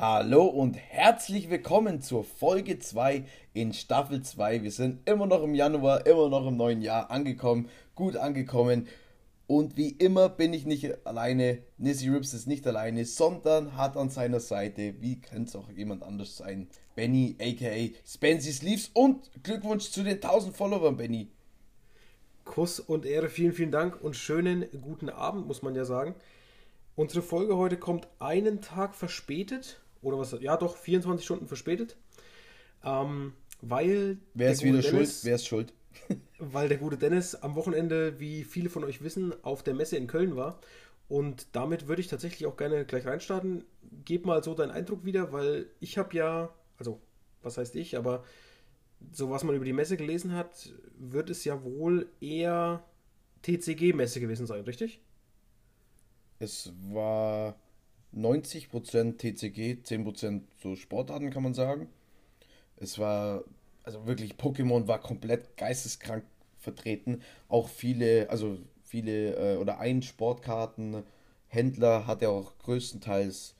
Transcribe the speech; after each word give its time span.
Hallo 0.00 0.46
und 0.46 0.78
herzlich 0.78 1.50
willkommen 1.50 2.00
zur 2.00 2.24
Folge 2.24 2.78
2 2.78 3.26
in 3.52 3.74
Staffel 3.74 4.22
2. 4.22 4.62
Wir 4.62 4.70
sind 4.70 5.06
immer 5.06 5.26
noch 5.26 5.42
im 5.42 5.54
Januar, 5.54 6.06
immer 6.06 6.30
noch 6.30 6.46
im 6.46 6.56
neuen 6.56 6.80
Jahr 6.80 7.10
angekommen, 7.10 7.68
gut 7.94 8.16
angekommen. 8.16 8.88
Und 9.46 9.76
wie 9.76 9.90
immer 9.90 10.30
bin 10.30 10.54
ich 10.54 10.64
nicht 10.64 11.06
alleine, 11.06 11.58
Nissy 11.76 12.08
Rips 12.08 12.32
ist 12.32 12.46
nicht 12.46 12.66
alleine, 12.66 13.04
sondern 13.04 13.76
hat 13.76 13.98
an 13.98 14.08
seiner 14.08 14.40
Seite, 14.40 14.94
wie 15.02 15.20
könnte 15.20 15.50
es 15.50 15.54
auch 15.56 15.70
jemand 15.70 16.02
anders 16.02 16.34
sein, 16.34 16.68
Benny 16.94 17.36
aka 17.38 17.94
Spency 18.06 18.52
Sleeves 18.52 18.90
und 18.94 19.30
Glückwunsch 19.42 19.90
zu 19.90 20.02
den 20.02 20.14
1000 20.14 20.56
Followern, 20.56 20.96
Benny. 20.96 21.28
Kuss 22.46 22.80
und 22.80 23.04
Ehre, 23.04 23.28
vielen, 23.28 23.52
vielen 23.52 23.70
Dank 23.70 24.02
und 24.02 24.16
schönen 24.16 24.64
guten 24.80 25.10
Abend, 25.10 25.46
muss 25.46 25.60
man 25.60 25.74
ja 25.74 25.84
sagen. 25.84 26.14
Unsere 26.96 27.22
Folge 27.22 27.56
heute 27.56 27.76
kommt 27.76 28.08
einen 28.18 28.62
Tag 28.62 28.94
verspätet, 28.94 29.79
oder 30.02 30.18
was, 30.18 30.36
ja 30.40 30.56
doch, 30.56 30.76
24 30.76 31.24
Stunden 31.24 31.46
verspätet, 31.46 31.96
ähm, 32.84 33.34
weil... 33.60 34.18
Wer 34.34 34.50
ist 34.50 34.62
wieder 34.62 34.80
Dennis, 34.80 34.90
schuld? 34.90 35.24
Wer 35.24 35.34
ist 35.34 35.46
schuld? 35.46 35.72
weil 36.38 36.68
der 36.68 36.78
gute 36.78 36.96
Dennis 36.96 37.34
am 37.34 37.54
Wochenende, 37.54 38.18
wie 38.20 38.44
viele 38.44 38.70
von 38.70 38.84
euch 38.84 39.02
wissen, 39.02 39.34
auf 39.42 39.62
der 39.62 39.74
Messe 39.74 39.96
in 39.96 40.06
Köln 40.06 40.36
war. 40.36 40.60
Und 41.08 41.48
damit 41.52 41.88
würde 41.88 42.00
ich 42.00 42.08
tatsächlich 42.08 42.46
auch 42.46 42.56
gerne 42.56 42.84
gleich 42.84 43.04
reinstarten. 43.04 43.64
Gib 44.04 44.26
mal 44.26 44.44
so 44.44 44.54
deinen 44.54 44.70
Eindruck 44.70 45.04
wieder, 45.04 45.32
weil 45.32 45.66
ich 45.80 45.98
habe 45.98 46.16
ja, 46.16 46.54
also 46.78 47.00
was 47.42 47.58
heißt 47.58 47.74
ich, 47.76 47.96
aber 47.96 48.24
so 49.12 49.30
was 49.30 49.42
man 49.44 49.56
über 49.56 49.64
die 49.64 49.72
Messe 49.72 49.96
gelesen 49.96 50.34
hat, 50.34 50.72
wird 50.98 51.30
es 51.30 51.44
ja 51.44 51.64
wohl 51.64 52.08
eher 52.20 52.84
TCG-Messe 53.42 54.20
gewesen 54.20 54.46
sein, 54.46 54.62
richtig? 54.64 55.00
Es 56.38 56.72
war 56.92 57.56
90% 58.14 59.18
TCG, 59.18 59.78
10% 59.84 60.42
so 60.62 60.76
Sportarten 60.76 61.30
kann 61.30 61.42
man 61.42 61.54
sagen. 61.54 61.88
Es 62.76 62.98
war, 62.98 63.44
also 63.84 64.06
wirklich, 64.06 64.34
Pokémon 64.34 64.88
war 64.88 65.00
komplett 65.00 65.56
geisteskrank 65.56 66.24
vertreten. 66.58 67.22
Auch 67.48 67.68
viele, 67.68 68.28
also 68.30 68.58
viele 68.82 69.54
äh, 69.54 69.56
oder 69.56 69.78
ein 69.78 70.02
Sportkartenhändler 70.02 72.06
hatte 72.06 72.30
auch 72.30 72.58
größtenteils 72.58 73.54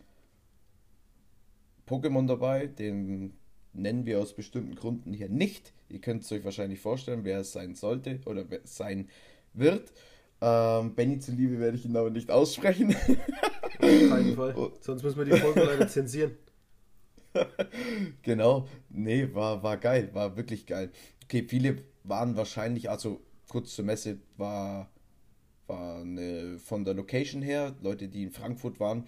Pokémon 1.86 2.26
dabei. 2.26 2.66
Den 2.66 3.34
nennen 3.72 4.06
wir 4.06 4.20
aus 4.20 4.34
bestimmten 4.34 4.74
Gründen 4.74 5.12
hier 5.12 5.28
nicht. 5.28 5.72
Ihr 5.88 6.00
könnt 6.00 6.22
es 6.22 6.32
euch 6.32 6.44
wahrscheinlich 6.44 6.80
vorstellen, 6.80 7.24
wer 7.24 7.40
es 7.40 7.52
sein 7.52 7.74
sollte 7.74 8.20
oder 8.26 8.50
wer 8.50 8.64
es 8.64 8.76
sein 8.76 9.08
wird. 9.54 9.92
Ähm, 10.40 10.94
Benny 10.94 11.18
zuliebe 11.18 11.58
werde 11.58 11.76
ich 11.76 11.84
ihn 11.84 11.96
aber 11.96 12.10
nicht 12.10 12.30
aussprechen. 12.30 12.94
Auf 12.94 13.78
keinen 13.78 14.34
Fall. 14.36 14.72
Sonst 14.80 15.02
müssen 15.02 15.18
wir 15.18 15.24
die 15.26 15.38
Folge 15.38 15.64
leider 15.64 15.88
zensieren. 15.88 16.32
genau. 18.22 18.66
Nee, 18.88 19.28
war, 19.34 19.62
war 19.62 19.76
geil. 19.76 20.10
War 20.12 20.36
wirklich 20.36 20.66
geil. 20.66 20.90
Okay, 21.24 21.44
viele 21.46 21.82
waren 22.04 22.36
wahrscheinlich, 22.36 22.90
also 22.90 23.20
kurz 23.48 23.74
zur 23.74 23.84
Messe, 23.84 24.18
war, 24.36 24.90
war 25.66 26.00
eine, 26.00 26.58
von 26.58 26.84
der 26.84 26.94
Location 26.94 27.42
her, 27.42 27.76
Leute, 27.82 28.08
die 28.08 28.22
in 28.24 28.30
Frankfurt 28.30 28.80
waren, 28.80 29.04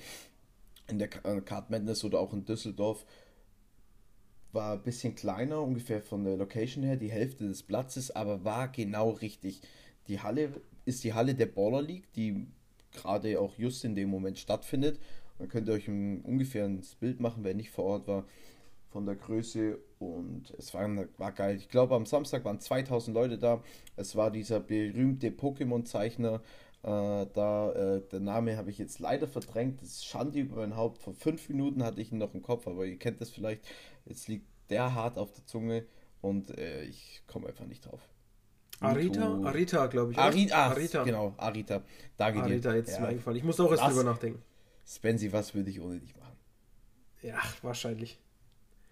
in 0.89 0.99
der 0.99 1.09
äh, 1.25 1.41
Card 1.41 1.71
Madness 1.71 2.05
oder 2.05 2.21
auch 2.21 2.33
in 2.33 2.45
Düsseldorf, 2.45 3.07
war 4.53 4.75
ein 4.75 4.83
bisschen 4.83 5.15
kleiner, 5.15 5.63
ungefähr 5.63 6.03
von 6.03 6.25
der 6.25 6.37
Location 6.37 6.85
her, 6.85 6.97
die 6.97 7.11
Hälfte 7.11 7.49
des 7.49 7.63
Platzes, 7.63 8.11
aber 8.11 8.45
war 8.45 8.69
genau 8.69 9.11
richtig. 9.11 9.63
Die 10.09 10.21
Halle 10.21 10.61
ist 10.85 11.05
die 11.05 11.15
Halle 11.15 11.35
der 11.35 11.47
Baller 11.47 11.83
League, 11.83 12.13
die 12.15 12.47
gerade 12.93 13.41
auch 13.41 13.57
just 13.59 13.85
in 13.85 13.95
dem 13.95 14.11
Moment 14.11 14.39
stattfindet. 14.39 14.99
Dann 15.39 15.49
könnt 15.49 15.69
ihr 15.69 15.75
euch 15.75 15.89
ein 15.89 16.21
ungefähres 16.23 16.95
Bild 16.97 17.21
machen, 17.21 17.45
wer 17.45 17.55
nicht 17.55 17.71
vor 17.71 17.85
Ort 17.85 18.07
war, 18.07 18.25
von 18.91 19.07
der 19.07 19.17
Größe. 19.17 19.79
Und 19.99 20.53
es 20.59 20.75
war, 20.75 20.89
war 21.19 21.33
geil. 21.33 21.57
Ich 21.57 21.69
glaube, 21.69 21.95
am 21.95 22.07
Samstag 22.07 22.45
waren 22.45 22.61
2000 22.61 23.15
Leute 23.15 23.39
da. 23.39 23.63
Es 23.97 24.17
war 24.17 24.31
dieser 24.31 24.61
berühmte 24.61 25.31
Pokémon-Zeichner. 25.31 26.43
Äh, 26.83 27.27
da, 27.33 27.73
äh, 27.73 28.03
der 28.11 28.21
Name 28.21 28.57
habe 28.57 28.71
ich 28.71 28.79
jetzt 28.79 28.99
leider 28.99 29.29
verdrängt. 29.29 29.81
Das 29.81 29.91
ist 29.91 30.05
Schande 30.05 30.41
über 30.41 30.57
mein 30.57 30.77
Haupt. 30.77 30.99
Vor 30.99 31.15
fünf 31.15 31.49
Minuten 31.49 31.83
hatte 31.85 32.01
ich 32.01 32.13
ihn 32.13 32.19
noch 32.19 32.35
im 32.35 32.43
Kopf, 32.43 32.67
aber 32.67 32.85
ihr 32.87 32.99
kennt 32.99 33.21
das 33.21 33.31
vielleicht. 33.31 33.65
Jetzt 34.05 34.29
liegt 34.29 34.47
der 34.71 34.95
hart 34.95 35.19
auf 35.19 35.33
der 35.33 35.47
Zunge 35.47 35.87
und 36.21 36.57
äh, 36.59 36.83
ich 36.85 37.23
komme 37.27 37.49
einfach 37.49 37.67
nicht 37.67 37.87
drauf. 37.87 38.12
Arita? 38.83 39.41
Arita, 39.45 39.87
glaube 39.87 40.13
ich. 40.13 40.19
Arita, 40.19 40.67
Arita. 40.67 41.05
Genau, 41.05 41.35
Arita. 41.37 41.83
Danke 42.17 42.41
Arita, 42.41 42.47
dir. 42.47 42.53
Arita, 42.53 42.75
jetzt 42.75 42.89
ja. 42.89 42.95
ist 42.95 43.01
mir 43.01 43.09
eingefallen. 43.09 43.39
Ich 43.39 43.45
muss 43.45 43.61
auch 43.61 43.71
erst 43.71 43.83
was, 43.83 43.95
drüber 43.95 44.05
nachdenken. 44.05 44.43
Spency, 44.87 45.33
was 45.33 45.55
würde 45.55 45.71
ich 45.71 45.81
ohne 45.81 45.99
dich 45.99 46.17
machen? 46.17 46.37
Ja, 47.23 47.39
wahrscheinlich. 47.63 48.19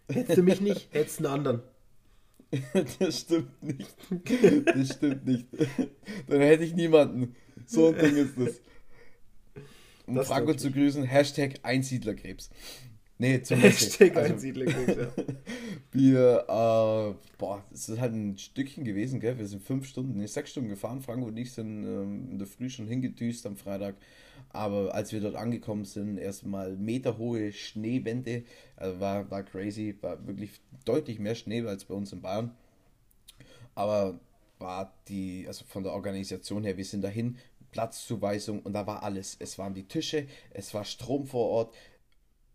Hättest 0.09 0.39
du 0.39 0.43
mich 0.43 0.61
nicht, 0.61 0.89
hättest 0.93 1.21
du 1.21 1.27
einen 1.27 1.35
anderen. 1.35 1.63
das 2.99 3.21
stimmt 3.21 3.63
nicht. 3.63 3.97
Das 4.67 4.97
stimmt 4.97 5.25
nicht. 5.25 5.47
Dann 6.27 6.41
hätte 6.41 6.65
ich 6.65 6.75
niemanden. 6.75 7.37
So 7.67 7.89
ein 7.89 7.99
Ding 7.99 8.17
ist 8.17 8.39
das. 8.39 8.61
Um 10.07 10.17
das 10.17 10.27
Franco 10.27 10.55
zu 10.55 10.73
grüßen, 10.73 11.05
Hashtag 11.05 11.61
Einsiedlerkrebs. 11.63 12.51
Nee, 13.21 13.43
zum 13.43 13.59
Hashtag 13.61 14.17
also, 14.17 14.47
ja. 14.47 15.09
Wir, 15.93 16.39
äh, 16.49 17.15
boah, 17.37 17.63
es 17.71 17.91
ist 17.91 18.01
halt 18.01 18.15
ein 18.15 18.39
Stückchen 18.39 18.83
gewesen, 18.83 19.21
gell? 19.21 19.37
Wir 19.37 19.47
sind 19.47 19.63
fünf 19.63 19.87
Stunden, 19.87 20.17
nee, 20.17 20.27
sechs 20.27 20.53
Stunden 20.53 20.71
gefahren. 20.71 21.03
Franco 21.03 21.27
und 21.27 21.37
ich 21.37 21.53
sind 21.53 21.85
ähm, 21.85 22.31
in 22.31 22.39
der 22.39 22.47
Früh 22.47 22.71
schon 22.71 22.87
hingedüst 22.87 23.45
am 23.45 23.59
Freitag. 23.59 23.97
Aber 24.55 24.95
als 24.95 25.13
wir 25.13 25.21
dort 25.21 25.37
angekommen 25.37 25.85
sind, 25.85 26.17
erstmal 26.17 26.79
meterhohe 26.79 27.53
Schneewände, 27.53 28.45
also 28.77 29.01
war, 29.01 29.31
war 29.31 29.43
crazy, 29.43 29.95
war 30.01 30.27
wirklich 30.27 30.53
deutlich 30.87 31.19
mehr 31.19 31.35
Schnee 31.35 31.61
als 31.67 31.85
bei 31.85 31.95
uns 31.95 32.15
in 32.15 32.23
Bayern. 32.23 32.53
Aber 33.75 34.19
war 34.59 34.95
die, 35.09 35.45
also 35.47 35.67
von 35.67 35.83
der 35.83 35.93
Organisation 35.93 36.65
her, 36.65 36.79
wir 36.79 36.87
sind 36.87 37.03
dahin, 37.03 37.37
Platzzuweisung 37.71 38.61
und 38.63 38.73
da 38.73 38.87
war 38.87 39.03
alles. 39.03 39.37
Es 39.39 39.59
waren 39.59 39.75
die 39.75 39.85
Tische, 39.85 40.27
es 40.53 40.73
war 40.73 40.87
Strom 40.87 41.27
vor 41.27 41.49
Ort. 41.51 41.75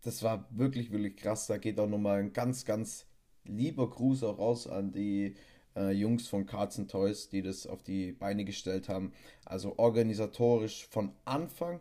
Das 0.06 0.22
war 0.22 0.46
wirklich, 0.50 0.92
wirklich 0.92 1.16
krass. 1.16 1.48
Da 1.48 1.58
geht 1.58 1.80
auch 1.80 1.88
nochmal 1.88 2.20
ein 2.20 2.32
ganz, 2.32 2.64
ganz 2.64 3.06
lieber 3.42 3.90
Gruß 3.90 4.22
auch 4.22 4.38
raus 4.38 4.68
an 4.68 4.92
die 4.92 5.34
äh, 5.74 5.90
Jungs 5.90 6.28
von 6.28 6.46
Cards 6.46 6.78
and 6.78 6.88
Toys, 6.88 7.28
die 7.28 7.42
das 7.42 7.66
auf 7.66 7.82
die 7.82 8.12
Beine 8.12 8.44
gestellt 8.44 8.88
haben. 8.88 9.12
Also 9.44 9.76
organisatorisch 9.78 10.86
von 10.86 11.10
Anfang, 11.24 11.80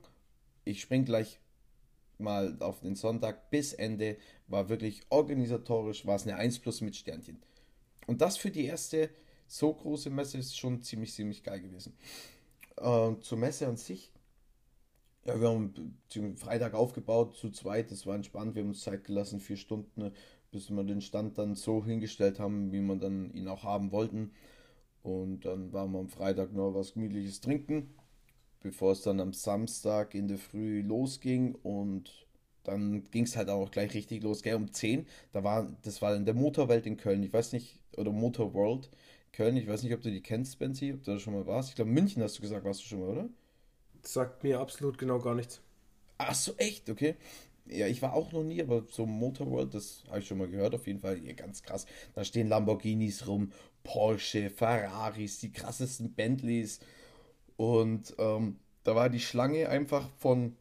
ich 0.64 0.82
spring 0.82 1.06
gleich 1.06 1.40
mal 2.18 2.58
auf 2.62 2.80
den 2.80 2.96
Sonntag 2.96 3.52
bis 3.52 3.74
Ende, 3.74 4.18
war 4.48 4.70
wirklich 4.70 5.02
organisatorisch, 5.10 6.08
war 6.08 6.16
es 6.16 6.24
eine 6.24 6.38
1 6.38 6.58
plus 6.58 6.82
mit 6.82 6.96
Sternchen. 6.96 7.38
Und 8.08 8.22
das 8.22 8.38
für 8.38 8.50
die 8.50 8.66
erste 8.66 9.12
so 9.46 9.72
große 9.72 10.10
Messe 10.10 10.40
ist 10.40 10.58
schon 10.58 10.82
ziemlich, 10.82 11.14
ziemlich 11.14 11.44
geil 11.44 11.62
gewesen. 11.62 11.94
Äh, 12.78 13.20
zur 13.22 13.38
Messe 13.38 13.68
an 13.68 13.78
sich, 13.78 14.12
ja, 15.26 15.40
wir 15.40 15.50
haben 15.50 15.74
Freitag 16.38 16.74
aufgebaut 16.74 17.36
zu 17.36 17.50
zweit, 17.50 17.92
das 17.92 18.06
war 18.06 18.16
entspannt, 18.16 18.56
wir 18.56 18.62
haben 18.62 18.70
uns 18.70 18.82
Zeit 18.82 19.04
gelassen, 19.04 19.40
vier 19.40 19.58
Stunden, 19.58 20.12
bis 20.52 20.70
wir 20.70 20.84
den 20.84 21.02
Stand 21.02 21.38
dann 21.38 21.56
so 21.56 21.84
hingestellt 21.84 22.40
haben, 22.40 22.72
wie 22.72 22.80
man 22.82 23.00
dann 23.00 23.32
ihn 23.34 23.48
auch 23.48 23.64
haben 23.64 23.92
wollten. 23.92 24.32
Und 25.04 25.46
dann 25.46 25.74
waren 25.74 25.92
wir 25.92 26.00
am 26.00 26.10
Freitag 26.10 26.54
noch 26.54 26.74
was 26.74 26.94
gemütliches 26.94 27.42
trinken, 27.42 27.96
bevor 28.62 28.92
es 28.94 29.02
dann 29.02 29.20
am 29.20 29.34
Samstag 29.34 30.16
in 30.16 30.28
der 30.28 30.38
Früh 30.38 30.82
losging 30.82 31.56
und 31.56 32.26
dann 32.64 33.04
ging 33.12 33.26
es 33.26 33.36
halt 33.38 33.50
auch 33.50 33.70
gleich 33.72 33.94
richtig 33.94 34.24
los, 34.24 34.42
gell, 34.42 34.56
um 34.56 34.72
10. 34.72 35.08
Da 35.32 35.44
war, 35.44 35.72
das 35.84 36.02
war 36.02 36.16
in 36.16 36.26
der 36.26 36.34
Motorwelt 36.34 36.86
in 36.88 36.98
Köln, 36.98 37.24
ich 37.24 37.34
weiß 37.34 37.54
nicht, 37.54 37.80
oder 37.98 38.12
Motor 38.12 38.54
World 38.54 38.90
Köln, 39.34 39.58
ich 39.58 39.68
weiß 39.68 39.84
nicht, 39.84 39.94
ob 39.94 40.02
du 40.02 40.12
die 40.12 40.22
kennst, 40.22 40.54
Spency, 40.54 40.94
ob 40.94 41.04
du 41.04 41.12
da 41.12 41.20
schon 41.20 41.34
mal 41.34 41.46
warst. 41.46 41.70
Ich 41.70 41.76
glaube, 41.76 41.92
München 41.92 42.24
hast 42.24 42.38
du 42.38 42.42
gesagt, 42.42 42.66
warst 42.66 42.82
du 42.82 42.86
schon 42.86 43.02
mal, 43.02 43.10
oder? 43.10 43.30
Sagt 44.06 44.44
mir 44.44 44.60
absolut 44.60 44.98
genau 44.98 45.20
gar 45.20 45.36
nichts. 45.36 45.62
Ach 46.18 46.36
so, 46.36 46.54
echt? 46.58 46.90
Okay. 46.90 47.16
Ja, 47.68 47.88
ich 47.88 48.02
war 48.02 48.14
auch 48.14 48.32
noch 48.32 48.44
nie, 48.44 48.62
aber 48.62 48.84
so 48.92 49.06
Motorworld, 49.06 49.74
das 49.74 50.04
habe 50.08 50.20
ich 50.20 50.28
schon 50.28 50.38
mal 50.38 50.48
gehört, 50.48 50.76
auf 50.76 50.86
jeden 50.88 51.00
Fall. 51.00 51.18
Ja, 51.24 51.34
ganz 51.34 51.64
krass. 51.64 51.86
Da 52.14 52.24
stehen 52.24 52.48
Lamborghinis 52.48 53.28
rum, 53.28 53.52
Porsche, 53.84 54.50
Ferraris, 54.52 55.40
die 55.40 55.52
krassesten 55.52 56.14
Bentleys. 56.14 56.80
Und 57.58 58.16
ähm, 58.20 58.60
da 58.84 58.96
war 58.96 59.10
die 59.10 59.20
Schlange 59.20 59.70
einfach 59.70 60.10
von 60.18 60.56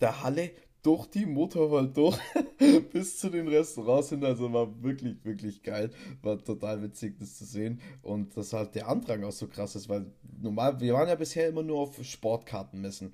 der 0.00 0.22
Halle 0.22 0.52
durch 0.82 1.06
die 1.06 1.26
Motorworld 1.26 1.96
durch 1.96 2.18
bis 2.92 3.18
zu 3.18 3.28
den 3.28 3.48
Restaurants 3.48 4.10
hin. 4.10 4.24
Also 4.24 4.52
war 4.52 4.82
wirklich, 4.82 5.16
wirklich 5.24 5.62
geil. 5.62 5.90
War 6.22 6.42
total 6.42 6.82
witzig, 6.82 7.18
das 7.18 7.36
zu 7.36 7.44
sehen. 7.44 7.80
Und 8.02 8.36
dass 8.36 8.52
halt 8.52 8.74
der 8.74 8.88
Andrang 8.88 9.24
auch 9.24 9.32
so 9.32 9.48
krass 9.48 9.74
ist, 9.76 9.88
weil 9.88 10.06
normal, 10.40 10.80
wir 10.80 10.94
waren 10.94 11.08
ja 11.08 11.14
bisher 11.14 11.48
immer 11.48 11.62
nur 11.62 11.80
auf 11.80 12.02
Sportkartenmessen. 12.04 13.12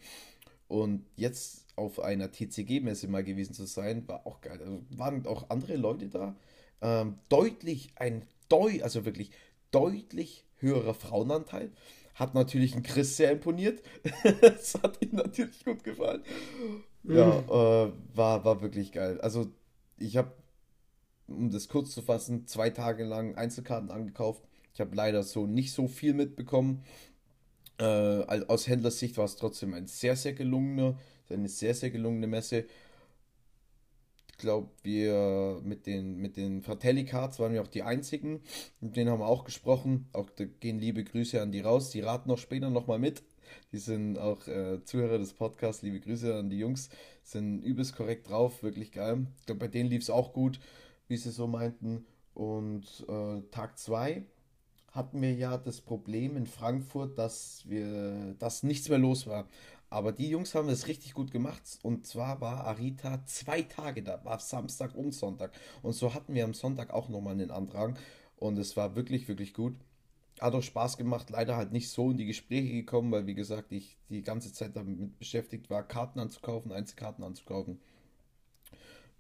Und 0.69 1.05
jetzt 1.17 1.67
auf 1.77 2.01
einer 2.01 2.31
TCG-Messe 2.31 3.09
mal 3.09 3.25
gewesen 3.25 3.55
zu 3.55 3.67
sein, 3.67 4.07
war 4.09 4.27
auch 4.27 4.41
geil. 4.41 4.59
Also 4.61 4.83
waren 4.91 5.27
auch 5.27 5.51
andere 5.51 5.77
Leute 5.77 6.09
da. 6.09 6.37
Ähm, 6.81 7.19
deutlich, 7.29 7.91
ein 7.97 8.25
Deu 8.49 8.83
also 8.83 9.07
wirklich 9.07 9.31
deutlich 9.71 10.45
höherer 10.59 10.95
Frauenanteil. 10.95 11.71
Hat 12.15 12.35
natürlich 12.35 12.75
ein 12.75 12.83
Chris 12.83 13.17
sehr 13.17 13.33
imponiert. 13.33 13.83
das 14.41 14.75
hat 14.83 15.01
ihm 15.03 15.17
natürlich 15.17 15.65
gut 15.65 15.83
gefallen. 15.83 16.23
Ja, 17.05 17.27
mhm. 17.27 17.49
äh, 17.49 18.17
war, 18.17 18.45
war 18.45 18.63
wirklich 18.63 18.93
geil. 18.93 19.21
Also 19.21 19.51
ich 19.99 20.17
habe, 20.17 20.33
um 21.27 21.51
das 21.51 21.69
kurz 21.69 21.93
zu 21.93 22.03
fassen, 22.03 22.47
zwei 22.47 22.71
Tage 22.71 23.05
lang 23.05 23.37
Einzelkarten 23.37 23.91
angekauft. 23.91 24.43
Ich 24.75 24.81
habe 24.81 24.95
leider 24.95 25.23
so 25.23 25.47
nicht 25.47 25.73
so 25.73 25.89
viel 25.89 26.15
mitbekommen. 26.15 26.83
Äh, 27.79 27.85
aus 27.85 28.69
Händlersicht 28.69 29.17
war 29.17 29.25
es 29.25 29.37
trotzdem 29.37 29.75
ein 29.75 29.87
sehr, 29.87 30.17
sehr 30.17 30.35
gelungener, 30.35 30.99
eine 31.31 31.49
sehr, 31.49 31.75
sehr 31.75 31.91
gelungene 31.91 32.27
Messe 32.27 32.67
glaube, 34.43 34.69
wir 34.83 35.61
mit 35.65 35.87
den, 35.87 36.17
mit 36.17 36.37
den 36.37 36.63
Fratelli 36.63 37.07
Cards 37.07 37.39
waren 37.39 37.55
wir 37.55 37.63
auch 37.63 37.69
die 37.69 37.83
einzigen. 37.83 38.43
Mit 38.81 38.97
denen 38.97 39.11
haben 39.11 39.21
wir 39.21 39.27
auch 39.27 39.45
gesprochen. 39.45 40.09
Auch 40.13 40.29
da 40.31 40.45
gehen 40.45 40.79
liebe 40.79 41.05
Grüße 41.05 41.41
an 41.41 41.53
die 41.53 41.61
raus. 41.61 41.91
Die 41.91 42.01
raten 42.01 42.29
noch 42.29 42.39
später 42.39 42.69
nochmal 42.69 42.99
mit. 42.99 43.23
Die 43.71 43.79
sind 43.79 44.19
auch 44.19 44.47
äh, 44.49 44.85
Zuhörer 44.85 45.19
des 45.19 45.33
Podcasts. 45.33 45.83
Liebe 45.83 46.01
Grüße 46.01 46.35
an 46.35 46.51
die 46.51 46.59
Jungs. 46.59 46.91
Sind 47.23 47.63
übelst 47.63 47.97
korrekt 47.97 48.29
drauf. 48.29 48.63
Wirklich 48.63 48.93
geil. 48.93 49.27
Ich 49.39 49.47
glaube, 49.47 49.61
bei 49.61 49.69
denen 49.69 49.89
lief 49.89 50.03
es 50.03 50.11
auch 50.11 50.33
gut, 50.33 50.59
wie 51.07 51.17
sie 51.17 51.31
so 51.31 51.47
meinten. 51.47 52.05
Und 52.35 53.07
äh, 53.09 53.43
Tag 53.53 53.79
2 53.79 54.27
hatten 54.91 55.23
wir 55.23 55.33
ja 55.33 55.57
das 55.57 55.81
Problem 55.81 56.37
in 56.37 56.47
Frankfurt, 56.47 57.17
dass 57.17 57.63
wir, 57.67 58.35
dass 58.39 58.63
nichts 58.63 58.89
mehr 58.89 58.99
los 58.99 59.27
war. 59.27 59.49
Aber 59.93 60.11
die 60.11 60.31
Jungs 60.31 60.55
haben 60.55 60.71
es 60.71 60.89
richtig 60.89 61.13
gut 61.13 61.31
gemacht. 61.33 61.63
Und 61.83 62.07
zwar 62.07 62.41
war 62.41 62.65
Arita 62.65 63.27
zwei 63.27 63.61
Tage 63.61 64.03
da, 64.03 64.25
war 64.25 64.39
Samstag 64.39 64.95
und 64.95 65.13
Sonntag. 65.13 65.53
Und 65.83 65.93
so 65.93 66.15
hatten 66.15 66.33
wir 66.33 66.45
am 66.45 66.55
Sonntag 66.55 66.95
auch 66.95 67.11
nochmal 67.11 67.35
einen 67.35 67.51
Antrag. 67.51 67.99
Und 68.37 68.59
es 68.59 68.75
war 68.75 68.97
wirklich, 68.97 69.29
wirklich 69.29 69.53
gut. 69.53 69.77
Hat 70.41 70.55
auch 70.55 70.63
Spaß 70.63 70.97
gemacht. 70.97 71.29
Leider 71.29 71.57
halt 71.57 71.73
nicht 71.73 71.91
so 71.91 72.11
in 72.11 72.17
die 72.17 72.25
Gespräche 72.25 72.73
gekommen, 72.73 73.13
weil, 73.13 73.27
wie 73.27 73.35
gesagt, 73.35 73.71
ich 73.71 73.99
die 74.09 74.23
ganze 74.23 74.51
Zeit 74.55 74.77
damit 74.77 75.19
beschäftigt 75.19 75.69
war, 75.69 75.83
Karten 75.83 76.21
anzukaufen, 76.21 76.73
Einzelkarten 76.73 77.23
anzukaufen. 77.23 77.79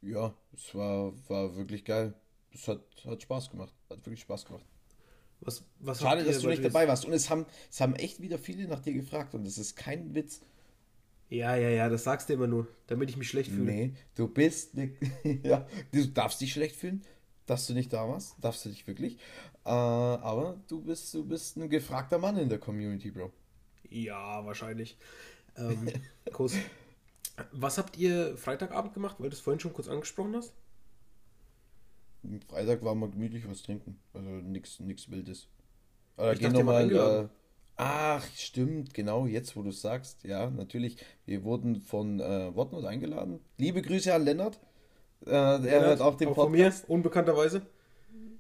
Ja, 0.01 0.33
es 0.55 0.75
war, 0.75 1.13
war 1.29 1.55
wirklich 1.55 1.85
geil. 1.85 2.15
Es 2.51 2.67
hat, 2.67 2.81
hat 3.05 3.21
Spaß 3.21 3.51
gemacht. 3.51 3.75
Hat 3.91 3.99
wirklich 4.07 4.21
Spaß 4.21 4.47
gemacht. 4.47 4.65
Was, 5.43 5.65
was 5.81 6.01
Schade, 6.01 6.25
dass 6.25 6.41
du 6.41 6.49
nicht 6.49 6.65
dabei 6.65 6.89
warst. 6.89 7.05
Und 7.05 7.13
es 7.13 7.29
haben, 7.29 7.45
es 7.71 7.83
haben 7.83 7.95
echt 7.97 8.23
wieder 8.23 8.39
viele 8.39 8.67
nach 8.67 8.81
dir 8.81 8.95
gefragt. 8.95 9.35
Und 9.35 9.47
es 9.47 9.59
ist 9.59 9.77
kein 9.77 10.15
Witz. 10.15 10.41
Ja, 11.33 11.57
ja, 11.57 11.71
ja, 11.71 11.89
das 11.89 12.05
sagst 12.05 12.29
du 12.29 12.35
immer 12.35 12.47
nur, 12.47 12.69
damit 12.89 13.09
ich 13.09 13.17
mich 13.17 13.29
schlecht 13.29 13.51
fühle. 13.51 13.73
Nee, 13.73 13.95
du 14.17 14.29
bist. 14.29 14.75
Ne, 14.75 14.93
ja, 15.43 15.67
du 15.91 16.07
darfst 16.09 16.43
dich 16.43 16.53
schlecht 16.53 16.77
fühlen, 16.77 17.03
dass 17.47 17.67
du 17.67 17.73
nicht 17.73 17.91
da 17.91 18.07
warst. 18.07 18.37
Darfst 18.39 18.67
du 18.67 18.69
dich 18.69 18.87
wirklich. 18.87 19.15
Äh, 19.65 19.71
aber 19.71 20.61
du 20.69 20.83
bist, 20.83 21.15
du 21.15 21.25
bist 21.25 21.57
ein 21.57 21.71
gefragter 21.71 22.19
Mann 22.19 22.37
in 22.37 22.51
der 22.51 22.59
Community, 22.59 23.11
Bro. 23.11 23.33
Ja, 23.89 24.45
wahrscheinlich. 24.45 24.99
Ähm, 25.57 25.91
Kuss. 26.35 26.55
Was 27.51 27.79
habt 27.79 27.97
ihr 27.97 28.37
Freitagabend 28.37 28.93
gemacht, 28.93 29.17
weil 29.19 29.31
du 29.31 29.35
es 29.35 29.41
vorhin 29.41 29.61
schon 29.61 29.73
kurz 29.73 29.89
angesprochen 29.89 30.37
hast? 30.37 30.53
Freitag 32.47 32.85
war 32.85 32.95
mal 32.95 33.09
gemütlich 33.09 33.49
was 33.49 33.63
trinken. 33.63 33.99
Also 34.13 34.29
nichts 34.29 35.11
Wildes. 35.11 35.49
Aber 36.19 36.35
ich 36.35 36.41
gehen 36.41 36.53
nochmal. 36.53 37.31
Ach, 37.77 38.25
stimmt, 38.37 38.95
genau, 38.95 39.27
jetzt 39.27 39.57
wo 39.57 39.63
du 39.63 39.71
sagst, 39.71 40.25
ja, 40.25 40.51
natürlich. 40.51 40.97
Wir 41.25 41.43
wurden 41.43 41.81
von 41.81 42.21
äh, 42.21 42.55
Whatnot 42.55 42.85
eingeladen. 42.85 43.41
Liebe 43.59 43.83
Grüße 43.83 44.13
an 44.13 44.25
Lennart. 44.25 44.61
Äh, 45.27 45.31
er 45.31 45.87
hört 45.87 46.01
auch 46.01 46.17
den 46.17 46.29
auch 46.29 46.35
Podcast. 46.35 46.87
Von 46.87 46.89
mir, 46.89 46.99
unbekannterweise. 46.99 47.63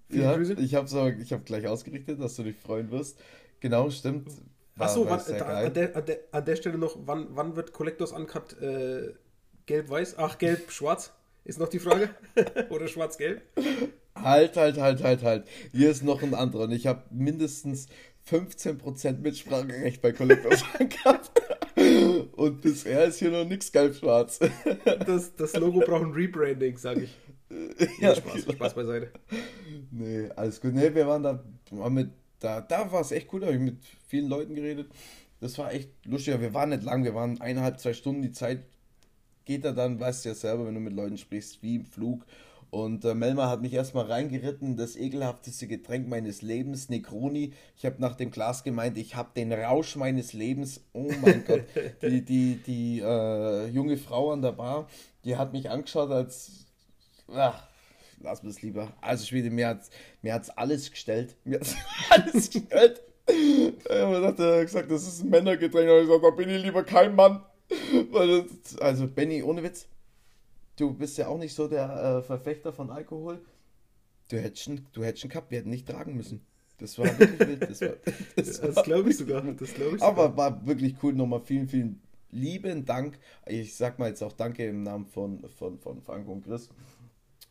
Viele 0.08 0.24
ja, 0.24 0.36
Grüße. 0.36 0.54
Ich 0.54 0.74
habe 0.74 0.86
so, 0.86 1.06
hab 1.06 1.46
gleich 1.46 1.66
ausgerichtet, 1.66 2.20
dass 2.20 2.36
du 2.36 2.42
dich 2.42 2.56
freuen 2.56 2.90
wirst. 2.90 3.18
Genau, 3.60 3.88
stimmt. 3.90 4.28
Achso, 4.78 5.04
an, 5.04 5.22
der, 5.74 5.96
an, 5.96 6.04
der, 6.04 6.18
an 6.32 6.44
der 6.44 6.56
Stelle 6.56 6.78
noch, 6.78 6.96
wann, 7.04 7.28
wann 7.30 7.56
wird 7.56 7.72
Collectors 7.72 8.12
Uncut 8.12 8.60
äh, 8.60 9.12
gelb-weiß? 9.66 10.18
Ach, 10.18 10.38
gelb-schwarz? 10.38 11.12
Ist 11.44 11.58
noch 11.58 11.68
die 11.68 11.78
Frage? 11.78 12.10
Oder 12.70 12.88
schwarz-gelb? 12.88 13.42
Halt, 14.14 14.56
halt, 14.56 14.78
halt, 14.78 15.02
halt, 15.02 15.22
halt. 15.22 15.48
Hier 15.72 15.90
ist 15.90 16.02
noch 16.02 16.22
ein 16.22 16.34
anderer. 16.34 16.64
Und 16.64 16.72
ich 16.72 16.86
habe 16.86 17.02
mindestens 17.10 17.86
15% 18.28 19.18
Mitspracherecht 19.18 20.00
bei 20.00 20.12
Collectors 20.12 20.64
gehabt. 20.78 21.30
Und 22.36 22.60
bisher 22.60 23.04
ist 23.04 23.18
hier 23.18 23.30
noch 23.30 23.44
nichts 23.44 23.72
gelb-schwarz. 23.72 24.40
Das, 25.06 25.34
das 25.34 25.56
Logo 25.56 25.80
braucht 25.80 26.04
ein 26.04 26.12
Rebranding, 26.12 26.76
sage 26.76 27.02
ich. 27.02 27.16
Ja, 28.00 28.14
Spaß, 28.14 28.42
Spaß 28.52 28.74
beiseite. 28.74 29.10
Nee, 29.90 30.28
alles 30.36 30.60
gut. 30.60 30.74
Nee, 30.74 30.94
wir 30.94 31.06
waren 31.06 31.22
da, 31.22 31.42
waren 31.70 31.94
mit, 31.94 32.10
da, 32.38 32.60
da 32.60 32.90
war 32.90 33.00
es 33.00 33.12
echt 33.12 33.32
cool, 33.32 33.40
da 33.40 33.46
habe 33.46 33.56
ich 33.56 33.62
mit 33.62 33.78
vielen 34.06 34.28
Leuten 34.28 34.54
geredet. 34.54 34.90
Das 35.40 35.58
war 35.58 35.72
echt 35.72 35.90
lustig. 36.06 36.40
Wir 36.40 36.54
waren 36.54 36.70
nicht 36.70 36.84
lang, 36.84 37.04
wir 37.04 37.14
waren 37.14 37.40
eineinhalb, 37.40 37.80
zwei 37.80 37.92
Stunden. 37.92 38.22
Die 38.22 38.32
Zeit 38.32 38.64
geht 39.44 39.64
da 39.64 39.72
dann, 39.72 39.98
weißt 39.98 40.24
du 40.24 40.30
ja 40.30 40.34
selber, 40.34 40.66
wenn 40.66 40.74
du 40.74 40.80
mit 40.80 40.92
Leuten 40.92 41.18
sprichst, 41.18 41.62
wie 41.62 41.76
im 41.76 41.84
Flug. 41.84 42.24
Und 42.72 43.04
äh, 43.04 43.14
Melma 43.14 43.50
hat 43.50 43.60
mich 43.60 43.74
erstmal 43.74 44.06
reingeritten, 44.06 44.78
das 44.78 44.96
ekelhafteste 44.96 45.66
Getränk 45.66 46.08
meines 46.08 46.40
Lebens, 46.40 46.88
Necroni. 46.88 47.52
Ich 47.76 47.84
habe 47.84 47.96
nach 47.98 48.14
dem 48.14 48.30
Glas 48.30 48.64
gemeint, 48.64 48.96
ich 48.96 49.14
habe 49.14 49.28
den 49.36 49.52
Rausch 49.52 49.94
meines 49.96 50.32
Lebens. 50.32 50.80
Oh 50.94 51.12
mein 51.20 51.44
Gott. 51.46 51.64
Die, 52.00 52.24
die, 52.24 52.56
die 52.66 53.00
äh, 53.00 53.66
junge 53.66 53.98
Frau 53.98 54.32
an 54.32 54.40
der 54.40 54.52
Bar, 54.52 54.88
die 55.26 55.36
hat 55.36 55.52
mich 55.52 55.68
angeschaut 55.68 56.10
als... 56.10 56.64
Ach, 57.28 57.62
lass 58.22 58.42
es 58.42 58.62
lieber. 58.62 58.90
Also 59.02 59.26
Schwede, 59.26 59.50
mir 59.50 59.68
hat 59.68 59.80
mir 60.22 60.32
hat's 60.32 60.48
alles 60.48 60.90
gestellt. 60.90 61.36
Mir 61.44 61.60
hat's 61.60 61.76
alles 62.08 62.48
gestellt. 62.48 63.02
Er 63.84 64.22
hat 64.22 64.36
gesagt, 64.38 64.90
das 64.90 65.06
ist 65.06 65.22
ein 65.22 65.28
Männergetränk. 65.28 65.90
Und 65.90 65.96
ich 65.98 66.06
gesagt, 66.06 66.24
da 66.24 66.30
bin 66.30 66.48
ich 66.48 66.62
lieber 66.62 66.84
kein 66.84 67.14
Mann. 67.14 67.44
also 68.80 69.08
Benny, 69.08 69.42
ohne 69.42 69.62
Witz, 69.62 69.88
du 70.76 70.94
bist 70.94 71.18
ja 71.18 71.28
auch 71.28 71.38
nicht 71.38 71.54
so 71.54 71.68
der 71.68 72.18
äh, 72.18 72.22
Verfechter 72.22 72.72
von 72.72 72.90
Alkohol. 72.90 73.44
Du 74.30 74.38
hättest, 74.38 74.70
du 74.92 75.04
hättest 75.04 75.24
einen 75.24 75.32
Cup, 75.32 75.50
wir 75.50 75.58
hätten 75.58 75.70
nicht 75.70 75.88
tragen 75.88 76.16
müssen. 76.16 76.44
Das 76.78 76.98
war 76.98 77.06
wirklich 77.18 77.40
wild. 77.40 77.62
Das, 77.62 77.78
das, 78.36 78.60
das 78.60 78.84
glaube 78.84 79.10
ich 79.10 79.16
sogar. 79.16 79.42
Das 79.42 79.74
glaub 79.74 79.94
ich 79.94 80.02
aber 80.02 80.28
sogar. 80.28 80.36
war 80.36 80.66
wirklich 80.66 80.96
cool. 81.02 81.12
Nochmal 81.12 81.40
vielen, 81.40 81.68
vielen 81.68 82.02
lieben 82.30 82.84
Dank. 82.84 83.18
Ich 83.46 83.76
sag 83.76 83.98
mal 83.98 84.08
jetzt 84.08 84.22
auch 84.22 84.32
Danke 84.32 84.66
im 84.66 84.82
Namen 84.82 85.06
von, 85.06 85.48
von, 85.48 85.78
von 85.78 86.02
Frank 86.02 86.26
und 86.28 86.42
Chris 86.44 86.70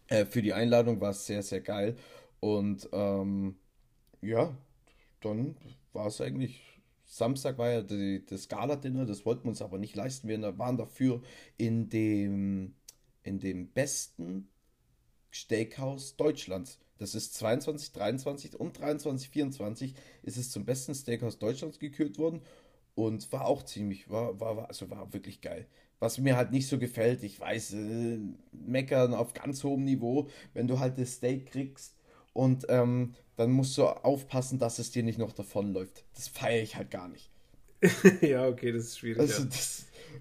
äh, 0.08 0.26
für 0.26 0.42
die 0.42 0.54
Einladung. 0.54 1.00
War 1.00 1.14
sehr, 1.14 1.44
sehr 1.44 1.62
geil. 1.62 1.96
Und 2.40 2.90
ähm, 2.92 3.56
ja, 4.22 4.54
dann 5.22 5.56
war 5.94 6.08
es 6.08 6.20
eigentlich. 6.20 6.68
Samstag 7.06 7.58
war 7.58 7.70
ja 7.70 7.82
die, 7.82 8.26
das 8.26 8.48
Gala-Dinner, 8.48 9.06
das 9.06 9.26
wollten 9.26 9.44
wir 9.44 9.50
uns 9.50 9.62
aber 9.62 9.78
nicht 9.78 9.98
leisten. 9.98 10.30
Wir 10.30 10.58
waren 10.58 10.78
dafür 10.78 11.22
in 11.58 11.90
dem 11.90 12.74
in 13.24 13.40
dem 13.40 13.72
besten 13.72 14.50
Steakhouse 15.32 16.16
Deutschlands. 16.18 16.80
Das 16.98 17.16
ist 17.16 17.34
22, 17.36 17.94
23 17.94 18.60
und 18.60 18.80
23, 18.80 19.30
24 19.30 19.96
ist 20.24 20.38
es 20.38 20.52
zum 20.52 20.66
besten 20.66 20.94
Steakhouse 20.94 21.40
Deutschlands 21.40 21.80
gekürt 21.80 22.20
worden 22.20 22.42
und 22.94 23.32
war 23.32 23.46
auch 23.46 23.64
ziemlich, 23.64 24.10
war, 24.10 24.40
war, 24.40 24.58
war, 24.58 24.68
also 24.68 24.90
war 24.90 25.12
wirklich 25.14 25.42
geil. 25.42 25.68
Was 26.00 26.18
mir 26.18 26.36
halt 26.36 26.52
nicht 26.52 26.68
so 26.68 26.78
gefällt, 26.78 27.24
ich 27.24 27.40
weiß, 27.40 27.74
äh, 27.74 28.20
meckern 28.52 29.14
auf 29.14 29.34
ganz 29.34 29.64
hohem 29.64 29.84
Niveau, 29.84 30.30
wenn 30.54 30.68
du 30.68 30.80
halt 30.80 30.98
das 30.98 31.14
Steak 31.14 31.52
kriegst 31.52 31.96
und 32.34 32.66
ähm, 32.70 33.16
dann 33.36 33.52
musst 33.52 33.78
du 33.78 33.86
aufpassen, 33.86 34.60
dass 34.60 34.80
es 34.80 34.92
dir 34.92 35.04
nicht 35.04 35.18
noch 35.18 35.32
davonläuft. 35.32 36.06
Das 36.16 36.28
feiere 36.28 36.62
ich 36.62 36.76
halt 36.76 36.92
gar 36.92 37.08
nicht. 37.08 37.32
ja, 38.22 38.48
okay, 38.48 38.72
das 38.72 38.84
ist 38.84 39.00
schwierig. 39.00 39.22
Also, 39.22 39.44
ja. 39.44 39.50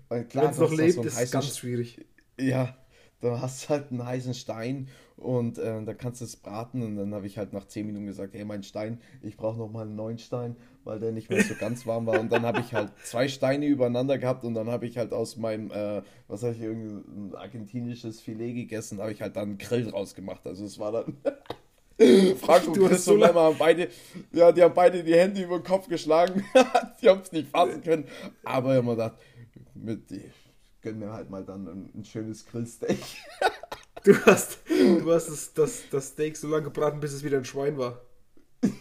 Wenn 0.08 0.50
es 0.50 0.58
noch 0.58 0.72
lebt, 0.72 0.94
so 0.94 1.02
ist 1.02 1.30
ganz 1.30 1.58
schwierig. 1.58 2.06
Ja, 2.38 2.79
da 3.20 3.40
hast 3.40 3.64
du 3.64 3.68
halt 3.70 3.90
einen 3.90 4.04
heißen 4.04 4.34
Stein 4.34 4.88
und 5.16 5.58
äh, 5.58 5.82
da 5.84 5.94
kannst 5.94 6.20
du 6.20 6.24
es 6.24 6.36
braten 6.36 6.82
und 6.82 6.96
dann 6.96 7.14
habe 7.14 7.26
ich 7.26 7.36
halt 7.36 7.52
nach 7.52 7.66
10 7.66 7.86
Minuten 7.86 8.06
gesagt, 8.06 8.34
hey 8.34 8.44
mein 8.44 8.62
Stein, 8.62 9.00
ich 9.22 9.36
brauche 9.36 9.58
noch 9.58 9.70
mal 9.70 9.82
einen 9.82 9.96
neuen 9.96 10.18
Stein, 10.18 10.56
weil 10.84 10.98
der 10.98 11.12
nicht 11.12 11.28
mehr 11.28 11.42
so 11.42 11.54
ganz 11.54 11.86
warm 11.86 12.06
war 12.06 12.18
und 12.18 12.32
dann 12.32 12.42
habe 12.42 12.60
ich 12.60 12.72
halt 12.72 12.90
zwei 13.04 13.28
Steine 13.28 13.66
übereinander 13.66 14.16
gehabt 14.18 14.44
und 14.44 14.54
dann 14.54 14.70
habe 14.70 14.86
ich 14.86 14.96
halt 14.96 15.12
aus 15.12 15.36
meinem, 15.36 15.70
äh, 15.70 16.02
was 16.28 16.42
habe 16.42 16.54
ich, 16.54 16.62
ein 16.62 17.34
argentinisches 17.34 18.20
Filet 18.20 18.54
gegessen, 18.54 19.00
habe 19.00 19.12
ich 19.12 19.20
halt 19.20 19.36
dann 19.36 19.50
einen 19.50 19.58
Grill 19.58 19.84
draus 19.84 20.14
gemacht, 20.14 20.46
also 20.46 20.64
es 20.64 20.78
war 20.78 20.92
dann... 20.92 21.16
Frank 22.40 22.66
und 22.66 22.78
Chris 22.78 23.04
so 23.04 23.22
haben 23.22 23.56
beide, 23.58 23.88
ja, 24.32 24.50
die 24.52 24.62
haben 24.62 24.72
beide 24.72 25.04
die 25.04 25.14
Hände 25.14 25.42
über 25.42 25.58
den 25.58 25.64
Kopf 25.64 25.86
geschlagen. 25.86 26.42
die 27.02 27.10
haben 27.10 27.20
es 27.20 27.30
nicht 27.30 27.50
fassen 27.50 27.82
können. 27.82 28.06
Aber 28.42 28.70
ich 28.70 28.76
habe 28.78 28.86
mir 28.86 28.92
gedacht, 28.92 29.18
mit, 29.74 30.10
gönn 30.82 30.98
mir 30.98 31.12
halt 31.12 31.30
mal 31.30 31.44
dann 31.44 31.66
ein, 31.66 31.90
ein 31.94 32.04
schönes 32.04 32.46
Grillsteak. 32.46 32.98
du 34.04 34.14
hast, 34.26 34.58
du 34.68 35.12
hast 35.12 35.28
das, 35.28 35.54
das, 35.54 35.82
das 35.90 36.08
Steak 36.08 36.36
so 36.36 36.48
lange 36.48 36.64
gebraten, 36.64 37.00
bis 37.00 37.12
es 37.12 37.24
wieder 37.24 37.38
ein 37.38 37.44
Schwein 37.44 37.78
war. 37.78 38.00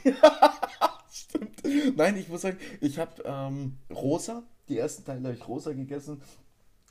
ja, 0.03 0.59
stimmt. 1.11 1.61
Nein, 1.95 2.17
ich 2.17 2.29
muss 2.29 2.41
sagen, 2.41 2.57
ich 2.81 2.99
habe 2.99 3.21
ähm, 3.25 3.77
rosa, 3.93 4.43
die 4.67 4.77
ersten 4.77 5.05
Teile 5.05 5.23
habe 5.23 5.35
ich 5.35 5.47
rosa 5.47 5.73
gegessen. 5.73 6.21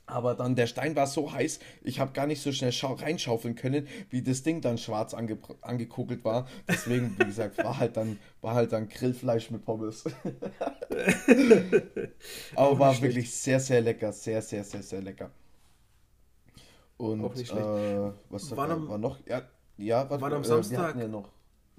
Aber 0.09 0.33
dann 0.35 0.55
der 0.55 0.67
Stein 0.67 0.95
war 0.95 1.07
so 1.07 1.31
heiß, 1.31 1.59
ich 1.83 1.99
habe 1.99 2.13
gar 2.13 2.25
nicht 2.25 2.41
so 2.41 2.51
schnell 2.51 2.71
reinschaufeln 2.73 3.55
können, 3.55 3.87
wie 4.09 4.21
das 4.21 4.43
Ding 4.43 4.61
dann 4.61 4.77
schwarz 4.77 5.13
ange 5.13 5.37
angekugelt 5.61 6.25
war. 6.25 6.47
Deswegen, 6.67 7.15
wie 7.19 7.25
gesagt, 7.25 7.57
war 7.59 7.77
halt 7.77 7.95
dann, 7.95 8.17
war 8.41 8.55
halt 8.55 8.71
dann 8.71 8.89
Grillfleisch 8.89 9.51
mit 9.51 9.63
Pommes. 9.65 10.05
Aber 12.55 12.79
war 12.79 12.93
schlecht. 12.93 13.15
wirklich 13.15 13.31
sehr, 13.31 13.59
sehr 13.59 13.81
lecker. 13.81 14.11
Sehr, 14.11 14.41
sehr, 14.41 14.63
sehr, 14.63 14.81
sehr 14.81 15.01
lecker. 15.01 15.29
Und 16.97 17.23
Auch 17.23 17.35
nicht 17.35 17.49
schlecht. 17.49 17.65
Äh, 17.65 18.11
was 18.29 18.55
war, 18.57 18.69
am, 18.69 18.89
war 18.89 18.97
noch? 18.97 19.19
Ja, 19.27 19.43
ja 19.77 20.09
war, 20.09 20.19
waren 20.21 20.33
am 20.33 20.41
äh, 20.41 20.45
Samstag. 20.45 20.95
Ja 20.97 21.07
noch. 21.07 21.29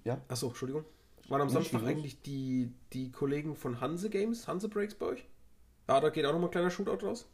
Ja? 0.04 0.20
Achso, 0.28 0.46
Entschuldigung. 0.48 0.84
Waren 1.28 1.42
am 1.42 1.50
Samstag 1.50 1.82
eigentlich 1.84 2.22
die, 2.22 2.72
die 2.92 3.10
Kollegen 3.12 3.54
von 3.54 3.80
Hanse 3.80 4.08
Games, 4.08 4.48
Hanse 4.48 4.68
Breaks 4.68 4.94
bei 4.94 5.06
euch? 5.06 5.28
Ja, 5.88 6.00
da 6.00 6.10
geht 6.10 6.24
auch 6.24 6.32
noch 6.32 6.38
mal 6.40 6.46
ein 6.46 6.50
kleiner 6.52 6.70
Shootout 6.70 7.04
raus 7.04 7.28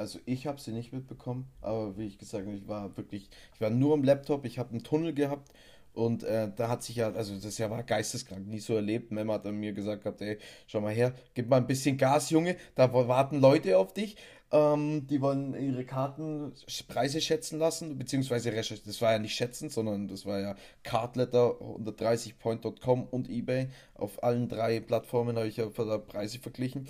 also 0.00 0.18
ich 0.24 0.46
habe 0.46 0.60
sie 0.60 0.72
nicht 0.72 0.92
mitbekommen, 0.92 1.46
aber 1.60 1.96
wie 1.96 2.06
ich 2.06 2.18
gesagt 2.18 2.46
habe, 2.46 2.56
ich 2.56 2.66
war 2.66 2.96
wirklich, 2.96 3.28
ich 3.54 3.60
war 3.60 3.70
nur 3.70 3.94
am 3.94 4.02
Laptop, 4.02 4.44
ich 4.46 4.58
habe 4.58 4.70
einen 4.70 4.82
Tunnel 4.82 5.12
gehabt 5.12 5.52
und 5.92 6.22
äh, 6.22 6.50
da 6.56 6.68
hat 6.68 6.82
sich 6.82 6.96
ja, 6.96 7.12
also 7.12 7.34
das 7.38 7.58
Jahr 7.58 7.70
war 7.70 7.82
geisteskrank, 7.82 8.46
nie 8.46 8.60
so 8.60 8.74
erlebt. 8.74 9.12
Mem 9.12 9.30
hat 9.30 9.44
mir 9.44 9.72
gesagt 9.72 10.04
gehabt, 10.04 10.22
ey, 10.22 10.38
schau 10.66 10.80
mal 10.80 10.94
her, 10.94 11.12
gib 11.34 11.48
mal 11.48 11.58
ein 11.58 11.66
bisschen 11.66 11.98
Gas, 11.98 12.30
Junge, 12.30 12.56
da 12.74 12.92
warten 12.92 13.40
Leute 13.40 13.76
auf 13.76 13.92
dich. 13.92 14.16
Ähm, 14.52 15.06
die 15.06 15.20
wollen 15.20 15.54
ihre 15.54 15.84
Kartenpreise 15.84 17.20
schätzen 17.20 17.58
lassen, 17.58 17.98
beziehungsweise 17.98 18.50
das 18.50 19.00
war 19.00 19.12
ja 19.12 19.18
nicht 19.18 19.34
schätzen, 19.34 19.68
sondern 19.68 20.08
das 20.08 20.26
war 20.26 20.40
ja 20.40 20.56
Cardletter 20.82 21.60
130point.com 21.60 23.04
und 23.04 23.28
eBay. 23.28 23.68
Auf 23.94 24.24
allen 24.24 24.48
drei 24.48 24.80
Plattformen 24.80 25.36
habe 25.36 25.46
ich 25.46 25.58
ja 25.58 25.68
Preise 25.68 26.38
verglichen. 26.38 26.88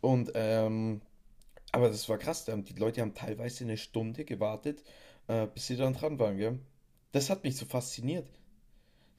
Und 0.00 0.32
ähm, 0.34 1.00
aber 1.76 1.90
das 1.90 2.08
war 2.08 2.16
krass, 2.16 2.46
die 2.46 2.72
Leute 2.78 3.02
haben 3.02 3.12
teilweise 3.12 3.64
eine 3.64 3.76
Stunde 3.76 4.24
gewartet, 4.24 4.82
äh, 5.28 5.46
bis 5.46 5.66
sie 5.66 5.76
dann 5.76 5.92
dran 5.92 6.18
waren, 6.18 6.38
gell? 6.38 6.58
Das 7.12 7.28
hat 7.28 7.44
mich 7.44 7.54
so 7.54 7.66
fasziniert. 7.66 8.26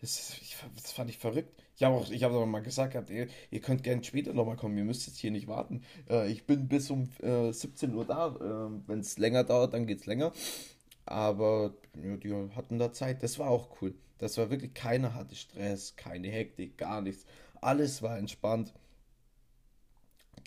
Das, 0.01 0.35
ich, 0.41 0.57
das 0.75 0.91
fand 0.91 1.11
ich 1.11 1.19
verrückt. 1.19 1.53
Ich 1.75 1.83
habe 1.83 1.95
auch, 1.95 2.09
ich 2.09 2.23
habe 2.23 2.43
mal 2.47 2.63
gesagt, 2.63 3.11
ihr, 3.11 3.27
ihr 3.51 3.61
könnt 3.61 3.83
gerne 3.83 4.03
später 4.03 4.33
nochmal 4.33 4.55
kommen, 4.55 4.75
ihr 4.75 4.85
müsst 4.85 5.05
jetzt 5.05 5.19
hier 5.19 5.29
nicht 5.29 5.47
warten. 5.47 5.83
Äh, 6.09 6.31
ich 6.31 6.47
bin 6.47 6.67
bis 6.67 6.89
um 6.89 7.07
äh, 7.21 7.51
17 7.51 7.93
Uhr 7.93 8.05
da. 8.05 8.29
Äh, 8.29 8.81
Wenn 8.87 9.01
es 9.01 9.19
länger 9.19 9.43
dauert, 9.43 9.75
dann 9.75 9.85
geht 9.85 9.99
es 9.99 10.07
länger. 10.07 10.31
Aber 11.05 11.75
ja, 12.03 12.17
die 12.17 12.33
hatten 12.55 12.79
da 12.79 12.91
Zeit. 12.91 13.21
Das 13.21 13.37
war 13.37 13.51
auch 13.51 13.81
cool. 13.83 13.93
Das 14.17 14.35
war 14.39 14.49
wirklich, 14.49 14.73
keiner 14.73 15.13
hatte 15.13 15.35
Stress, 15.35 15.95
keine 15.95 16.29
Hektik, 16.29 16.75
gar 16.79 17.01
nichts. 17.01 17.23
Alles 17.61 18.01
war 18.01 18.17
entspannt 18.17 18.73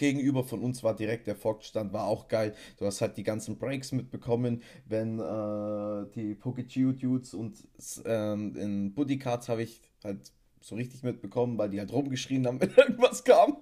gegenüber 0.01 0.45
von 0.45 0.63
uns 0.63 0.83
war 0.83 0.97
direkt 0.97 1.27
der 1.27 1.37
Fox-Stand, 1.37 1.93
war 1.93 2.07
auch 2.07 2.27
geil. 2.27 2.55
Du 2.79 2.87
hast 2.87 3.03
halt 3.03 3.19
die 3.19 3.23
ganzen 3.23 3.59
Breaks 3.59 3.93
mitbekommen, 3.93 4.63
wenn 4.87 5.21
äh, 5.21 6.07
die 6.15 6.35
Pokechio-Dudes 6.35 7.35
und 7.35 7.59
ähm, 8.07 8.57
in 8.57 8.95
Buddy 8.95 9.19
Cards 9.19 9.51
habe 9.51 9.63
ich 9.63 9.83
halt 10.03 10.33
so 10.63 10.75
richtig 10.75 11.03
mitbekommen, 11.03 11.59
weil 11.59 11.69
die 11.69 11.79
halt 11.79 11.93
rumgeschrien 11.93 12.47
haben, 12.47 12.61
wenn 12.63 12.71
irgendwas 12.71 13.23
kam. 13.23 13.59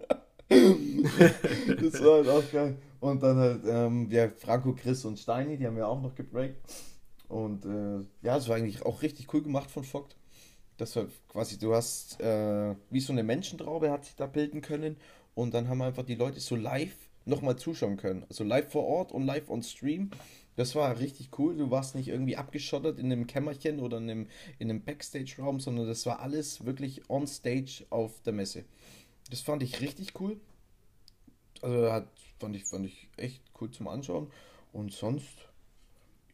das 0.49 2.05
war 2.05 2.25
halt 2.25 2.29
auch 2.29 2.53
geil. 2.53 2.77
Und 3.01 3.23
dann 3.23 3.37
halt, 3.37 3.63
ähm, 3.67 4.09
ja, 4.11 4.29
Franco, 4.29 4.75
Chris 4.75 5.05
und 5.05 5.19
Steini, 5.19 5.57
die 5.57 5.67
haben 5.67 5.77
ja 5.77 5.87
auch 5.87 6.01
noch 6.01 6.15
gebreakt. 6.15 6.57
Und 7.29 7.65
äh, 7.65 7.99
ja, 8.23 8.37
das 8.37 8.49
war 8.49 8.57
eigentlich 8.57 8.87
auch 8.87 9.03
richtig 9.03 9.33
cool 9.35 9.43
gemacht 9.43 9.71
von 9.71 9.83
Fox. 9.83 10.15
Das 10.77 10.95
war 10.95 11.07
quasi, 11.29 11.59
du 11.59 11.75
hast 11.75 12.21
äh, 12.21 12.77
wie 12.91 13.01
so 13.01 13.13
eine 13.13 13.25
Menschentraube 13.25 13.91
hat 13.91 14.05
sich 14.05 14.15
da 14.15 14.27
bilden 14.27 14.61
können 14.61 14.97
und 15.39 15.55
dann 15.55 15.69
haben 15.69 15.81
einfach 15.83 16.03
die 16.03 16.17
Leute 16.17 16.41
so 16.41 16.57
live 16.57 16.97
nochmal 17.25 17.55
zuschauen 17.55 17.97
können. 17.97 18.25
Also 18.29 18.43
live 18.43 18.73
vor 18.73 18.85
Ort 18.85 19.13
und 19.13 19.25
live 19.25 19.49
on 19.51 19.63
Stream. 19.63 20.11
Das 20.57 20.75
war 20.75 20.99
richtig 20.99 21.31
cool. 21.39 21.57
Du 21.57 21.71
warst 21.71 21.95
nicht 21.95 22.09
irgendwie 22.09 22.37
abgeschottet 22.37 22.99
in 22.99 23.13
einem 23.13 23.29
Kämmerchen 23.29 23.79
oder 23.79 23.99
in 23.99 24.11
einem, 24.11 24.27
in 24.59 24.69
einem 24.69 24.83
Backstage-Raum, 24.83 25.61
sondern 25.61 25.87
das 25.87 26.05
war 26.07 26.19
alles 26.19 26.67
wirklich 26.67 27.09
on 27.09 27.29
stage 27.29 27.87
auf 27.91 28.21
der 28.23 28.33
Messe. 28.33 28.65
Das 29.31 29.41
fand 29.41 29.63
ich 29.63 29.81
richtig 29.81 30.21
cool. 30.21 30.41
Also 31.63 31.93
hat, 31.93 32.09
fand 32.41 32.57
ich, 32.57 32.65
fand 32.65 32.87
ich 32.87 33.09
echt 33.17 33.41
cool 33.61 33.71
zum 33.71 33.87
Anschauen. 33.87 34.33
Und 34.73 34.93
sonst, 34.93 35.39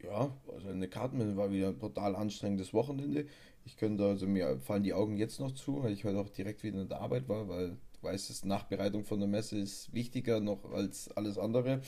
ja, 0.02 0.34
also 0.50 0.68
eine 0.70 0.88
Kartenmesse 0.88 1.36
war 1.36 1.52
wieder 1.52 1.68
ein 1.68 1.78
brutal 1.78 2.16
anstrengendes 2.16 2.72
Wochenende. 2.72 3.26
Ich 3.66 3.76
könnte, 3.76 4.06
also 4.06 4.26
mir 4.26 4.58
fallen 4.60 4.82
die 4.82 4.94
Augen 4.94 5.18
jetzt 5.18 5.40
noch 5.40 5.52
zu, 5.52 5.82
weil 5.82 5.92
ich 5.92 6.04
heute 6.04 6.20
auch 6.20 6.30
direkt 6.30 6.62
wieder 6.62 6.80
in 6.80 6.88
der 6.88 7.02
Arbeit 7.02 7.28
war, 7.28 7.50
weil 7.50 7.76
weiß 8.04 8.30
es, 8.30 8.44
Nachbereitung 8.44 9.04
von 9.04 9.18
der 9.18 9.28
Messe 9.28 9.58
ist 9.58 9.92
wichtiger 9.92 10.40
noch 10.40 10.72
als 10.72 11.10
alles 11.16 11.38
andere. 11.38 11.80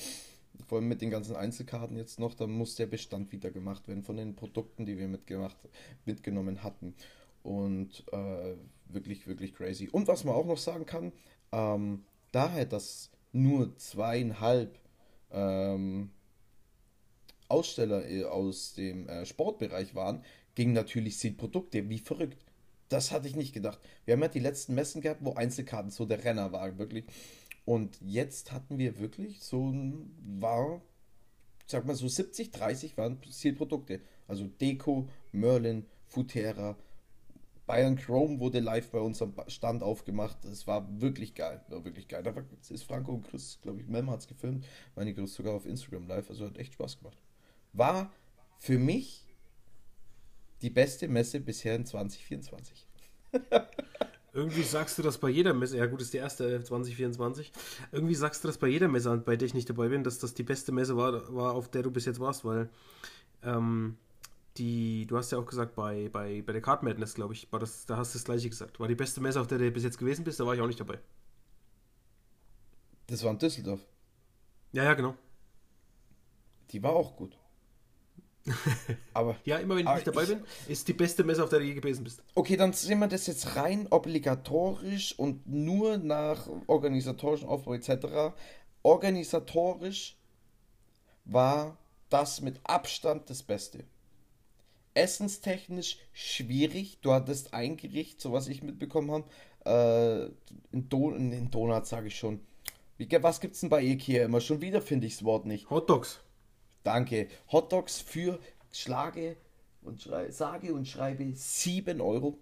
Vor 0.67 0.79
allem 0.79 0.89
mit 0.89 1.03
den 1.03 1.11
ganzen 1.11 1.37
Einzelkarten 1.37 1.97
jetzt 1.97 2.19
noch, 2.19 2.35
da 2.35 2.47
muss 2.47 2.77
der 2.77 2.87
Bestand 2.87 3.31
wieder 3.31 3.51
gemacht 3.51 3.87
werden 3.89 4.03
von 4.03 4.17
den 4.17 4.35
Produkten, 4.35 4.87
die 4.87 4.97
wir 4.97 5.07
mitgemacht, 5.07 5.57
mitgenommen 6.07 6.63
hatten. 6.63 6.95
Und 7.43 8.05
äh, 8.13 8.57
wirklich, 8.89 9.27
wirklich 9.27 9.55
crazy. 9.55 9.89
Und 9.89 10.09
was 10.09 10.25
man 10.25 10.35
auch 10.35 10.47
noch 10.47 10.59
sagen 10.59 10.87
kann, 10.87 11.13
ähm, 11.53 12.05
daher, 12.33 12.65
dass 12.65 13.11
nur 13.33 13.77
zweieinhalb 13.77 14.79
ähm, 15.31 16.11
Aussteller 17.49 18.09
äh, 18.09 18.25
aus 18.25 18.75
dem 18.75 19.09
äh, 19.09 19.27
Sportbereich 19.27 19.95
waren, 19.95 20.25
gingen 20.55 20.73
natürlich 20.73 21.19
sie 21.19 21.31
Produkte 21.31 21.89
wie 21.89 21.99
verrückt. 21.99 22.46
Das 22.89 23.11
hatte 23.13 23.29
ich 23.29 23.37
nicht 23.37 23.53
gedacht. 23.53 23.81
Wir 24.05 24.15
haben 24.15 24.23
ja 24.23 24.29
die 24.29 24.39
letzten 24.39 24.75
Messen 24.75 25.01
gehabt, 25.01 25.25
wo 25.25 25.35
Einzelkarten 25.35 25.91
so 25.91 26.05
der 26.05 26.25
Renner 26.25 26.53
waren, 26.53 26.79
wirklich. 26.79 27.05
Und 27.65 27.99
jetzt 28.01 28.53
hatten 28.53 28.79
wir 28.79 29.01
wirklich 29.01 29.43
so 29.43 29.71
ein, 29.71 30.15
war, 30.41 30.81
sag 31.67 31.85
mal 31.85 31.97
so 31.97 32.07
70, 32.07 32.53
30 32.53 32.97
waren 32.97 33.21
Zielprodukte. 33.29 34.01
Also 34.29 34.47
Deko, 34.47 35.09
Merlin, 35.33 35.87
Futera, 36.07 36.77
Bayern 37.67 37.97
Chrome 37.97 38.39
wurde 38.39 38.61
live 38.61 38.91
bei 38.91 39.01
uns 39.01 39.21
am 39.21 39.35
Stand 39.49 39.83
aufgemacht. 39.83 40.45
Es 40.45 40.69
war 40.69 41.01
wirklich 41.01 41.35
geil. 41.35 41.61
War 41.69 41.85
wirklich 41.85 42.07
geil. 42.07 42.23
Da 42.23 42.35
war, 42.35 42.45
ist 42.69 42.85
Franco 42.85 43.13
und 43.13 43.29
Chris, 43.29 43.59
glaube 43.61 43.81
ich, 43.81 43.89
Mem 43.89 44.09
hat 44.09 44.21
es 44.21 44.29
gefilmt. 44.29 44.65
Meine 44.95 45.13
Chris 45.13 45.35
sogar 45.35 45.55
auf 45.55 45.67
Instagram 45.67 46.07
live. 46.07 46.31
Also 46.31 46.47
hat 46.47 46.59
echt 46.59 46.75
Spaß 46.75 46.99
gemacht. 46.99 47.19
War 47.73 48.13
für 48.59 48.79
mich 48.79 49.26
die 50.63 50.71
beste 50.71 51.09
Messe 51.09 51.41
bisher 51.41 51.75
in 51.77 51.87
2024. 51.87 52.87
Irgendwie 54.33 54.63
sagst 54.63 54.99
du 54.99 55.03
das 55.03 55.17
bei 55.17 55.31
jeder 55.31 55.55
Messe, 55.55 55.79
ja 55.79 55.87
gut, 55.87 56.03
ist 56.03 56.13
die 56.13 56.19
erste 56.19 56.63
2024. 56.63 57.53
Irgendwie 57.91 58.15
sagst 58.15 58.45
du 58.45 58.49
das 58.49 58.59
bei 58.59 58.69
jeder 58.69 58.87
Messe, 58.87 59.17
bei 59.17 59.37
der 59.37 59.47
ich 59.47 59.55
nicht 59.55 59.71
dabei 59.71 59.89
bin, 59.89 60.05
dass 60.05 60.19
das 60.19 60.35
die 60.35 60.43
beste 60.43 60.73
Messe 60.73 60.97
war, 60.97 61.35
war 61.35 61.55
auf 61.55 61.71
der 61.71 61.83
du 61.83 61.91
bis 61.91 62.05
jetzt 62.05 62.21
warst, 62.21 62.45
weil 62.45 62.69
ähm, 63.43 63.97
die, 64.59 65.07
du 65.07 65.17
hast 65.17 65.33
ja 65.33 65.39
auch 65.39 65.47
gesagt, 65.47 65.75
bei, 65.75 66.11
bei, 66.11 66.43
bei 66.43 66.53
der 66.53 66.61
Card 66.61 66.83
Madness, 66.83 67.15
glaube 67.15 67.33
ich, 67.33 67.51
war 67.51 67.61
das, 67.61 67.87
da 67.87 67.97
hast 67.97 68.15
du 68.15 68.19
das 68.19 68.25
gleiche 68.25 68.51
gesagt. 68.51 68.79
War 68.79 68.89
die 68.89 68.95
beste 68.95 69.23
Messe, 69.23 69.41
auf 69.41 69.47
der 69.47 69.57
du 69.57 69.71
bis 69.71 69.85
jetzt 69.85 69.99
gewesen 69.99 70.25
bist, 70.25 70.39
da 70.39 70.47
war 70.47 70.55
ich 70.55 70.61
auch 70.61 70.67
nicht 70.67 70.81
dabei. 70.81 70.99
Das 73.07 73.23
war 73.25 73.31
in 73.31 73.39
Düsseldorf. 73.39 73.81
Ja, 74.73 74.85
ja, 74.85 74.95
genau. 74.95 75.15
Die 76.71 76.83
war 76.83 76.93
auch 76.93 77.17
gut. 77.17 77.39
Aber 79.13 79.37
ja, 79.45 79.59
immer 79.59 79.77
wenn 79.77 79.87
ich 79.87 79.95
nicht 79.95 80.07
dabei 80.07 80.23
ich, 80.23 80.29
bin, 80.29 80.45
ist 80.69 80.87
die 80.89 80.93
beste 80.93 81.25
Messe, 81.25 81.43
auf 81.43 81.51
der 81.51 81.59
du 81.59 81.65
je 81.65 81.75
gewesen 81.75 82.05
bist. 82.05 82.23
Okay, 82.35 82.57
dann 82.57 82.73
sehen 82.73 82.99
wir 82.99 83.09
das 83.09 83.27
jetzt 83.27 83.57
rein 83.57 83.87
obligatorisch 83.91 85.19
und 85.19 85.47
nur 85.47 85.99
nach 85.99 86.49
organisatorischen 86.67 87.49
Aufbau 87.49 87.75
etc. 87.75 88.35
Organisatorisch 88.83 90.17
war 91.25 91.77
das 92.09 92.41
mit 92.41 92.61
Abstand 92.65 93.29
das 93.31 93.43
Beste. 93.43 93.85
Essenstechnisch 94.95 95.99
schwierig. 96.13 96.99
Du 97.03 97.13
hattest 97.13 97.53
ein 97.53 97.77
Gericht, 97.77 98.21
so 98.21 98.33
was 98.33 98.49
ich 98.49 98.63
mitbekommen 98.63 99.11
habe. 99.11 99.25
Äh, 99.65 100.75
in, 100.75 100.89
Don 100.89 101.33
in 101.33 101.51
Donuts 101.51 101.91
sage 101.91 102.07
ich 102.07 102.17
schon. 102.17 102.41
Wie, 102.97 103.09
was 103.21 103.43
es 103.43 103.61
denn 103.61 103.69
bei 103.69 103.83
Ikea 103.83 104.25
immer? 104.25 104.41
Schon 104.41 104.63
wieder 104.63 104.81
finde 104.81 105.07
ich 105.07 105.15
das 105.15 105.25
Wort 105.25 105.45
nicht. 105.45 105.69
Hot 105.69 105.91
Dogs. 105.91 106.21
Danke. 106.87 107.27
Hotdogs 107.51 108.01
für 108.01 108.39
Schlage 108.71 109.37
und 109.83 110.01
Schrei, 110.01 110.31
sage 110.31 110.73
und 110.73 110.87
schreibe 110.87 111.33
7 111.35 112.01
Euro. 112.01 112.39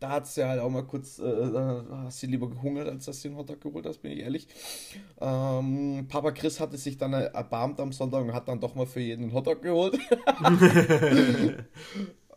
Da 0.00 0.08
hat 0.08 0.34
du 0.34 0.40
ja 0.40 0.48
halt 0.48 0.60
auch 0.60 0.70
mal 0.70 0.86
kurz, 0.86 1.18
äh, 1.18 1.82
hast 1.90 2.22
du 2.22 2.26
lieber 2.26 2.48
gehungert, 2.48 2.88
als 2.88 3.04
dass 3.04 3.20
du 3.20 3.28
den 3.28 3.36
Hotdog 3.36 3.60
geholt 3.60 3.84
hast, 3.84 3.98
bin 3.98 4.12
ich 4.12 4.20
ehrlich. 4.20 4.48
Ähm, 5.20 6.06
Papa 6.08 6.32
Chris 6.32 6.60
hatte 6.60 6.78
sich 6.78 6.96
dann 6.96 7.12
erbarmt 7.12 7.78
am 7.78 7.92
Sonntag 7.92 8.22
und 8.22 8.32
hat 8.32 8.48
dann 8.48 8.60
doch 8.60 8.74
mal 8.74 8.86
für 8.86 9.00
jeden 9.00 9.24
einen 9.24 9.34
Hotdog 9.34 9.60
geholt. 9.60 9.98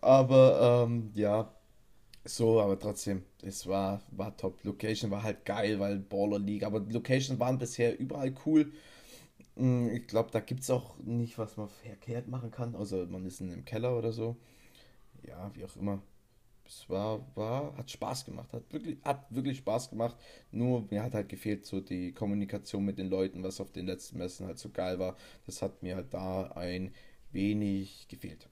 aber 0.01 0.85
ähm, 0.85 1.11
ja, 1.13 1.49
so, 2.25 2.59
aber 2.59 2.77
trotzdem, 2.77 3.23
es 3.41 3.67
war, 3.67 4.01
war 4.11 4.35
top. 4.35 4.61
Location 4.65 5.11
war 5.11 5.23
halt 5.23 5.45
geil, 5.45 5.79
weil 5.79 5.99
Baller 5.99 6.39
League, 6.39 6.63
aber 6.63 6.81
Locations 6.81 7.39
waren 7.39 7.57
bisher 7.57 7.97
überall 7.97 8.33
cool. 8.45 8.73
Mm, 9.57 9.89
ich 9.89 10.07
glaube, 10.07 10.31
da 10.31 10.39
gibt 10.39 10.61
es 10.61 10.69
auch 10.69 10.97
nicht, 10.99 11.37
was 11.37 11.57
man 11.57 11.69
verkehrt 11.69 12.27
machen 12.27 12.51
kann, 12.51 12.75
außer 12.75 13.07
man 13.07 13.25
ist 13.25 13.41
in 13.41 13.51
einem 13.51 13.65
Keller 13.65 13.97
oder 13.97 14.11
so. 14.11 14.37
Ja, 15.23 15.51
wie 15.55 15.65
auch 15.65 15.75
immer. 15.77 16.01
es 16.65 16.89
war, 16.89 17.25
war, 17.35 17.75
hat 17.77 17.91
Spaß 17.91 18.25
gemacht, 18.25 18.53
hat 18.53 18.71
wirklich, 18.73 18.97
hat 19.03 19.25
wirklich 19.33 19.59
Spaß 19.59 19.89
gemacht. 19.91 20.17
Nur 20.51 20.87
mir 20.91 21.03
hat 21.03 21.13
halt 21.15 21.29
gefehlt 21.29 21.65
so 21.65 21.81
die 21.81 22.13
Kommunikation 22.13 22.85
mit 22.85 22.97
den 22.99 23.09
Leuten, 23.09 23.43
was 23.43 23.61
auf 23.61 23.71
den 23.71 23.87
letzten 23.87 24.19
Messen 24.19 24.47
halt 24.47 24.59
so 24.59 24.69
geil 24.71 24.99
war. 24.99 25.17
Das 25.45 25.61
hat 25.61 25.83
mir 25.83 25.95
halt 25.97 26.13
da 26.13 26.51
ein 26.53 26.93
wenig 27.31 28.07
gefehlt. 28.09 28.49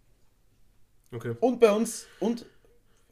Okay. 1.12 1.36
Und 1.40 1.60
bei 1.60 1.72
uns, 1.72 2.08
und 2.20 2.46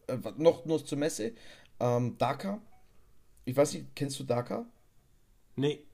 äh, 0.07 0.17
noch, 0.37 0.65
noch 0.65 0.81
zur 0.83 0.97
Messe, 0.97 1.33
ähm, 1.79 2.17
Dakar. 2.17 2.61
Ich 3.45 3.55
weiß 3.55 3.73
nicht, 3.73 3.95
kennst 3.95 4.19
du 4.19 4.23
Dakar? 4.23 4.65
Nee. 5.55 5.85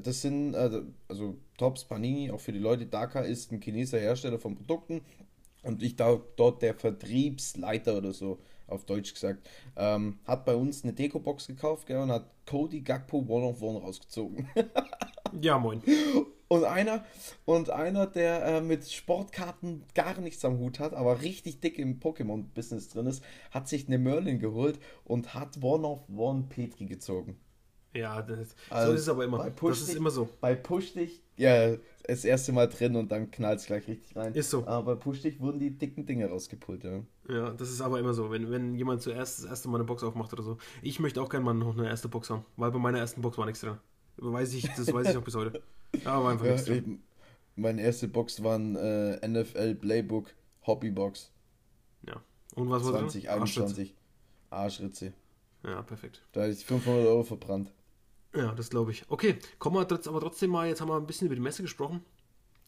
Das 0.00 0.22
sind, 0.22 0.54
äh, 0.54 0.82
also 1.08 1.36
Tops, 1.56 1.84
Panini, 1.84 2.30
auch 2.30 2.40
für 2.40 2.52
die 2.52 2.58
Leute. 2.58 2.86
Dakar 2.86 3.24
ist 3.24 3.52
ein 3.52 3.60
chinesischer 3.60 4.00
Hersteller 4.00 4.38
von 4.38 4.54
Produkten 4.54 5.02
und 5.62 5.82
ich 5.82 5.96
da 5.96 6.20
dort 6.36 6.62
der 6.62 6.74
Vertriebsleiter 6.74 7.98
oder 7.98 8.12
so, 8.12 8.38
auf 8.68 8.84
Deutsch 8.84 9.14
gesagt, 9.14 9.48
ähm, 9.76 10.18
hat 10.24 10.44
bei 10.44 10.54
uns 10.54 10.82
eine 10.82 10.92
Deko-Box 10.92 11.46
gekauft 11.46 11.86
gell, 11.86 11.98
und 11.98 12.10
hat 12.10 12.28
Cody 12.46 12.80
Gakpo 12.80 13.18
One 13.18 13.46
of 13.46 13.62
One 13.62 13.80
rausgezogen. 13.80 14.48
ja, 15.40 15.58
moin. 15.58 15.82
Und 16.48 16.64
einer, 16.64 17.04
und 17.44 17.70
einer, 17.70 18.06
der 18.06 18.44
äh, 18.44 18.60
mit 18.60 18.88
Sportkarten 18.88 19.82
gar 19.94 20.20
nichts 20.20 20.44
am 20.44 20.58
Hut 20.58 20.78
hat, 20.78 20.94
aber 20.94 21.22
richtig 21.22 21.60
dick 21.60 21.78
im 21.78 21.98
Pokémon-Business 21.98 22.88
drin 22.88 23.06
ist, 23.06 23.24
hat 23.50 23.68
sich 23.68 23.88
eine 23.88 23.98
Merlin 23.98 24.38
geholt 24.38 24.78
und 25.04 25.34
hat 25.34 25.62
One 25.62 25.86
of 25.86 26.08
One 26.08 26.44
Petri 26.48 26.86
gezogen. 26.86 27.36
Ja, 27.96 28.22
das, 28.22 28.54
also 28.68 28.88
so 28.90 28.94
ist 28.94 29.00
es 29.02 29.08
aber 29.08 29.24
immer. 29.24 29.50
das 29.50 29.80
ist 29.80 29.94
immer 29.94 30.10
so. 30.10 30.28
Bei 30.40 30.54
Push 30.54 30.92
dich, 30.94 31.22
ja, 31.36 31.76
das 32.06 32.24
erste 32.24 32.52
Mal 32.52 32.68
drin 32.68 32.96
und 32.96 33.10
dann 33.10 33.30
knallt 33.30 33.60
es 33.60 33.66
gleich 33.66 33.86
richtig 33.88 34.16
rein. 34.16 34.34
Ist 34.34 34.50
so. 34.50 34.66
Aber 34.66 34.94
bei 34.94 35.00
Push 35.00 35.22
dich 35.22 35.40
wurden 35.40 35.58
die 35.58 35.70
dicken 35.70 36.06
Dinge 36.06 36.28
rausgepult, 36.28 36.84
ja. 36.84 37.02
Ja, 37.28 37.50
das 37.50 37.70
ist 37.70 37.80
aber 37.80 37.98
immer 37.98 38.14
so, 38.14 38.30
wenn, 38.30 38.50
wenn 38.50 38.74
jemand 38.74 39.02
zuerst 39.02 39.40
das 39.40 39.50
erste 39.50 39.68
Mal 39.68 39.76
eine 39.76 39.84
Box 39.84 40.02
aufmacht 40.02 40.32
oder 40.32 40.42
so. 40.42 40.58
Ich 40.82 41.00
möchte 41.00 41.20
auch 41.20 41.28
gerne 41.28 41.44
mal 41.44 41.54
noch 41.54 41.76
eine 41.76 41.88
erste 41.88 42.08
Box 42.08 42.30
haben, 42.30 42.44
weil 42.56 42.70
bei 42.70 42.78
meiner 42.78 42.98
ersten 42.98 43.22
Box 43.22 43.38
war 43.38 43.46
nichts 43.46 43.60
drin. 43.60 43.78
Weiß 44.18 44.54
ich, 44.54 44.62
das 44.76 44.92
weiß 44.92 45.08
ich 45.08 45.14
noch 45.14 45.24
bis 45.24 45.34
heute. 45.34 45.62
Ja, 46.04 46.22
war 46.22 46.32
einfach 46.32 46.46
ja, 46.46 46.52
nichts 46.52 46.66
drin. 46.66 47.02
Meine 47.54 47.82
erste 47.82 48.08
Box 48.08 48.42
war 48.42 48.58
ein 48.58 48.76
äh, 48.76 49.26
NFL 49.26 49.74
Playbook 49.76 50.34
Hobbybox. 50.66 51.30
Ja. 52.06 52.20
Und 52.54 52.70
was 52.70 52.84
war 52.84 52.92
2021. 52.92 53.94
Arschritze. 54.50 55.12
Ja, 55.64 55.82
perfekt. 55.82 56.22
Da 56.32 56.42
hätte 56.42 56.52
ich 56.52 56.64
500 56.64 57.06
Euro 57.06 57.22
verbrannt. 57.24 57.72
Ja, 58.36 58.52
das 58.52 58.70
glaube 58.70 58.90
ich. 58.90 59.04
Okay, 59.08 59.38
kommen 59.58 59.76
wir 59.76 59.80
aber 59.80 60.20
trotzdem 60.20 60.50
mal, 60.50 60.68
jetzt 60.68 60.80
haben 60.80 60.88
wir 60.88 60.96
ein 60.96 61.06
bisschen 61.06 61.26
über 61.26 61.34
die 61.34 61.40
Messe 61.40 61.62
gesprochen. 61.62 62.04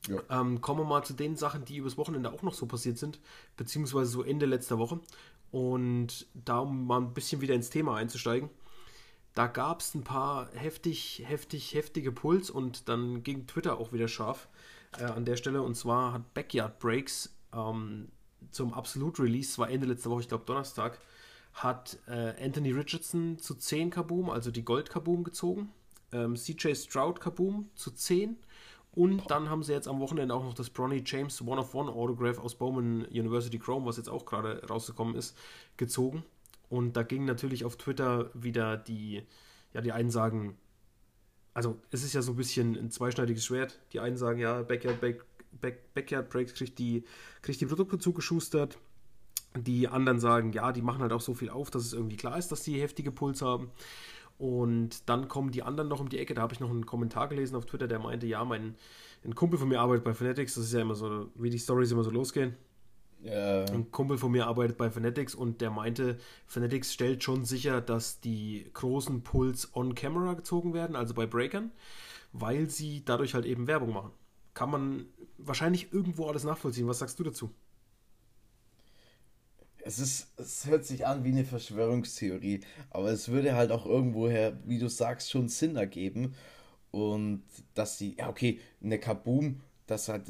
Ja. 0.08 0.40
Ähm, 0.40 0.60
kommen 0.60 0.80
wir 0.80 0.84
mal 0.84 1.04
zu 1.04 1.12
den 1.12 1.36
Sachen, 1.36 1.64
die 1.64 1.76
übers 1.76 1.98
Wochenende 1.98 2.32
auch 2.32 2.42
noch 2.42 2.54
so 2.54 2.66
passiert 2.66 2.98
sind, 2.98 3.20
beziehungsweise 3.56 4.10
so 4.10 4.22
Ende 4.22 4.46
letzter 4.46 4.78
Woche. 4.78 5.00
Und 5.50 6.26
da, 6.34 6.60
um 6.60 6.86
mal 6.86 7.00
ein 7.00 7.14
bisschen 7.14 7.40
wieder 7.40 7.54
ins 7.54 7.70
Thema 7.70 7.96
einzusteigen, 7.96 8.48
da 9.34 9.46
gab 9.46 9.80
es 9.80 9.94
ein 9.94 10.04
paar 10.04 10.50
heftig, 10.54 11.22
heftig, 11.24 11.74
heftige 11.74 12.12
Puls 12.12 12.50
und 12.50 12.88
dann 12.88 13.22
ging 13.22 13.46
Twitter 13.46 13.78
auch 13.78 13.92
wieder 13.92 14.08
scharf 14.08 14.48
äh, 14.98 15.04
an 15.04 15.24
der 15.24 15.36
Stelle. 15.36 15.62
Und 15.62 15.74
zwar 15.74 16.12
hat 16.14 16.34
Backyard 16.34 16.78
Breaks 16.78 17.36
ähm, 17.52 18.08
zum 18.50 18.72
Absolute 18.72 19.22
Release, 19.22 19.58
war 19.58 19.70
Ende 19.70 19.86
letzter 19.86 20.10
Woche, 20.10 20.22
ich 20.22 20.28
glaube 20.28 20.44
Donnerstag, 20.46 20.98
hat 21.52 21.98
äh, 22.06 22.34
Anthony 22.42 22.70
Richardson 22.70 23.38
zu 23.38 23.54
10 23.54 23.90
Kaboom, 23.90 24.30
also 24.30 24.50
die 24.50 24.64
Gold 24.64 24.90
Kaboom 24.90 25.24
gezogen. 25.24 25.70
Ähm, 26.12 26.36
CJ 26.36 26.74
Stroud 26.74 27.20
Kaboom 27.20 27.68
zu 27.74 27.90
10. 27.90 28.36
Und 28.92 29.30
dann 29.30 29.48
haben 29.48 29.62
sie 29.62 29.72
jetzt 29.72 29.86
am 29.86 30.00
Wochenende 30.00 30.34
auch 30.34 30.42
noch 30.42 30.54
das 30.54 30.70
Bronny 30.70 31.02
James 31.04 31.40
One 31.42 31.60
of 31.60 31.74
One 31.74 31.90
Autograph 31.90 32.38
aus 32.38 32.54
Bowman 32.54 33.04
University 33.06 33.58
Chrome, 33.58 33.86
was 33.86 33.96
jetzt 33.96 34.08
auch 34.08 34.24
gerade 34.24 34.66
rausgekommen 34.66 35.14
ist, 35.14 35.36
gezogen. 35.76 36.24
Und 36.68 36.96
da 36.96 37.02
ging 37.02 37.24
natürlich 37.24 37.64
auf 37.64 37.76
Twitter 37.76 38.30
wieder 38.34 38.76
die, 38.76 39.22
ja, 39.72 39.80
die 39.80 39.92
einen 39.92 40.10
sagen, 40.10 40.56
also 41.54 41.78
es 41.90 42.02
ist 42.02 42.12
ja 42.12 42.22
so 42.22 42.32
ein 42.32 42.36
bisschen 42.36 42.76
ein 42.76 42.90
zweischneidiges 42.90 43.44
Schwert. 43.44 43.78
Die 43.92 44.00
einen 44.00 44.16
sagen, 44.16 44.38
ja, 44.38 44.62
Backyard, 44.62 45.00
Back, 45.00 45.24
Back, 45.60 45.94
Backyard 45.94 46.30
Breaks 46.30 46.54
kriegt 46.54 46.78
die, 46.78 47.04
kriegt 47.42 47.60
die 47.60 47.66
Produkte 47.66 47.98
zugeschustert. 47.98 48.78
Die 49.56 49.88
anderen 49.88 50.20
sagen, 50.20 50.52
ja, 50.52 50.72
die 50.72 50.82
machen 50.82 51.00
halt 51.00 51.12
auch 51.12 51.20
so 51.20 51.34
viel 51.34 51.50
auf, 51.50 51.70
dass 51.70 51.84
es 51.84 51.92
irgendwie 51.92 52.16
klar 52.16 52.38
ist, 52.38 52.52
dass 52.52 52.64
sie 52.64 52.80
heftige 52.80 53.10
Puls 53.10 53.42
haben. 53.42 53.70
Und 54.38 55.08
dann 55.08 55.26
kommen 55.26 55.50
die 55.50 55.62
anderen 55.62 55.88
noch 55.88 56.00
um 56.00 56.08
die 56.08 56.18
Ecke. 56.18 56.34
Da 56.34 56.42
habe 56.42 56.54
ich 56.54 56.60
noch 56.60 56.70
einen 56.70 56.86
Kommentar 56.86 57.28
gelesen 57.28 57.56
auf 57.56 57.66
Twitter, 57.66 57.88
der 57.88 57.98
meinte, 57.98 58.26
ja, 58.26 58.44
mein 58.44 58.76
ein 59.24 59.34
Kumpel 59.34 59.58
von 59.58 59.68
mir 59.68 59.80
arbeitet 59.80 60.04
bei 60.04 60.14
Fanatics. 60.14 60.54
Das 60.54 60.64
ist 60.64 60.72
ja 60.72 60.80
immer 60.80 60.94
so, 60.94 61.28
wie 61.34 61.50
die 61.50 61.58
Stories 61.58 61.90
immer 61.90 62.04
so 62.04 62.10
losgehen. 62.10 62.56
Ja. 63.22 63.64
Ein 63.64 63.90
Kumpel 63.90 64.16
von 64.16 64.30
mir 64.30 64.46
arbeitet 64.46 64.76
bei 64.76 64.90
Fanatics 64.90 65.34
und 65.34 65.60
der 65.60 65.70
meinte, 65.70 66.18
Fanatics 66.46 66.92
stellt 66.92 67.24
schon 67.24 67.44
sicher, 67.44 67.80
dass 67.80 68.20
die 68.20 68.70
großen 68.74 69.22
Puls 69.22 69.74
on 69.74 69.96
Camera 69.96 70.34
gezogen 70.34 70.72
werden, 70.72 70.94
also 70.94 71.14
bei 71.14 71.26
Breakern, 71.26 71.72
weil 72.32 72.70
sie 72.70 73.04
dadurch 73.04 73.34
halt 73.34 73.44
eben 73.44 73.66
Werbung 73.66 73.92
machen. 73.92 74.12
Kann 74.54 74.70
man 74.70 75.06
wahrscheinlich 75.36 75.92
irgendwo 75.92 76.26
alles 76.28 76.44
nachvollziehen. 76.44 76.86
Was 76.86 77.00
sagst 77.00 77.18
du 77.18 77.24
dazu? 77.24 77.50
Es 79.88 79.98
ist, 79.98 80.28
es 80.36 80.66
hört 80.66 80.84
sich 80.84 81.06
an 81.06 81.24
wie 81.24 81.30
eine 81.30 81.46
Verschwörungstheorie, 81.46 82.60
aber 82.90 83.10
es 83.10 83.28
würde 83.28 83.56
halt 83.56 83.70
auch 83.72 83.86
irgendwoher, 83.86 84.58
wie 84.66 84.78
du 84.78 84.88
sagst, 84.88 85.30
schon 85.30 85.48
Sinn 85.48 85.76
ergeben. 85.76 86.34
Und 86.90 87.42
dass 87.74 87.96
sie, 87.98 88.16
ja, 88.18 88.28
okay, 88.28 88.60
eine 88.82 88.98
Kaboom, 88.98 89.60
das 89.86 90.08
halt, 90.08 90.24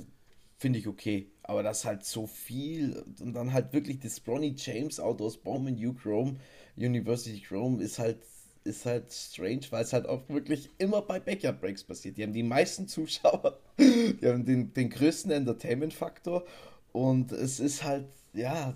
finde 0.59 0.79
ich 0.79 0.87
okay, 0.87 1.33
aber 1.43 1.65
das 1.65 1.85
halt 1.85 2.05
so 2.05 2.27
viel 2.29 3.05
und 3.21 3.35
dann 3.35 3.53
halt 3.53 3.73
wirklich 3.73 3.99
das 3.99 4.21
Bronny 4.21 4.55
James 4.57 5.01
Auto 5.01 5.27
aus 5.27 5.37
Bowman 5.37 5.75
U 5.85 5.93
Chrome, 5.93 6.37
University 6.77 7.41
Chrome, 7.41 7.83
ist 7.83 7.99
halt, 7.99 8.19
ist 8.63 8.87
halt 8.87 9.13
strange, 9.13 9.63
weil 9.71 9.83
es 9.83 9.93
halt 9.93 10.07
auch 10.07 10.29
wirklich 10.29 10.71
immer 10.79 11.03
bei 11.03 11.19
Backyard 11.19 11.61
Breaks 11.61 11.83
passiert. 11.83 12.17
Die 12.17 12.23
haben 12.23 12.33
die 12.33 12.45
meisten 12.45 12.87
Zuschauer, 12.89 13.59
die 13.79 14.25
haben 14.25 14.45
den, 14.45 14.73
den 14.73 14.91
größten 14.91 15.33
Entertainment-Faktor 15.33 16.45
und 16.93 17.33
es 17.33 17.59
ist 17.61 17.83
halt, 17.83 18.07
ja, 18.35 18.75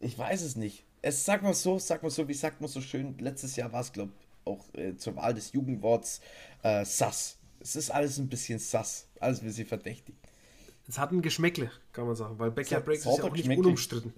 ich 0.00 0.18
weiß 0.18 0.42
es 0.42 0.56
nicht. 0.56 0.84
Es 1.02 1.24
sag 1.24 1.42
mal 1.42 1.54
so, 1.54 1.78
sag 1.78 2.02
mal 2.02 2.10
so, 2.10 2.26
wie 2.28 2.34
sagt 2.34 2.60
man 2.60 2.68
so 2.68 2.80
schön, 2.80 3.16
letztes 3.18 3.56
Jahr 3.56 3.72
war 3.72 3.80
es, 3.80 3.92
glaube 3.92 4.12
ich, 4.18 4.46
auch 4.46 4.64
äh, 4.74 4.96
zur 4.96 5.16
Wahl 5.16 5.34
des 5.34 5.52
Jugendworts 5.52 6.20
äh, 6.62 6.84
sass. 6.84 7.38
Es 7.60 7.76
ist 7.76 7.90
alles 7.90 8.18
ein 8.18 8.28
bisschen 8.28 8.58
sass, 8.58 9.08
alles 9.20 9.40
ein 9.40 9.46
bisschen 9.46 9.66
verdächtig. 9.66 10.14
Es 10.88 10.98
hat 10.98 11.12
ein 11.12 11.22
Geschmäckle, 11.22 11.70
kann 11.92 12.06
man 12.06 12.16
sagen, 12.16 12.38
weil 12.38 12.50
Backyard 12.50 12.84
Breaks 12.84 13.04
ist 13.04 13.18
ja 13.18 13.24
auch 13.24 13.32
nicht 13.32 13.48
unumstritten. 13.48 14.14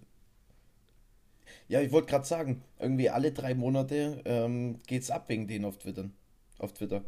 Ja, 1.68 1.80
ich 1.80 1.92
wollte 1.92 2.08
gerade 2.08 2.26
sagen, 2.26 2.62
irgendwie 2.78 3.10
alle 3.10 3.32
drei 3.32 3.54
Monate 3.54 4.22
ähm, 4.24 4.78
es 4.88 5.10
ab 5.10 5.28
wegen 5.28 5.46
denen 5.46 5.64
auf 5.64 5.78
Twitter. 5.78 6.10
Auf 6.58 6.72
Twitter. 6.72 7.04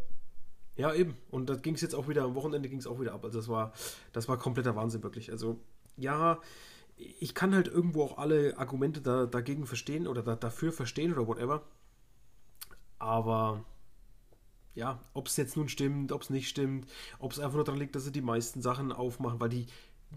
Ja, 0.77 0.95
eben. 0.95 1.17
Und 1.31 1.51
da 1.51 1.57
ging 1.57 1.75
es 1.75 1.81
jetzt 1.81 1.95
auch 1.95 2.09
wieder, 2.09 2.23
am 2.23 2.35
Wochenende 2.35 2.69
ging 2.69 2.79
es 2.79 2.87
auch 2.87 3.01
wieder 3.01 3.13
ab. 3.13 3.25
Also 3.25 3.39
das 3.39 3.49
war, 3.49 3.73
das 4.13 4.29
war 4.29 4.39
kompletter 4.39 4.75
Wahnsinn, 4.75 5.03
wirklich. 5.03 5.31
Also, 5.31 5.59
ja, 5.97 6.41
ich 7.21 7.35
kann 7.35 7.55
halt 7.55 7.69
irgendwo 7.69 8.05
auch 8.05 8.19
alle 8.19 8.57
Argumente 8.59 9.01
da, 9.01 9.27
dagegen 9.27 9.67
verstehen 9.67 10.07
oder 10.07 10.23
da, 10.23 10.37
dafür 10.37 10.73
verstehen 10.73 11.13
oder 11.13 11.27
whatever. 11.27 11.63
Aber 12.99 13.65
ja, 14.75 15.01
ob 15.13 15.27
es 15.27 15.37
jetzt 15.37 15.57
nun 15.57 15.69
stimmt, 15.69 16.13
ob 16.13 16.23
es 16.23 16.31
nicht 16.31 16.49
stimmt, 16.49 16.91
ob 17.19 17.33
es 17.33 17.39
einfach 17.39 17.57
nur 17.57 17.65
daran 17.65 17.81
liegt, 17.81 17.95
dass 17.95 18.05
sie 18.05 18.13
die 18.13 18.23
meisten 18.23 18.63
Sachen 18.63 18.93
aufmachen, 18.93 19.41
weil 19.41 19.49
die, 19.49 19.67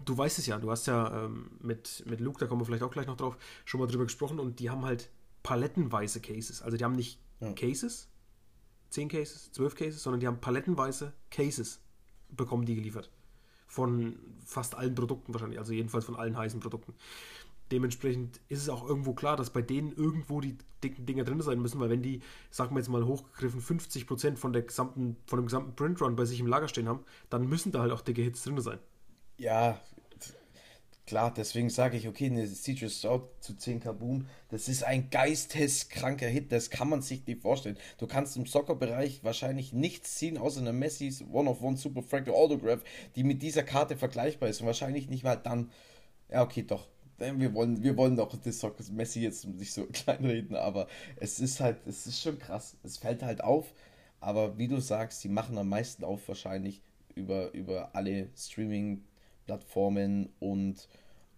du 0.04 0.16
weißt 0.16 0.38
es 0.38 0.46
ja, 0.46 0.58
du 0.58 0.70
hast 0.70 0.86
ja 0.86 1.24
ähm, 1.24 1.50
mit, 1.60 2.04
mit 2.06 2.20
Luke, 2.20 2.38
da 2.38 2.46
kommen 2.46 2.60
wir 2.60 2.66
vielleicht 2.66 2.82
auch 2.82 2.90
gleich 2.90 3.06
noch 3.06 3.16
drauf, 3.16 3.36
schon 3.64 3.80
mal 3.80 3.86
drüber 3.86 4.04
gesprochen 4.04 4.38
und 4.38 4.60
die 4.60 4.70
haben 4.70 4.84
halt 4.84 5.10
palettenweise 5.42 6.20
Cases. 6.20 6.62
Also 6.62 6.76
die 6.76 6.84
haben 6.84 6.96
nicht 6.96 7.20
ja. 7.40 7.52
Cases, 7.52 8.08
10 8.90 9.08
Cases, 9.08 9.52
12 9.52 9.74
Cases, 9.74 10.02
sondern 10.02 10.20
die 10.20 10.26
haben 10.26 10.40
palettenweise 10.40 11.12
Cases 11.30 11.80
bekommen, 12.30 12.64
die 12.64 12.74
geliefert 12.74 13.10
von 13.66 14.18
fast 14.44 14.74
allen 14.74 14.94
Produkten 14.94 15.34
wahrscheinlich, 15.34 15.58
also 15.58 15.72
jedenfalls 15.72 16.04
von 16.04 16.16
allen 16.16 16.36
heißen 16.36 16.60
Produkten. 16.60 16.94
Dementsprechend 17.72 18.40
ist 18.48 18.62
es 18.62 18.68
auch 18.68 18.86
irgendwo 18.88 19.12
klar, 19.12 19.36
dass 19.36 19.50
bei 19.50 19.60
denen 19.60 19.92
irgendwo 19.92 20.40
die 20.40 20.56
dicken 20.84 21.04
Dinger 21.04 21.24
drin 21.24 21.40
sein 21.40 21.60
müssen, 21.60 21.80
weil 21.80 21.90
wenn 21.90 22.02
die, 22.02 22.22
sagen 22.50 22.76
wir 22.76 22.78
jetzt 22.78 22.88
mal 22.88 23.04
hochgegriffen, 23.04 23.60
50% 23.60 24.36
von, 24.36 24.52
der 24.52 24.62
gesamten, 24.62 25.16
von 25.26 25.40
dem 25.40 25.46
gesamten 25.46 25.74
Printrun 25.74 26.14
bei 26.14 26.24
sich 26.24 26.38
im 26.38 26.46
Lager 26.46 26.68
stehen 26.68 26.88
haben, 26.88 27.04
dann 27.28 27.48
müssen 27.48 27.72
da 27.72 27.80
halt 27.80 27.90
auch 27.90 28.02
dicke 28.02 28.22
Hits 28.22 28.44
drin 28.44 28.60
sein. 28.60 28.78
Ja, 29.38 29.80
Klar, 31.06 31.32
deswegen 31.32 31.70
sage 31.70 31.96
ich, 31.96 32.08
okay, 32.08 32.26
eine 32.26 32.48
Citrus 32.48 32.98
Stout 32.98 33.28
zu 33.38 33.56
10 33.56 33.78
Kaboom, 33.78 34.26
das 34.48 34.68
ist 34.68 34.82
ein 34.82 35.08
geisteskranker 35.08 36.26
Hit, 36.26 36.50
das 36.50 36.68
kann 36.68 36.88
man 36.88 37.00
sich 37.00 37.24
nicht 37.28 37.42
vorstellen. 37.42 37.78
Du 37.98 38.08
kannst 38.08 38.36
im 38.36 38.44
Soccer-Bereich 38.44 39.22
wahrscheinlich 39.22 39.72
nichts 39.72 40.16
ziehen, 40.16 40.36
außer 40.36 40.60
einer 40.60 40.72
Messis 40.72 41.22
One-of-One 41.30 41.76
Super 41.76 42.02
Fractal 42.02 42.34
Autograph, 42.34 42.82
die 43.14 43.22
mit 43.22 43.40
dieser 43.40 43.62
Karte 43.62 43.96
vergleichbar 43.96 44.48
ist. 44.48 44.60
Und 44.60 44.66
wahrscheinlich 44.66 45.08
nicht 45.08 45.22
mal 45.22 45.36
dann, 45.36 45.70
ja 46.28 46.42
okay, 46.42 46.64
doch, 46.64 46.88
wir 47.18 47.54
wollen, 47.54 47.84
wir 47.84 47.96
wollen 47.96 48.16
doch 48.16 48.34
das 48.36 48.58
Soccer 48.58 48.82
Messi 48.90 49.20
jetzt 49.20 49.46
nicht 49.46 49.72
so 49.72 49.86
kleinreden, 49.92 50.56
aber 50.56 50.88
es 51.20 51.38
ist 51.38 51.60
halt, 51.60 51.86
es 51.86 52.08
ist 52.08 52.20
schon 52.20 52.40
krass, 52.40 52.76
es 52.82 52.98
fällt 52.98 53.22
halt 53.22 53.44
auf, 53.44 53.72
aber 54.18 54.58
wie 54.58 54.66
du 54.66 54.80
sagst, 54.80 55.22
die 55.22 55.28
machen 55.28 55.56
am 55.56 55.68
meisten 55.68 56.02
auf 56.02 56.26
wahrscheinlich 56.26 56.82
über, 57.14 57.52
über 57.52 57.90
alle 57.94 58.28
Streaming- 58.36 59.04
Plattformen 59.46 60.28
und 60.40 60.88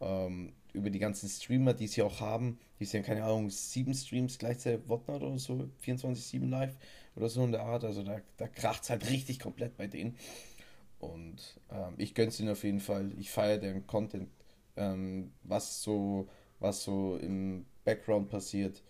ähm, 0.00 0.52
über 0.72 0.90
die 0.90 0.98
ganzen 0.98 1.28
Streamer, 1.28 1.74
die 1.74 1.86
sie 1.86 2.02
auch 2.02 2.20
haben, 2.20 2.58
die 2.80 2.84
sind, 2.84 3.04
keine 3.04 3.24
Ahnung, 3.24 3.50
sieben 3.50 3.94
Streams 3.94 4.38
gleichzeitig 4.38 4.88
Whatnot 4.88 5.22
oder 5.22 5.38
so, 5.38 5.68
24-7 5.84 6.48
live 6.48 6.76
oder 7.16 7.28
so 7.28 7.44
in 7.44 7.52
der 7.52 7.62
Art. 7.62 7.84
Also 7.84 8.02
da, 8.02 8.20
da 8.36 8.48
kracht 8.48 8.84
es 8.84 8.90
halt 8.90 9.08
richtig 9.10 9.40
komplett 9.40 9.76
bei 9.76 9.86
denen. 9.86 10.16
Und 10.98 11.60
ähm, 11.70 11.94
ich 11.96 12.14
gönn's 12.14 12.40
ihnen 12.40 12.50
auf 12.50 12.64
jeden 12.64 12.80
Fall. 12.80 13.12
Ich 13.18 13.30
feiere 13.30 13.58
deren 13.58 13.86
Content, 13.86 14.28
ähm, 14.76 15.32
was 15.42 15.82
so, 15.82 16.28
was 16.60 16.82
so 16.82 17.16
im 17.16 17.66
Background 17.84 18.28
passiert. 18.28 18.82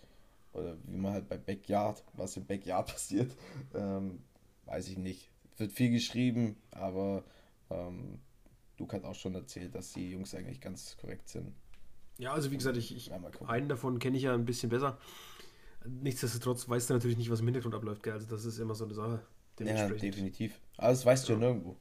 Oder 0.52 0.76
wie 0.84 0.96
man 0.96 1.12
halt 1.12 1.28
bei 1.28 1.36
Backyard, 1.36 2.02
was 2.14 2.36
im 2.36 2.46
Backyard 2.46 2.86
passiert, 2.92 3.36
ähm, 3.74 4.22
weiß 4.64 4.88
ich 4.88 4.98
nicht. 4.98 5.30
Wird 5.56 5.72
viel 5.72 5.90
geschrieben, 5.90 6.56
aber 6.70 7.24
ähm, 7.70 8.20
Luke 8.78 8.96
hat 8.96 9.04
auch 9.04 9.14
schon 9.14 9.34
erzählt, 9.34 9.74
dass 9.74 9.92
die 9.92 10.10
Jungs 10.10 10.34
eigentlich 10.34 10.60
ganz 10.60 10.96
korrekt 10.96 11.28
sind. 11.28 11.52
Ja, 12.18 12.32
also 12.32 12.50
wie 12.50 12.56
gesagt, 12.56 12.76
ich, 12.76 12.94
ich 12.94 13.12
einen 13.12 13.68
davon 13.68 13.98
kenne 13.98 14.16
ich 14.16 14.24
ja 14.24 14.34
ein 14.34 14.44
bisschen 14.44 14.70
besser. 14.70 14.98
Nichtsdestotrotz 15.86 16.68
weißt 16.68 16.90
du 16.90 16.94
natürlich 16.94 17.16
nicht, 17.16 17.30
was 17.30 17.40
im 17.40 17.46
Hintergrund 17.46 17.74
abläuft, 17.74 18.02
gell? 18.02 18.14
Also 18.14 18.26
das 18.26 18.44
ist 18.44 18.58
immer 18.58 18.74
so 18.74 18.84
eine 18.84 18.94
Sache. 18.94 19.22
Ja, 19.60 19.88
definitiv. 19.88 20.60
Aber 20.76 20.88
das 20.88 21.04
weißt 21.04 21.28
ja. 21.28 21.34
du 21.34 21.40
ja 21.40 21.48
nirgendwo. 21.48 21.76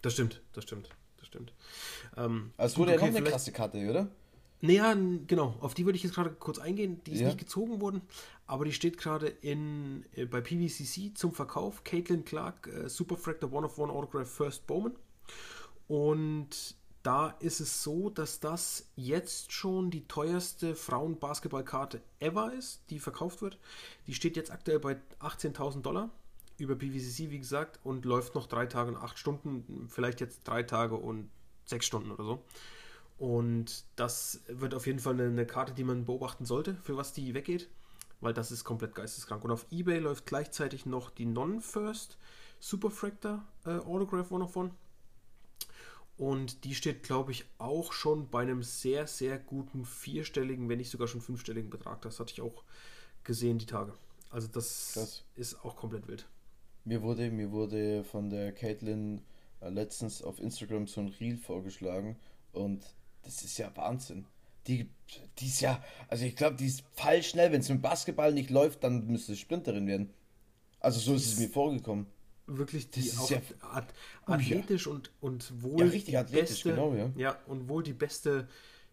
Das 0.00 0.14
stimmt, 0.14 0.42
das 0.52 0.64
stimmt, 0.64 0.88
das 1.18 1.26
stimmt. 1.28 1.52
Ähm, 2.16 2.52
also 2.56 2.78
wurde 2.78 2.92
ja 2.92 2.98
noch 2.98 3.06
eine 3.06 3.22
krasse 3.22 3.52
Karte, 3.52 3.78
oder? 3.88 4.08
Naja, 4.60 4.96
genau, 5.26 5.56
auf 5.60 5.74
die 5.74 5.84
würde 5.84 5.96
ich 5.96 6.04
jetzt 6.04 6.14
gerade 6.14 6.30
kurz 6.30 6.58
eingehen. 6.58 7.00
Die 7.04 7.12
ist 7.12 7.20
ja. 7.20 7.26
nicht 7.26 7.38
gezogen 7.38 7.80
worden, 7.80 8.00
aber 8.46 8.64
die 8.64 8.72
steht 8.72 8.96
gerade 8.96 9.26
in 9.26 10.04
äh, 10.14 10.24
bei 10.24 10.40
PVCC 10.40 11.16
zum 11.16 11.32
Verkauf. 11.32 11.82
Caitlin 11.82 12.24
Clark, 12.24 12.68
äh, 12.68 12.88
Superfractor 12.88 13.52
One 13.52 13.66
of 13.66 13.76
One 13.78 13.92
Autograph 13.92 14.28
First 14.28 14.66
Bowman. 14.68 14.94
Und 15.88 16.76
da 17.02 17.30
ist 17.40 17.60
es 17.60 17.82
so, 17.82 18.10
dass 18.10 18.40
das 18.40 18.86
jetzt 18.94 19.52
schon 19.52 19.90
die 19.90 20.06
teuerste 20.06 20.76
Frauenbasketballkarte 20.76 22.00
ever 22.20 22.52
ist, 22.52 22.82
die 22.90 23.00
verkauft 23.00 23.42
wird. 23.42 23.58
Die 24.06 24.14
steht 24.14 24.36
jetzt 24.36 24.52
aktuell 24.52 24.78
bei 24.78 24.96
18.000 25.20 25.82
Dollar 25.82 26.10
über 26.58 26.76
PVCC, 26.76 27.30
wie 27.30 27.38
gesagt, 27.38 27.80
und 27.82 28.04
läuft 28.04 28.34
noch 28.34 28.46
drei 28.46 28.66
Tage 28.66 28.92
und 28.92 28.96
acht 28.96 29.18
Stunden, 29.18 29.88
vielleicht 29.88 30.20
jetzt 30.20 30.42
drei 30.44 30.62
Tage 30.62 30.94
und 30.94 31.28
sechs 31.64 31.86
Stunden 31.86 32.12
oder 32.12 32.24
so. 32.24 32.44
Und 33.18 33.84
das 33.96 34.40
wird 34.46 34.74
auf 34.74 34.86
jeden 34.86 34.98
Fall 34.98 35.20
eine, 35.20 35.46
Karte, 35.46 35.72
die 35.72 35.84
man 35.84 36.04
beobachten 36.04 36.44
sollte, 36.44 36.74
für 36.82 36.96
was 36.96 37.12
die 37.12 37.34
weggeht, 37.34 37.68
weil 38.20 38.32
das 38.32 38.52
ist 38.52 38.64
komplett 38.64 38.94
geisteskrank. 38.94 39.44
Und 39.44 39.50
auf 39.50 39.66
Ebay 39.70 39.98
läuft 39.98 40.26
gleichzeitig 40.26 40.86
noch 40.86 41.10
die 41.10 41.26
Non-First 41.26 42.16
Superfractor 42.60 43.44
äh, 43.64 43.70
Autograph 43.70 44.30
One 44.30 44.44
of 44.44 44.56
One 44.56 44.70
und 46.22 46.62
die 46.62 46.76
steht, 46.76 47.02
glaube 47.02 47.32
ich, 47.32 47.46
auch 47.58 47.92
schon 47.92 48.30
bei 48.30 48.42
einem 48.42 48.62
sehr, 48.62 49.08
sehr 49.08 49.40
guten 49.40 49.84
vierstelligen, 49.84 50.68
wenn 50.68 50.78
nicht 50.78 50.90
sogar 50.90 51.08
schon 51.08 51.20
fünfstelligen 51.20 51.68
Betrag. 51.68 52.00
Das 52.02 52.20
hatte 52.20 52.32
ich 52.32 52.40
auch 52.40 52.62
gesehen 53.24 53.58
die 53.58 53.66
Tage. 53.66 53.92
Also 54.30 54.46
das 54.46 54.92
Krass. 54.94 55.24
ist 55.34 55.64
auch 55.64 55.74
komplett 55.74 56.06
wild. 56.06 56.28
Mir 56.84 57.02
wurde, 57.02 57.28
mir 57.32 57.50
wurde 57.50 58.04
von 58.04 58.30
der 58.30 58.52
Caitlin 58.52 59.22
äh, 59.60 59.68
letztens 59.68 60.22
auf 60.22 60.38
Instagram 60.38 60.86
so 60.86 61.00
ein 61.00 61.08
Reel 61.08 61.36
vorgeschlagen 61.36 62.14
und 62.52 62.84
das 63.22 63.42
ist 63.42 63.58
ja 63.58 63.76
Wahnsinn. 63.76 64.24
Die, 64.68 64.88
die 65.40 65.46
ist 65.46 65.60
ja, 65.60 65.82
also 66.06 66.24
ich 66.24 66.36
glaube, 66.36 66.54
die 66.54 66.66
ist 66.66 66.84
fall 66.92 67.24
schnell. 67.24 67.50
Wenn 67.50 67.62
es 67.62 67.68
mit 67.68 67.82
Basketball 67.82 68.32
nicht 68.32 68.50
läuft, 68.50 68.84
dann 68.84 69.08
müsste 69.08 69.34
Sprinterin 69.34 69.88
werden. 69.88 70.14
Also 70.78 71.00
so 71.00 71.14
ist 71.14 71.26
es 71.26 71.40
mir 71.40 71.48
vorgekommen 71.48 72.06
wirklich 72.58 72.90
die 72.90 73.10
auch 73.18 73.30
ja, 73.30 73.40
athletisch 74.26 74.86
und, 74.86 75.10
und 75.20 75.62
wohl 75.62 75.80
ja, 75.80 75.86
richtig 75.86 76.18
athletisch, 76.18 76.64
beste, 76.64 76.70
genau, 76.70 76.94
ja. 76.94 77.10
ja. 77.16 77.38
und 77.46 77.68
wohl 77.68 77.82
die 77.82 77.92
beste, 77.92 78.48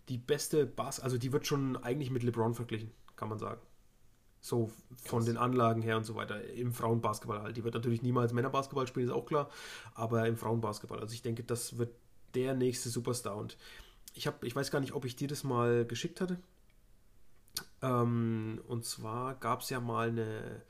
die 0.08 0.18
beste 0.18 0.66
Bass, 0.66 1.00
also 1.00 1.18
die 1.18 1.32
wird 1.32 1.48
schon 1.48 1.78
eigentlich 1.78 2.12
mit 2.12 2.24
LeBron 2.24 2.54
verglichen, 2.56 2.92
kann 3.16 3.30
man 3.30 3.40
sagen. 3.40 3.62
So 4.42 4.72
von 5.04 5.20
Krass. 5.20 5.26
den 5.26 5.38
Anlagen 5.38 5.82
her 5.82 5.98
und 5.98 6.06
so 6.06 6.16
weiter. 6.16 6.42
Im 6.54 6.72
Frauenbasketball 6.72 7.42
halt. 7.42 7.58
Die 7.58 7.64
wird 7.66 7.74
natürlich 7.74 8.02
niemals 8.02 8.32
Männerbasketball 8.32 8.88
spielen, 8.88 9.08
ist 9.08 9.14
auch 9.14 9.26
klar. 9.26 9.50
Aber 9.96 10.26
im 10.28 10.38
Frauenbasketball. 10.38 11.00
Also 11.00 11.14
ich 11.14 11.22
denke, 11.22 11.44
das 11.44 11.78
wird 11.78 11.94
der 12.36 12.54
nächste 12.54 12.90
Superstar. 12.90 13.36
Und 13.36 13.58
ich 14.14 14.28
habe, 14.28 14.48
ich 14.48 14.56
weiß 14.56 14.72
gar 14.72 14.80
nicht, 14.80 14.94
ob 14.94 15.04
ich 15.04 15.18
dir 15.18 15.28
das 15.28 15.44
mal 15.44 15.86
geschickt 15.86 16.22
hatte. 16.22 16.40
Ähm, 17.82 18.62
und 18.68 18.86
zwar 18.86 19.36
gab 19.36 19.62
es 19.62 19.70
ja 19.70 19.80
mal 19.80 20.10
eine, 20.10 20.62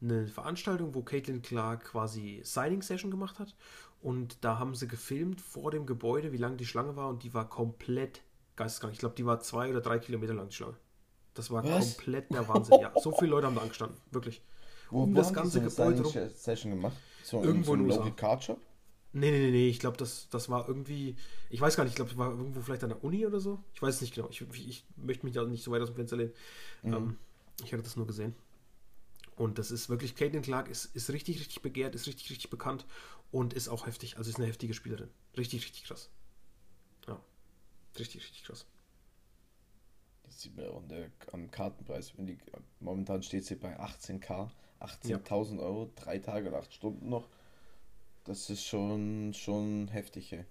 eine 0.00 0.26
Veranstaltung, 0.28 0.94
wo 0.94 1.02
Caitlin 1.02 1.42
Clark 1.42 1.84
quasi 1.84 2.40
Signing-Session 2.44 3.10
gemacht 3.10 3.38
hat. 3.38 3.54
Und 4.00 4.44
da 4.44 4.58
haben 4.58 4.74
sie 4.74 4.86
gefilmt 4.86 5.40
vor 5.40 5.70
dem 5.70 5.86
Gebäude, 5.86 6.32
wie 6.32 6.36
lang 6.36 6.56
die 6.56 6.66
Schlange 6.66 6.96
war. 6.96 7.08
Und 7.08 7.22
die 7.22 7.34
war 7.34 7.48
komplett 7.48 8.22
geisteskrank. 8.56 8.92
Ich 8.92 8.98
glaube, 8.98 9.14
die 9.14 9.26
war 9.26 9.40
zwei 9.40 9.70
oder 9.70 9.80
drei 9.80 9.98
Kilometer 9.98 10.34
lang, 10.34 10.48
die 10.48 10.54
Schlange. 10.54 10.76
Das 11.34 11.50
war 11.50 11.64
Was? 11.64 11.96
komplett 11.96 12.32
der 12.32 12.46
Wahnsinn. 12.48 12.80
Ja, 12.80 12.92
so 13.00 13.12
viele 13.12 13.30
Leute 13.30 13.46
haben 13.46 13.54
da 13.54 13.62
angestanden. 13.62 13.98
Wirklich. 14.10 14.42
Wo, 14.90 15.02
um 15.02 15.12
wo 15.12 15.16
das 15.16 15.32
ganze 15.32 15.60
Gebäude 15.60 16.02
rum. 16.02 16.30
Session 16.34 16.70
gemacht? 16.70 16.96
So, 17.24 17.42
irgendwo 17.42 17.74
in, 17.74 17.80
so 17.80 17.94
in 17.94 17.96
Local 17.96 18.12
Card 18.12 18.44
Shop? 18.44 18.60
Nee, 19.12 19.30
nee, 19.30 19.38
nee, 19.38 19.50
nee. 19.50 19.68
Ich 19.68 19.78
glaube, 19.78 19.96
das, 19.96 20.28
das 20.30 20.48
war 20.48 20.68
irgendwie. 20.68 21.16
Ich 21.50 21.60
weiß 21.60 21.76
gar 21.76 21.84
nicht, 21.84 21.92
ich 21.92 21.96
glaube, 21.96 22.10
es 22.10 22.18
war 22.18 22.30
irgendwo 22.30 22.60
vielleicht 22.60 22.84
an 22.84 22.90
der 22.90 23.02
Uni 23.02 23.26
oder 23.26 23.40
so. 23.40 23.58
Ich 23.74 23.82
weiß 23.82 23.96
es 23.96 24.00
nicht 24.02 24.14
genau. 24.14 24.28
Ich, 24.30 24.42
ich 24.42 24.84
möchte 24.96 25.24
mich 25.24 25.34
da 25.34 25.44
nicht 25.44 25.64
so 25.64 25.70
weit 25.70 25.82
aus 25.82 25.88
dem 25.88 25.96
Fenster 25.96 26.16
lehnen. 26.16 26.32
Mhm. 26.82 26.92
Ähm, 26.92 27.18
ich 27.64 27.72
hatte 27.72 27.82
das 27.82 27.96
nur 27.96 28.06
gesehen. 28.06 28.34
Und 29.36 29.58
das 29.58 29.70
ist 29.70 29.90
wirklich, 29.90 30.16
Caitlin 30.16 30.42
Clark 30.42 30.68
ist, 30.68 30.86
ist 30.96 31.10
richtig, 31.10 31.38
richtig 31.38 31.60
begehrt, 31.60 31.94
ist 31.94 32.06
richtig, 32.06 32.30
richtig 32.30 32.48
bekannt 32.48 32.86
und 33.30 33.52
ist 33.52 33.68
auch 33.68 33.86
heftig. 33.86 34.16
Also 34.16 34.30
ist 34.30 34.36
eine 34.36 34.46
heftige 34.46 34.72
Spielerin. 34.72 35.10
Richtig, 35.36 35.62
richtig 35.62 35.84
krass. 35.84 36.10
Ja. 37.06 37.20
Richtig, 37.98 38.22
richtig 38.22 38.44
krass. 38.44 38.66
Das 40.24 40.40
sieht 40.40 40.56
man 40.56 40.66
auch 40.68 40.82
am 41.32 41.50
Kartenpreis. 41.50 42.14
Die, 42.16 42.38
momentan 42.80 43.22
steht 43.22 43.44
sie 43.44 43.56
bei 43.56 43.78
18k, 43.78 44.50
18.000 44.80 45.56
ja. 45.56 45.62
Euro, 45.62 45.92
drei 45.94 46.18
Tage 46.18 46.48
und 46.48 46.54
acht 46.54 46.72
Stunden 46.72 47.10
noch. 47.10 47.28
Das 48.24 48.48
ist 48.50 48.64
schon, 48.64 49.34
schon 49.34 49.88
heftig, 49.88 50.32
ey. 50.32 50.44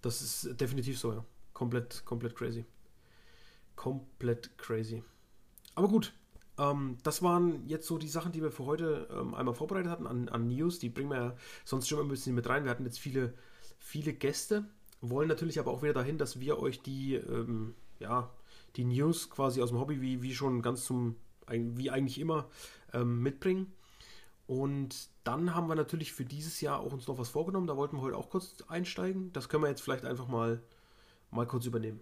Das 0.00 0.20
ist 0.22 0.60
definitiv 0.60 0.98
so, 0.98 1.12
ja. 1.12 1.24
Komplett, 1.52 2.04
komplett 2.04 2.34
crazy. 2.34 2.64
Komplett 3.76 4.56
crazy. 4.58 5.02
Aber 5.74 5.88
gut, 5.88 6.12
ähm, 6.58 6.98
das 7.02 7.22
waren 7.22 7.66
jetzt 7.66 7.86
so 7.86 7.98
die 7.98 8.08
Sachen, 8.08 8.32
die 8.32 8.42
wir 8.42 8.52
für 8.52 8.64
heute 8.64 9.08
ähm, 9.10 9.34
einmal 9.34 9.54
vorbereitet 9.54 9.90
hatten 9.90 10.06
an, 10.06 10.28
an, 10.28 10.48
News. 10.48 10.78
Die 10.78 10.88
bringen 10.88 11.10
wir 11.10 11.16
ja 11.16 11.36
sonst 11.64 11.88
schon 11.88 12.00
ein 12.00 12.08
bisschen 12.08 12.34
mit 12.34 12.48
rein. 12.48 12.64
Wir 12.64 12.70
hatten 12.70 12.84
jetzt 12.84 12.98
viele, 12.98 13.34
viele 13.78 14.12
Gäste, 14.12 14.64
wollen 15.00 15.28
natürlich 15.28 15.58
aber 15.58 15.72
auch 15.72 15.82
wieder 15.82 15.92
dahin, 15.92 16.18
dass 16.18 16.40
wir 16.40 16.58
euch 16.58 16.80
die, 16.82 17.14
ähm, 17.14 17.74
ja, 17.98 18.30
die 18.76 18.84
News 18.84 19.30
quasi 19.30 19.62
aus 19.62 19.70
dem 19.70 19.78
Hobby, 19.78 20.00
wie, 20.00 20.22
wie 20.22 20.34
schon 20.34 20.62
ganz 20.62 20.84
zum, 20.84 21.16
wie 21.48 21.90
eigentlich 21.90 22.20
immer, 22.20 22.48
ähm, 22.92 23.20
mitbringen. 23.20 23.72
Und 24.46 25.08
dann 25.24 25.54
haben 25.54 25.68
wir 25.68 25.74
natürlich 25.74 26.12
für 26.12 26.24
dieses 26.24 26.60
Jahr 26.60 26.80
auch 26.80 26.92
uns 26.92 27.06
noch 27.08 27.18
was 27.18 27.30
vorgenommen. 27.30 27.66
Da 27.66 27.76
wollten 27.76 27.96
wir 27.96 28.02
heute 28.02 28.16
auch 28.16 28.28
kurz 28.28 28.62
einsteigen. 28.68 29.32
Das 29.32 29.48
können 29.48 29.62
wir 29.62 29.70
jetzt 29.70 29.80
vielleicht 29.80 30.04
einfach 30.04 30.28
mal, 30.28 30.62
mal 31.30 31.46
kurz 31.46 31.66
übernehmen. 31.66 32.00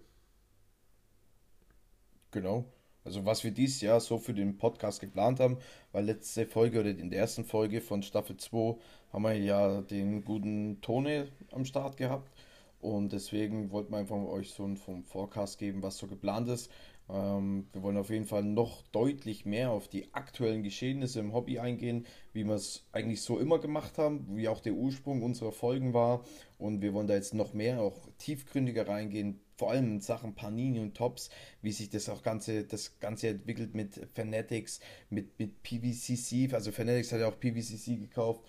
Genau. 2.31 2.65
Also 3.05 3.25
was 3.25 3.43
wir 3.43 3.51
dieses 3.51 3.81
Jahr 3.81 3.99
so 3.99 4.17
für 4.17 4.33
den 4.33 4.57
Podcast 4.57 5.01
geplant 5.01 5.39
haben, 5.39 5.57
weil 5.91 6.05
letzte 6.05 6.45
Folge 6.45 6.79
oder 6.79 6.89
in 6.89 7.09
der 7.09 7.19
ersten 7.19 7.43
Folge 7.43 7.81
von 7.81 8.01
Staffel 8.01 8.37
2 8.37 8.75
haben 9.11 9.23
wir 9.23 9.33
ja 9.33 9.81
den 9.81 10.23
guten 10.23 10.79
Tone 10.81 11.27
am 11.51 11.65
Start 11.65 11.97
gehabt. 11.97 12.31
Und 12.79 13.13
deswegen 13.13 13.71
wollten 13.71 13.93
wir 13.93 13.97
einfach 13.97 14.17
euch 14.17 14.51
so 14.51 14.65
einen 14.65 14.75
vom 14.75 15.03
Forecast 15.03 15.57
geben, 15.57 15.81
was 15.81 15.97
so 15.97 16.07
geplant 16.07 16.49
ist. 16.49 16.69
Ähm, 17.09 17.67
wir 17.71 17.81
wollen 17.81 17.97
auf 17.97 18.09
jeden 18.09 18.25
Fall 18.25 18.43
noch 18.43 18.81
deutlich 18.91 19.45
mehr 19.45 19.71
auf 19.71 19.87
die 19.87 20.13
aktuellen 20.13 20.63
Geschehnisse 20.63 21.19
im 21.19 21.33
Hobby 21.33 21.59
eingehen, 21.59 22.05
wie 22.33 22.43
wir 22.43 22.55
es 22.55 22.85
eigentlich 22.91 23.21
so 23.21 23.39
immer 23.39 23.59
gemacht 23.59 23.97
haben, 23.97 24.27
wie 24.35 24.47
auch 24.47 24.59
der 24.59 24.73
Ursprung 24.73 25.21
unserer 25.21 25.51
Folgen 25.51 25.93
war. 25.93 26.23
Und 26.57 26.81
wir 26.81 26.93
wollen 26.93 27.07
da 27.07 27.15
jetzt 27.15 27.33
noch 27.33 27.53
mehr, 27.53 27.81
auch 27.81 28.07
tiefgründiger 28.17 28.87
reingehen, 28.87 29.39
vor 29.55 29.71
allem 29.71 29.93
in 29.93 30.01
Sachen 30.01 30.35
Panini 30.35 30.79
und 30.79 30.95
Tops, 30.95 31.29
wie 31.61 31.71
sich 31.71 31.89
das 31.89 32.09
auch 32.09 32.23
Ganze, 32.23 32.63
das 32.63 32.99
Ganze 32.99 33.29
entwickelt 33.29 33.75
mit 33.75 33.99
Fanatics, 34.13 34.79
mit, 35.09 35.37
mit 35.39 35.61
PVCC. 35.63 36.53
Also 36.53 36.71
Fanatics 36.71 37.11
hat 37.11 37.19
ja 37.19 37.27
auch 37.27 37.39
PVCC 37.39 37.99
gekauft. 37.99 38.43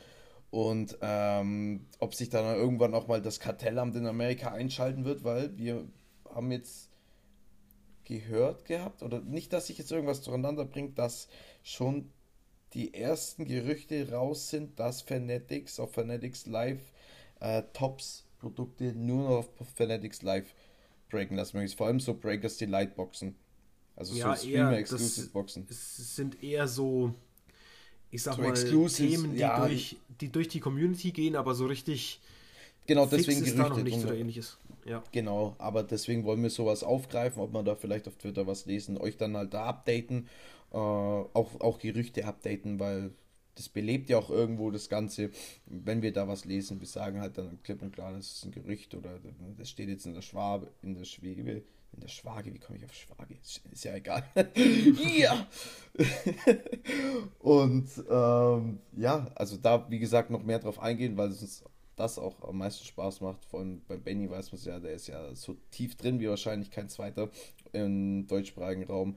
Und 0.50 0.96
ähm, 1.02 1.86
ob 1.98 2.14
sich 2.14 2.30
dann 2.30 2.44
irgendwann 2.56 2.94
auch 2.94 3.08
mal 3.08 3.20
das 3.20 3.40
Kartellamt 3.40 3.96
in 3.96 4.06
Amerika 4.06 4.52
einschalten 4.52 5.04
wird, 5.04 5.24
weil 5.24 5.56
wir 5.58 5.84
haben 6.32 6.52
jetzt 6.52 6.90
gehört 8.04 8.64
gehabt, 8.64 9.02
oder 9.02 9.20
nicht, 9.20 9.52
dass 9.52 9.66
sich 9.66 9.78
jetzt 9.78 9.90
irgendwas 9.90 10.22
zueinander 10.22 10.64
bringt, 10.64 10.98
dass 10.98 11.28
schon 11.62 12.12
die 12.74 12.94
ersten 12.94 13.46
Gerüchte 13.46 14.12
raus 14.12 14.50
sind, 14.50 14.78
dass 14.78 15.02
Fanatics 15.02 15.80
auf 15.80 15.92
Fanatics 15.92 16.46
Live 16.46 16.92
äh, 17.40 17.62
Tops 17.72 18.26
Produkte 18.38 18.92
nur 18.92 19.28
noch 19.28 19.38
auf 19.58 19.68
Fanatics 19.74 20.22
Live 20.22 20.54
breaken 21.14 21.36
lassen 21.36 21.56
möchtest. 21.56 21.78
Vor 21.78 21.86
allem 21.86 22.00
so 22.00 22.14
Breakers 22.14 22.56
Delight 22.56 22.96
Boxen. 22.96 23.34
Also 23.96 24.14
ja, 24.14 24.34
so 24.34 24.46
Streamer-Exclusive 24.48 25.30
Boxen. 25.30 25.66
Es 25.70 26.16
sind 26.16 26.42
eher 26.42 26.66
so, 26.66 27.14
ich 28.10 28.22
sag 28.22 28.34
so 28.34 28.42
mal, 28.42 28.52
Themen, 28.88 29.32
die, 29.32 29.38
ja, 29.38 29.66
durch, 29.66 29.96
die 30.20 30.30
durch 30.30 30.48
die 30.48 30.60
Community 30.60 31.12
gehen, 31.12 31.36
aber 31.36 31.54
so 31.54 31.66
richtig 31.66 32.20
genau 32.86 33.06
deswegen 33.06 33.44
ist 33.44 33.56
da 33.56 33.68
noch 33.68 33.82
nichts 33.82 34.04
oder 34.04 34.16
ähnliches. 34.16 34.58
Ja. 34.84 35.02
Genau, 35.12 35.54
aber 35.58 35.82
deswegen 35.82 36.24
wollen 36.24 36.42
wir 36.42 36.50
sowas 36.50 36.82
aufgreifen, 36.82 37.40
ob 37.40 37.52
man 37.52 37.64
da 37.64 37.74
vielleicht 37.76 38.08
auf 38.08 38.16
Twitter 38.16 38.46
was 38.46 38.66
lesen, 38.66 38.98
euch 38.98 39.16
dann 39.16 39.36
halt 39.36 39.54
da 39.54 39.64
updaten, 39.66 40.28
äh, 40.72 40.76
auch, 40.76 41.60
auch 41.60 41.78
Gerüchte 41.78 42.26
updaten, 42.26 42.80
weil 42.80 43.12
das 43.56 43.68
belebt 43.68 44.08
ja 44.08 44.18
auch 44.18 44.30
irgendwo 44.30 44.70
das 44.70 44.88
Ganze, 44.88 45.30
wenn 45.66 46.02
wir 46.02 46.12
da 46.12 46.26
was 46.26 46.44
lesen, 46.44 46.80
wir 46.80 46.86
sagen 46.86 47.20
halt 47.20 47.38
dann 47.38 47.62
klipp 47.62 47.82
und 47.82 47.92
klar, 47.92 48.12
das 48.12 48.32
ist 48.32 48.44
ein 48.44 48.52
Gerücht 48.52 48.94
oder 48.94 49.20
das 49.56 49.70
steht 49.70 49.88
jetzt 49.88 50.06
in 50.06 50.14
der 50.14 50.22
Schwabe, 50.22 50.72
in 50.82 50.94
der 50.94 51.04
Schwebe, 51.04 51.62
in 51.92 52.00
der 52.00 52.08
Schwage, 52.08 52.52
wie 52.52 52.58
komme 52.58 52.78
ich 52.78 52.84
auf 52.84 52.94
Schwage? 52.94 53.36
Ist 53.70 53.84
ja 53.84 53.94
egal. 53.94 54.24
ja! 55.16 55.46
und 57.38 57.88
ähm, 58.10 58.80
ja, 58.96 59.30
also 59.34 59.56
da, 59.56 59.88
wie 59.90 60.00
gesagt, 60.00 60.30
noch 60.30 60.42
mehr 60.42 60.58
drauf 60.58 60.80
eingehen, 60.80 61.16
weil 61.16 61.28
es 61.30 61.42
uns 61.42 61.64
das 61.96 62.18
auch 62.18 62.42
am 62.42 62.58
meisten 62.58 62.84
Spaß 62.84 63.20
macht. 63.20 63.44
Vor 63.44 63.60
allem 63.60 63.82
bei 63.86 63.96
Benny 63.96 64.28
weiß 64.28 64.52
man 64.52 64.58
es 64.58 64.64
ja, 64.64 64.80
der 64.80 64.92
ist 64.92 65.06
ja 65.06 65.34
so 65.34 65.56
tief 65.70 65.94
drin 65.96 66.18
wie 66.20 66.28
wahrscheinlich 66.28 66.70
kein 66.70 66.88
zweiter 66.88 67.30
im 67.72 68.26
deutschsprachigen 68.26 68.84
Raum. 68.84 69.16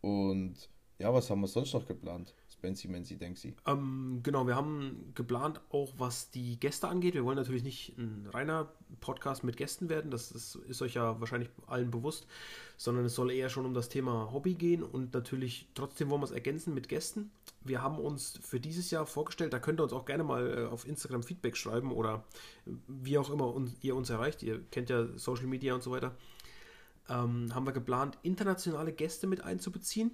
Und 0.00 0.70
ja, 0.98 1.12
was 1.12 1.28
haben 1.30 1.40
wir 1.40 1.48
sonst 1.48 1.74
noch 1.74 1.86
geplant? 1.86 2.34
Spency 2.60 2.88
Menzi, 2.88 3.16
Denksi. 3.16 3.54
Ähm, 3.66 4.20
genau, 4.22 4.46
wir 4.46 4.54
haben 4.54 5.12
geplant, 5.14 5.62
auch 5.70 5.94
was 5.96 6.30
die 6.30 6.60
Gäste 6.60 6.88
angeht. 6.88 7.14
Wir 7.14 7.24
wollen 7.24 7.38
natürlich 7.38 7.62
nicht 7.62 7.96
ein 7.96 8.28
reiner 8.30 8.68
Podcast 9.00 9.44
mit 9.44 9.56
Gästen 9.56 9.88
werden, 9.88 10.10
das 10.10 10.30
ist, 10.30 10.56
ist 10.56 10.82
euch 10.82 10.94
ja 10.94 11.18
wahrscheinlich 11.20 11.48
allen 11.66 11.90
bewusst, 11.90 12.26
sondern 12.76 13.06
es 13.06 13.14
soll 13.14 13.30
eher 13.30 13.48
schon 13.48 13.64
um 13.64 13.72
das 13.72 13.88
Thema 13.88 14.30
Hobby 14.30 14.54
gehen 14.54 14.82
und 14.82 15.14
natürlich 15.14 15.68
trotzdem 15.74 16.10
wollen 16.10 16.20
wir 16.20 16.26
es 16.26 16.32
ergänzen 16.32 16.74
mit 16.74 16.90
Gästen. 16.90 17.30
Wir 17.62 17.80
haben 17.80 17.98
uns 17.98 18.38
für 18.42 18.60
dieses 18.60 18.90
Jahr 18.90 19.06
vorgestellt, 19.06 19.54
da 19.54 19.58
könnt 19.58 19.80
ihr 19.80 19.84
uns 19.84 19.94
auch 19.94 20.04
gerne 20.04 20.24
mal 20.24 20.58
äh, 20.58 20.66
auf 20.66 20.86
Instagram 20.86 21.22
Feedback 21.22 21.56
schreiben 21.56 21.92
oder 21.92 22.24
wie 22.66 23.16
auch 23.16 23.30
immer 23.30 23.54
ihr 23.80 23.96
uns 23.96 24.10
erreicht. 24.10 24.42
Ihr 24.42 24.60
kennt 24.70 24.90
ja 24.90 25.06
Social 25.16 25.46
Media 25.46 25.74
und 25.74 25.82
so 25.82 25.92
weiter. 25.92 26.14
Ähm, 27.08 27.54
haben 27.54 27.64
wir 27.64 27.72
geplant, 27.72 28.18
internationale 28.22 28.92
Gäste 28.92 29.26
mit 29.26 29.42
einzubeziehen. 29.42 30.10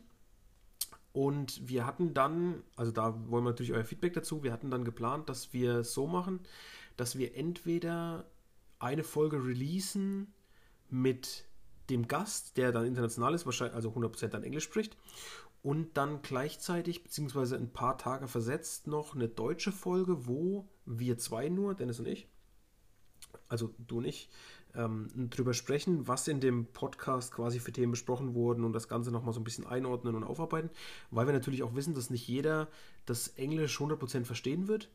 Und 1.17 1.67
wir 1.67 1.87
hatten 1.87 2.13
dann, 2.13 2.63
also 2.77 2.93
da 2.93 3.15
wollen 3.31 3.43
wir 3.43 3.49
natürlich 3.53 3.73
euer 3.73 3.87
Feedback 3.87 4.13
dazu, 4.13 4.43
wir 4.43 4.53
hatten 4.53 4.71
dann 4.71 4.85
geplant, 4.85 5.31
dass 5.31 5.55
wir 5.55 5.83
so 5.83 6.07
machen, 6.07 6.41
dass 6.99 7.17
wir 7.17 7.35
entweder 7.35 8.27
eine 8.79 9.03
Folge 9.03 9.43
releasen 9.43 10.35
mit 10.91 11.47
dem 11.89 12.07
Gast, 12.07 12.59
der 12.59 12.71
dann 12.71 12.85
international 12.85 13.33
ist, 13.33 13.47
wahrscheinlich 13.47 13.75
also 13.75 13.93
100% 13.93 14.29
dann 14.29 14.43
Englisch 14.43 14.65
spricht, 14.65 14.99
und 15.63 15.97
dann 15.97 16.21
gleichzeitig, 16.21 17.03
beziehungsweise 17.03 17.57
ein 17.57 17.73
paar 17.73 17.97
Tage 17.97 18.29
versetzt, 18.29 18.87
noch 18.87 19.15
eine 19.15 19.29
deutsche 19.31 19.73
Folge, 19.73 20.27
wo 20.27 20.69
wir 20.85 21.17
zwei 21.17 21.49
nur, 21.49 21.75
Dennis 21.75 21.99
und 21.99 22.09
ich, 22.09 22.29
also 23.49 23.75
du 23.79 23.97
und 23.99 24.05
ich, 24.05 24.29
ähm, 24.77 25.09
drüber 25.31 25.55
sprechen, 25.55 26.07
was 26.07 26.29
in 26.29 26.41
dem 26.41 26.67
Podcast 26.67 27.33
quasi 27.33 27.59
für 27.59 27.73
Themen 27.73 27.93
besprochen 27.93 28.35
wurden 28.35 28.65
und 28.65 28.73
das 28.73 28.89
Ganze 28.89 29.11
nochmal 29.11 29.33
so 29.35 29.41
ein 29.41 29.45
bisschen 29.45 29.67
einordnen 29.67 30.15
und 30.15 30.25
aufarbeiten, 30.25 30.71
weil 31.11 31.27
wir 31.27 31.33
natürlich 31.33 31.63
auch 31.63 31.75
wissen, 31.75 31.95
dass 31.95 32.11
nicht 32.11 32.29
jeder 32.29 32.69
das 33.07 33.29
Englisch 33.29 33.81
100% 33.81 34.25
verstehen 34.25 34.69
wird 34.69 34.91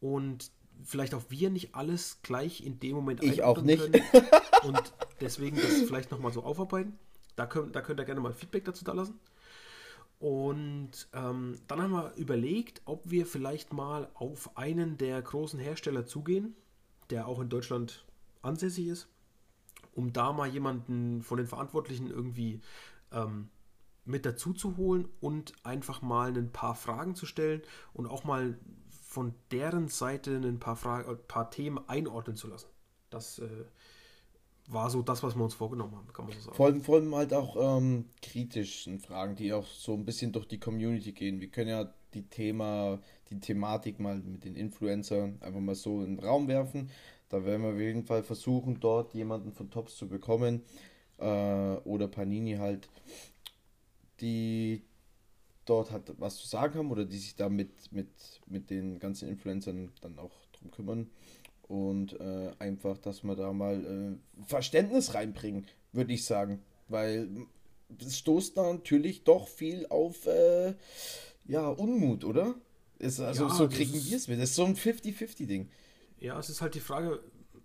und 0.00 0.50
vielleicht 0.84 1.14
auch 1.14 1.22
wir 1.28 1.50
nicht 1.50 1.74
alles 1.74 2.18
gleich 2.22 2.64
in 2.64 2.78
dem 2.80 2.94
Moment 2.94 3.22
ich 3.22 3.42
auch 3.42 3.62
nicht. 3.62 3.92
können 3.92 4.26
und 4.64 4.92
deswegen 5.20 5.56
das 5.56 5.82
vielleicht 5.86 6.10
nochmal 6.10 6.32
so 6.32 6.42
aufarbeiten. 6.42 6.98
Da 7.36 7.46
könnt, 7.46 7.74
da 7.74 7.80
könnt 7.80 8.00
ihr 8.00 8.04
gerne 8.04 8.20
mal 8.20 8.34
Feedback 8.34 8.64
dazu 8.64 8.84
da 8.84 8.92
lassen. 8.92 9.18
Und 10.18 11.08
ähm, 11.14 11.58
dann 11.66 11.82
haben 11.82 11.92
wir 11.92 12.12
überlegt, 12.16 12.82
ob 12.84 13.10
wir 13.10 13.26
vielleicht 13.26 13.72
mal 13.72 14.08
auf 14.14 14.56
einen 14.56 14.96
der 14.96 15.20
großen 15.20 15.58
Hersteller 15.58 16.06
zugehen, 16.06 16.54
der 17.10 17.26
auch 17.26 17.40
in 17.40 17.48
Deutschland 17.48 18.04
ansässig 18.42 18.86
ist 18.86 19.08
um 19.92 20.12
da 20.12 20.32
mal 20.32 20.48
jemanden 20.48 21.22
von 21.22 21.38
den 21.38 21.46
Verantwortlichen 21.46 22.10
irgendwie 22.10 22.60
ähm, 23.12 23.48
mit 24.04 24.26
dazu 24.26 24.52
zu 24.52 24.76
holen 24.76 25.08
und 25.20 25.52
einfach 25.64 26.02
mal 26.02 26.36
ein 26.36 26.50
paar 26.50 26.74
Fragen 26.74 27.14
zu 27.14 27.26
stellen 27.26 27.62
und 27.92 28.06
auch 28.06 28.24
mal 28.24 28.58
von 28.88 29.34
deren 29.50 29.88
Seite 29.88 30.36
ein 30.36 30.58
paar, 30.58 30.76
Fragen, 30.76 31.10
ein 31.10 31.18
paar 31.28 31.50
Themen 31.50 31.78
einordnen 31.88 32.36
zu 32.36 32.48
lassen. 32.48 32.68
Das 33.10 33.38
äh, 33.38 33.64
war 34.68 34.90
so 34.90 35.02
das, 35.02 35.22
was 35.22 35.36
wir 35.36 35.44
uns 35.44 35.54
vorgenommen 35.54 35.94
haben, 35.96 36.12
kann 36.12 36.24
man 36.24 36.34
so 36.34 36.40
sagen. 36.40 36.56
Vor 36.56 36.66
allem, 36.66 36.80
vor 36.82 36.96
allem 36.96 37.14
halt 37.14 37.34
auch 37.34 37.56
ähm, 37.78 38.06
kritischen 38.22 38.98
Fragen, 38.98 39.36
die 39.36 39.52
auch 39.52 39.66
so 39.66 39.92
ein 39.94 40.04
bisschen 40.04 40.32
durch 40.32 40.46
die 40.46 40.58
Community 40.58 41.12
gehen. 41.12 41.40
Wir 41.40 41.48
können 41.48 41.68
ja 41.68 41.92
die 42.14 42.28
Thema, 42.28 42.98
die 43.30 43.40
Thematik 43.40 44.00
mal 44.00 44.16
mit 44.16 44.44
den 44.44 44.56
Influencern 44.56 45.38
einfach 45.40 45.60
mal 45.60 45.74
so 45.74 46.02
in 46.02 46.16
den 46.16 46.24
Raum 46.24 46.48
werfen. 46.48 46.90
Da 47.32 47.46
werden 47.46 47.62
wir 47.62 47.70
auf 47.70 47.78
jeden 47.78 48.04
Fall 48.04 48.22
versuchen, 48.22 48.78
dort 48.78 49.14
jemanden 49.14 49.52
von 49.52 49.70
Tops 49.70 49.96
zu 49.96 50.06
bekommen. 50.06 50.62
Äh, 51.18 51.24
oder 51.24 52.06
Panini 52.06 52.56
halt, 52.56 52.90
die 54.20 54.82
dort 55.64 55.90
halt 55.92 56.12
was 56.18 56.36
zu 56.36 56.46
sagen 56.46 56.74
haben 56.74 56.90
oder 56.90 57.06
die 57.06 57.16
sich 57.16 57.34
da 57.34 57.48
mit, 57.48 57.90
mit, 57.90 58.10
mit 58.46 58.68
den 58.68 58.98
ganzen 58.98 59.30
Influencern 59.30 59.92
dann 60.02 60.18
auch 60.18 60.32
drum 60.52 60.70
kümmern. 60.72 61.10
Und 61.62 62.20
äh, 62.20 62.50
einfach, 62.58 62.98
dass 62.98 63.22
wir 63.22 63.34
da 63.34 63.50
mal 63.54 64.18
äh, 64.20 64.44
Verständnis 64.44 65.14
reinbringen, 65.14 65.66
würde 65.92 66.12
ich 66.12 66.26
sagen. 66.26 66.60
Weil 66.88 67.30
es 67.98 68.18
stoßt 68.18 68.58
da 68.58 68.70
natürlich 68.70 69.24
doch 69.24 69.48
viel 69.48 69.86
auf 69.86 70.26
äh, 70.26 70.74
ja, 71.46 71.66
Unmut, 71.66 72.26
oder? 72.26 72.56
Ist, 72.98 73.20
also 73.20 73.46
ja, 73.48 73.54
so 73.54 73.68
kriegen 73.68 73.94
wir 73.94 74.16
es 74.18 74.28
mit. 74.28 74.38
Das 74.38 74.50
ist 74.50 74.56
so 74.56 74.66
ein 74.66 74.76
50-50-Ding. 74.76 75.70
Ja, 76.22 76.38
es 76.38 76.48
ist 76.48 76.62
halt 76.62 76.76
die 76.76 76.80
Frage, 76.80 77.20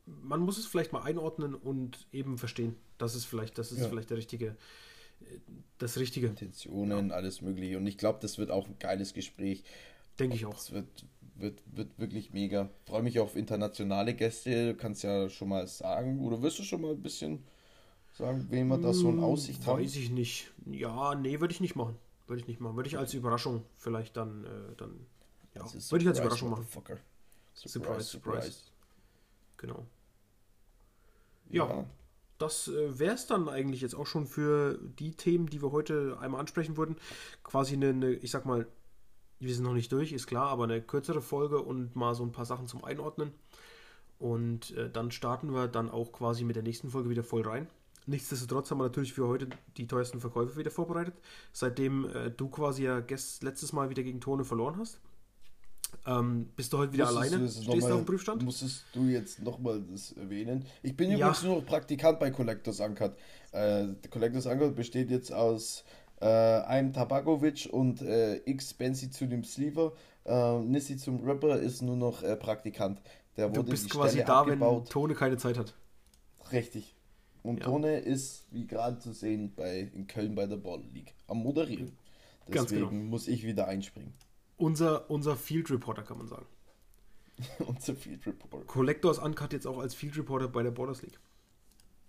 man 0.07 0.39
muss 0.39 0.57
es 0.57 0.65
vielleicht 0.65 0.91
mal 0.91 1.03
einordnen 1.03 1.53
und 1.53 2.07
eben 2.11 2.39
verstehen. 2.39 2.75
Das 2.97 3.13
ist 3.13 3.25
vielleicht, 3.25 3.59
das 3.59 3.71
ist 3.71 3.81
ja. 3.81 3.87
vielleicht 3.87 4.09
der 4.09 4.17
richtige, 4.17 4.57
das 5.77 5.99
richtige. 5.99 6.27
Intentionen, 6.27 7.09
ja. 7.09 7.15
alles 7.15 7.41
mögliche. 7.41 7.77
Und 7.77 7.85
ich 7.85 7.99
glaube, 7.99 8.17
das 8.19 8.39
wird 8.39 8.49
auch 8.49 8.65
ein 8.67 8.79
geiles 8.79 9.13
Gespräch. 9.13 9.63
Denke 10.17 10.35
ich 10.35 10.47
auch. 10.47 10.57
Es 10.57 10.71
wird, 10.71 10.87
wird, 11.35 11.61
wird 11.67 11.99
wirklich 11.99 12.33
mega. 12.33 12.67
Freue 12.87 13.03
mich 13.03 13.19
auf 13.19 13.35
internationale 13.35 14.15
Gäste. 14.15 14.73
Du 14.73 14.75
kannst 14.75 15.03
ja 15.03 15.29
schon 15.29 15.49
mal 15.49 15.67
sagen, 15.67 16.19
oder 16.25 16.41
wirst 16.41 16.57
du 16.57 16.63
schon 16.63 16.81
mal 16.81 16.93
ein 16.93 17.03
bisschen 17.03 17.43
sagen, 18.13 18.47
wem 18.49 18.69
wir 18.69 18.79
da 18.79 18.91
so 18.91 19.09
in 19.09 19.17
hm, 19.17 19.23
Aussicht 19.23 19.67
haben? 19.67 19.83
Weiß 19.83 19.95
ich 19.97 20.09
nicht. 20.09 20.51
Ja, 20.65 21.13
nee, 21.13 21.39
würde 21.39 21.53
ich 21.53 21.61
nicht 21.61 21.75
machen. 21.75 21.95
Würde 22.25 22.41
ich 22.41 22.47
nicht 22.47 22.59
machen. 22.59 22.75
Würde 22.75 22.89
ich 22.89 22.97
als 22.97 23.13
Überraschung 23.13 23.61
vielleicht 23.77 24.17
dann, 24.17 24.45
äh, 24.45 24.75
dann 24.77 25.05
ja, 25.53 25.61
würde 25.61 26.01
ich 26.01 26.07
als 26.07 26.17
Überraschung 26.17 26.49
machen. 26.49 26.65
Surprise, 27.65 28.03
surprise, 28.03 28.51
surprise. 28.51 28.57
Genau. 29.57 29.85
Ja, 31.49 31.67
ja. 31.67 31.85
das 32.37 32.67
äh, 32.67 32.99
wäre 32.99 33.15
es 33.15 33.25
dann 33.25 33.49
eigentlich 33.49 33.81
jetzt 33.81 33.95
auch 33.95 34.05
schon 34.05 34.27
für 34.27 34.77
die 34.99 35.11
Themen, 35.11 35.47
die 35.47 35.61
wir 35.61 35.71
heute 35.71 36.17
einmal 36.19 36.39
ansprechen 36.39 36.77
würden. 36.77 36.97
Quasi 37.43 37.73
eine, 37.73 37.89
eine, 37.89 38.11
ich 38.13 38.31
sag 38.31 38.45
mal, 38.45 38.67
wir 39.39 39.53
sind 39.53 39.63
noch 39.63 39.73
nicht 39.73 39.91
durch, 39.91 40.11
ist 40.11 40.27
klar, 40.27 40.49
aber 40.49 40.65
eine 40.65 40.81
kürzere 40.81 41.21
Folge 41.21 41.61
und 41.61 41.95
mal 41.95 42.15
so 42.15 42.23
ein 42.23 42.31
paar 42.31 42.45
Sachen 42.45 42.67
zum 42.67 42.83
Einordnen. 42.83 43.31
Und 44.19 44.71
äh, 44.71 44.89
dann 44.89 45.11
starten 45.11 45.53
wir 45.53 45.67
dann 45.67 45.89
auch 45.89 46.11
quasi 46.11 46.43
mit 46.43 46.55
der 46.55 46.63
nächsten 46.63 46.89
Folge 46.89 47.09
wieder 47.09 47.23
voll 47.23 47.47
rein. 47.47 47.67
Nichtsdestotrotz 48.07 48.71
haben 48.71 48.79
wir 48.79 48.85
natürlich 48.85 49.13
für 49.13 49.27
heute 49.27 49.49
die 49.75 49.85
teuersten 49.85 50.19
Verkäufe 50.19 50.57
wieder 50.57 50.71
vorbereitet. 50.71 51.13
Seitdem 51.51 52.05
äh, 52.09 52.31
du 52.31 52.49
quasi 52.49 52.83
ja 52.83 53.03
letztes 53.41 53.73
Mal 53.73 53.89
wieder 53.89 54.01
gegen 54.01 54.21
Tone 54.21 54.45
verloren 54.45 54.77
hast. 54.77 54.99
Ähm, 56.05 56.49
bist 56.55 56.73
du 56.73 56.77
heute 56.77 56.93
wieder 56.93 57.05
musstest 57.05 57.33
alleine? 57.33 57.49
Stehst 57.49 57.67
du 57.67 57.93
auf 57.93 58.01
dem 58.01 58.05
Prüfstand? 58.05 58.43
Musstest 58.43 58.85
du 58.93 59.05
jetzt 59.05 59.41
nochmal 59.41 59.83
das 59.91 60.13
erwähnen? 60.13 60.65
Ich 60.83 60.95
bin 60.95 61.11
übrigens 61.11 61.43
ja. 61.43 61.49
nur 61.49 61.65
Praktikant 61.65 62.19
bei 62.19 62.31
Collectors 62.31 62.79
Uncut. 62.79 63.15
Äh, 63.51 63.87
Collectors 64.09 64.45
Uncut 64.45 64.75
besteht 64.75 65.11
jetzt 65.11 65.31
aus 65.33 65.83
äh, 66.19 66.25
einem 66.25 66.93
Tabakovic 66.93 67.69
und 67.71 68.01
äh, 68.01 68.37
X 68.45 68.73
Benzi 68.73 69.09
zu 69.09 69.27
dem 69.27 69.43
Sleever. 69.43 69.93
Äh, 70.25 70.59
Nissi 70.59 70.97
zum 70.97 71.23
Rapper 71.23 71.59
ist 71.59 71.81
nur 71.81 71.95
noch 71.95 72.23
äh, 72.23 72.35
Praktikant. 72.35 73.01
Der 73.35 73.49
du 73.49 73.57
wurde 73.57 73.71
bist 73.71 73.89
quasi 73.89 74.13
Stelle 74.13 74.25
da, 74.25 74.41
abgebaut. 74.41 74.85
wenn 74.85 74.89
Tone 74.89 75.13
keine 75.13 75.37
Zeit 75.37 75.57
hat. 75.57 75.75
Richtig. 76.51 76.95
Und 77.43 77.59
ja. 77.59 77.65
Tone 77.65 77.99
ist, 77.99 78.45
wie 78.51 78.65
gerade 78.65 78.97
zu 78.99 79.13
sehen, 79.13 79.53
bei, 79.55 79.89
in 79.93 80.07
Köln 80.07 80.35
bei 80.35 80.47
der 80.47 80.57
Ball 80.57 80.81
League 80.93 81.13
am 81.27 81.43
Moderieren. 81.43 81.91
Deswegen 82.47 82.53
Ganz 82.53 82.69
genau. 82.69 82.91
muss 82.91 83.27
ich 83.27 83.45
wieder 83.45 83.67
einspringen. 83.67 84.13
Unser, 84.57 85.09
unser 85.09 85.35
Field 85.35 85.69
Reporter, 85.69 86.03
kann 86.03 86.17
man 86.17 86.27
sagen. 86.27 86.45
unser 87.59 87.95
Field 87.95 88.25
Reporter. 88.25 88.65
Collectors 88.65 89.19
Uncut 89.19 89.53
jetzt 89.53 89.67
auch 89.67 89.79
als 89.79 89.93
Field 89.93 90.17
Reporter 90.17 90.47
bei 90.47 90.63
der 90.63 90.71
Borders 90.71 91.01
League. 91.01 91.19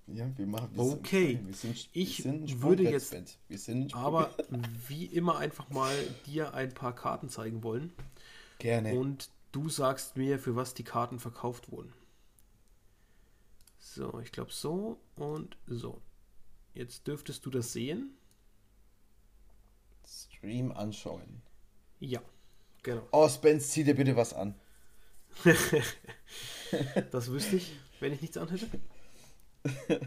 Ja, 0.06 0.26
wir 0.38 0.46
machen 0.46 0.70
wir 0.72 0.82
Okay, 0.82 1.34
sind, 1.34 1.46
wir 1.46 1.54
sind, 1.54 1.88
ich 1.92 2.24
wir 2.24 2.62
würde 2.62 2.82
jetzt 2.84 3.14
aber 3.92 4.34
wie 4.88 5.04
immer 5.04 5.36
einfach 5.36 5.68
mal 5.68 5.94
dir 6.24 6.54
ein 6.54 6.72
paar 6.72 6.94
Karten 6.94 7.28
zeigen 7.28 7.62
wollen. 7.62 7.92
Gerne. 8.58 8.94
Und 8.94 9.28
du 9.52 9.68
sagst 9.68 10.16
mir, 10.16 10.38
für 10.38 10.56
was 10.56 10.72
die 10.72 10.84
Karten 10.84 11.18
verkauft 11.18 11.70
wurden. 11.70 11.92
So, 13.78 14.18
ich 14.20 14.32
glaube 14.32 14.52
so 14.52 14.98
und 15.16 15.56
so. 15.66 16.00
Jetzt 16.72 17.06
dürftest 17.06 17.44
du 17.44 17.50
das 17.50 17.72
sehen. 17.72 18.16
Stream 20.06 20.72
anschauen. 20.72 21.42
Ja. 22.00 22.22
Genau. 22.82 23.06
Oh, 23.12 23.28
Spence, 23.28 23.68
zieh 23.70 23.84
dir 23.84 23.94
bitte 23.94 24.16
was 24.16 24.32
an. 24.32 24.54
das 27.10 27.30
wüsste 27.30 27.56
ich, 27.56 27.72
wenn 28.00 28.12
ich 28.12 28.20
nichts 28.20 28.36
anhätte. 28.36 28.68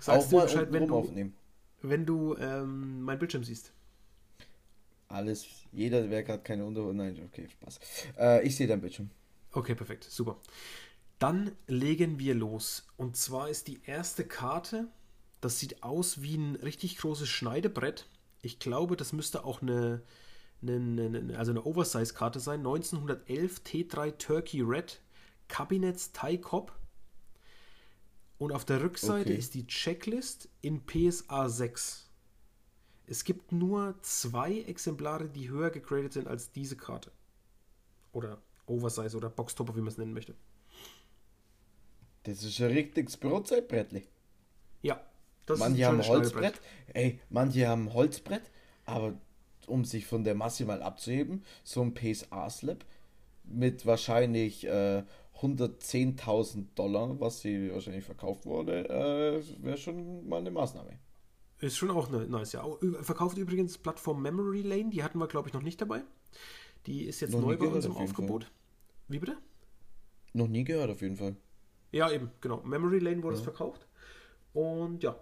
Sagst 0.00 0.32
du 0.32 0.40
Bescheid, 0.40 0.72
wenn 0.72 0.88
du, 0.88 0.94
aufnehmen. 0.94 1.34
wenn 1.82 2.06
du 2.06 2.36
ähm, 2.36 3.02
mein 3.02 3.18
Bildschirm 3.18 3.44
siehst. 3.44 3.72
Alles, 5.08 5.46
jeder, 5.70 6.10
wer 6.10 6.22
gerade 6.22 6.42
keine 6.42 6.64
Unter... 6.64 6.92
Nein, 6.92 7.20
okay, 7.24 7.48
Spaß. 7.48 7.78
Äh, 8.18 8.46
ich 8.46 8.56
sehe 8.56 8.66
dein 8.66 8.80
Bildschirm. 8.80 9.10
Okay, 9.52 9.74
perfekt, 9.74 10.04
super. 10.04 10.40
Dann 11.18 11.52
legen 11.66 12.18
wir 12.18 12.34
los. 12.34 12.86
Und 12.96 13.16
zwar 13.16 13.48
ist 13.48 13.68
die 13.68 13.80
erste 13.84 14.24
Karte, 14.24 14.88
das 15.40 15.60
sieht 15.60 15.82
aus 15.82 16.22
wie 16.22 16.36
ein 16.36 16.56
richtig 16.56 16.96
großes 16.98 17.28
Schneidebrett. 17.28 18.06
Ich 18.42 18.58
glaube, 18.58 18.96
das 18.96 19.12
müsste 19.12 19.44
auch 19.44 19.62
eine, 19.62 20.02
eine, 20.68 21.04
eine 21.04 21.38
also 21.38 21.50
eine 21.52 21.64
Oversize-Karte 21.64 22.40
sein. 22.40 22.60
1911 22.60 23.60
T3 23.64 24.18
Turkey 24.18 24.60
Red 24.62 25.00
Kabinetts 25.48 26.12
Thai 26.12 26.36
Cop. 26.36 26.72
Und 28.38 28.52
auf 28.52 28.64
der 28.64 28.82
Rückseite 28.82 29.30
okay. 29.30 29.38
ist 29.38 29.54
die 29.54 29.66
Checklist 29.66 30.48
in 30.60 30.84
PSA 30.84 31.48
6. 31.48 32.10
Es 33.06 33.24
gibt 33.24 33.52
nur 33.52 33.94
zwei 34.02 34.60
Exemplare, 34.62 35.28
die 35.28 35.50
höher 35.50 35.70
gegradet 35.70 36.12
sind 36.12 36.26
als 36.26 36.50
diese 36.50 36.76
Karte. 36.76 37.12
Oder 38.12 38.38
Oversize 38.66 39.16
oder 39.16 39.28
Boxtopper, 39.28 39.76
wie 39.76 39.80
man 39.80 39.88
es 39.88 39.98
nennen 39.98 40.14
möchte. 40.14 40.34
Das 42.24 42.42
ist 42.42 42.60
ein 42.60 42.68
richtiges 42.68 43.16
Brotzeitbrettli. 43.16 44.06
Ja. 44.82 45.00
Das 45.46 45.58
manche 45.58 45.84
haben 45.84 46.02
Holzbrett. 46.02 46.60
Ey, 46.94 47.20
manche 47.28 47.68
haben 47.68 47.92
Holzbrett, 47.92 48.50
aber 48.86 49.14
um 49.68 49.84
sich 49.84 50.06
von 50.06 50.24
der 50.24 50.34
Masse 50.34 50.64
mal 50.64 50.82
abzuheben, 50.82 51.42
so 51.62 51.82
ein 51.82 51.94
PSA-Slab 51.94 52.84
mit 53.44 53.86
wahrscheinlich 53.86 54.66
äh, 54.66 55.02
110.000 55.40 56.66
Dollar, 56.74 57.20
was 57.20 57.40
sie 57.40 57.72
wahrscheinlich 57.72 58.04
verkauft 58.04 58.46
wurde, 58.46 58.88
äh, 58.88 59.64
wäre 59.64 59.76
schon 59.76 60.28
mal 60.28 60.38
eine 60.38 60.50
Maßnahme. 60.50 60.98
Ist 61.60 61.76
schon 61.76 61.90
auch 61.90 62.10
nice, 62.10 62.52
ja. 62.52 62.64
Verkauft 63.02 63.38
übrigens 63.38 63.78
Plattform 63.78 64.22
Memory 64.22 64.62
Lane, 64.62 64.90
die 64.90 65.02
hatten 65.02 65.18
wir, 65.18 65.26
glaube 65.28 65.48
ich, 65.48 65.54
noch 65.54 65.62
nicht 65.62 65.80
dabei. 65.80 66.02
Die 66.86 67.04
ist 67.04 67.20
jetzt 67.20 67.32
noch 67.32 67.40
neu 67.40 67.56
bei 67.56 67.66
uns 67.66 67.84
im 67.84 67.96
Aufgebot. 67.96 68.44
Fall. 68.44 68.52
Wie 69.08 69.18
bitte? 69.18 69.36
Noch 70.32 70.48
nie 70.48 70.64
gehört, 70.64 70.90
auf 70.90 71.00
jeden 71.00 71.16
Fall. 71.16 71.36
Ja, 71.92 72.10
eben, 72.10 72.30
genau. 72.40 72.62
Memory 72.64 72.98
Lane 72.98 73.22
wurde 73.22 73.36
ja. 73.36 73.38
es 73.38 73.44
verkauft. 73.44 73.86
Und 74.52 75.02
ja, 75.02 75.16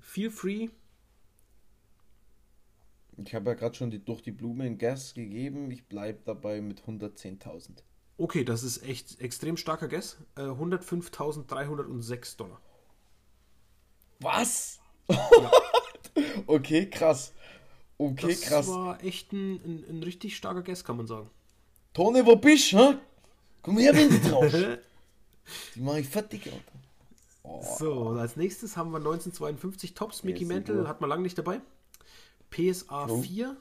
feel 0.00 0.30
free. 0.30 0.68
Ich 3.16 3.34
habe 3.34 3.50
ja 3.50 3.54
gerade 3.54 3.74
schon 3.74 3.90
die, 3.90 4.04
durch 4.04 4.22
die 4.22 4.32
Blume 4.32 4.66
in 4.66 4.78
Gas 4.78 5.14
gegeben. 5.14 5.70
Ich 5.70 5.86
bleibe 5.86 6.20
dabei 6.24 6.60
mit 6.60 6.82
110.000. 6.82 7.82
Okay, 8.16 8.44
das 8.44 8.62
ist 8.62 8.82
echt 8.84 9.20
extrem 9.20 9.56
starker 9.56 9.88
Guess. 9.88 10.18
Äh, 10.36 10.42
105.306 10.42 12.36
Dollar. 12.36 12.60
Was? 14.20 14.80
Ja. 15.08 15.50
okay, 16.46 16.88
krass. 16.88 17.32
Okay, 17.98 18.28
das 18.28 18.40
krass. 18.42 18.66
Das 18.66 18.74
war 18.74 19.02
echt 19.02 19.32
ein, 19.32 19.60
ein, 19.64 19.84
ein, 19.88 20.02
richtig 20.02 20.36
starker 20.36 20.62
Guess, 20.62 20.84
kann 20.84 20.96
man 20.96 21.06
sagen. 21.06 21.30
Tone, 21.92 22.24
wo 22.26 22.36
bist 22.36 22.72
du? 22.72 22.98
Komm 23.62 23.78
her, 23.78 23.94
wenn 23.94 24.10
du 24.10 24.20
traust. 24.20 24.54
Die 25.74 25.80
mache 25.80 26.00
ich 26.00 26.08
fertig, 26.08 26.46
Alter. 26.46 26.72
Oh. 27.42 27.62
So, 27.78 28.08
als 28.10 28.36
nächstes 28.36 28.76
haben 28.76 28.90
wir 28.90 28.98
1952 28.98 29.94
Tops. 29.94 30.24
Mickey 30.24 30.44
Mantle 30.44 30.88
hat 30.88 31.00
man 31.00 31.10
lange 31.10 31.22
nicht 31.22 31.36
dabei. 31.36 31.60
PSA 32.54 33.06
oh. 33.08 33.22
4. 33.22 33.56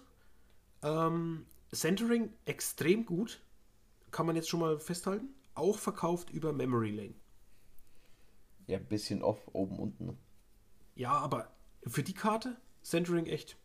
Ähm, 0.84 1.46
Centering 1.72 2.32
extrem 2.46 3.06
gut 3.06 3.42
kann 4.12 4.26
man 4.26 4.36
jetzt 4.36 4.50
schon 4.50 4.60
mal 4.60 4.80
festhalten. 4.80 5.30
Auch 5.56 5.78
verkauft 5.78 6.30
über 6.30 6.54
Memory 6.54 6.92
Lane. 6.92 7.16
Ja, 8.68 8.78
ein 8.78 8.86
bisschen 8.86 9.22
off, 9.24 9.50
oben, 9.54 9.80
unten. 9.80 10.18
Ja, 10.96 11.14
aber 11.14 11.52
für 11.86 12.04
die 12.04 12.14
Karte, 12.14 12.56
Centering 12.84 13.26
echt. 13.26 13.58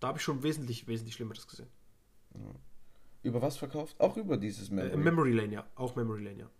Da 0.00 0.08
habe 0.08 0.18
ich 0.18 0.24
schon 0.24 0.42
wesentlich, 0.42 0.86
wesentlich 0.86 1.14
Schlimmeres 1.14 1.46
gesehen. 1.46 1.68
Über 3.22 3.42
was 3.42 3.56
verkauft? 3.56 3.98
Auch 4.00 4.16
über 4.16 4.36
dieses 4.36 4.70
Memory. 4.70 4.92
Äh, 4.92 4.96
Memory 4.96 5.32
Lane, 5.32 5.52
ja. 5.52 5.66
Auch 5.74 5.96
Memory 5.96 6.24
Lane, 6.24 6.38
ja. 6.40 6.50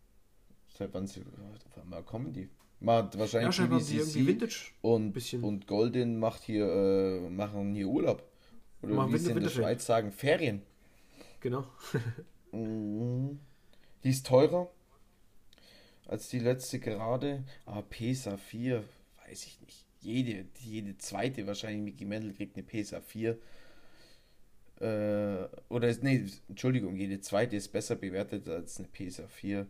Seit 0.69 0.93
wann 0.95 1.07
sie, 1.07 1.23
auf 1.23 1.79
einmal 1.79 2.03
kommen 2.03 2.33
die? 2.33 2.51
Macht 2.81 3.19
wahrscheinlich 3.19 3.57
ja, 3.57 4.27
Vintage 4.27 4.73
und, 4.83 5.12
bisschen. 5.12 5.43
und 5.43 5.67
Golden 5.67 6.19
macht 6.19 6.43
hier, 6.43 6.67
äh, 6.67 7.31
machen 7.31 7.75
hier 7.75 7.89
Urlaub. 7.89 8.23
Oder 8.83 8.95
machen 8.95 9.12
wie 9.15 9.19
sie 9.19 9.31
in 9.31 9.41
der 9.41 9.49
Schweiz 9.49 9.87
sagen, 9.87 10.12
Ferien. 10.12 10.62
Genau. 11.41 11.67
Mhm. 12.53 13.41
Die 14.05 14.11
ist 14.11 14.25
teurer 14.25 14.71
als 16.07 16.29
die 16.29 16.39
letzte 16.39 16.79
gerade. 16.79 17.45
Aber 17.65 17.83
PSA 17.83 18.37
4, 18.37 18.85
weiß 19.27 19.47
ich 19.47 19.61
nicht. 19.61 19.85
Jede, 20.01 20.47
jede 20.61 20.97
zweite 20.99 21.47
wahrscheinlich 21.47 21.83
Mickey 21.83 22.05
Mendel 22.05 22.33
kriegt 22.33 22.57
eine 22.57 22.65
PSA 22.65 23.01
4. 23.01 23.39
Äh, 24.81 25.49
oder, 25.69 25.95
nee, 26.03 26.27
Entschuldigung, 26.49 26.97
jede 26.97 27.21
zweite 27.21 27.57
ist 27.57 27.69
besser 27.69 27.97
bewertet 27.97 28.49
als 28.49 28.79
eine 28.79 28.89
PSA 28.89 29.27
4. 29.27 29.67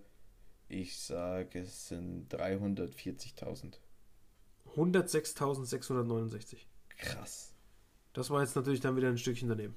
Ich 0.69 0.99
sage, 0.99 1.61
es 1.61 1.89
sind 1.89 2.33
340.000. 2.35 3.79
106.669. 4.75 6.59
Krass. 6.99 7.55
Das 8.13 8.31
war 8.31 8.43
jetzt 8.43 8.57
natürlich 8.57 8.81
dann 8.81 8.97
wieder 8.97 9.09
ein 9.09 9.19
Stückchen 9.19 9.49
daneben. 9.49 9.77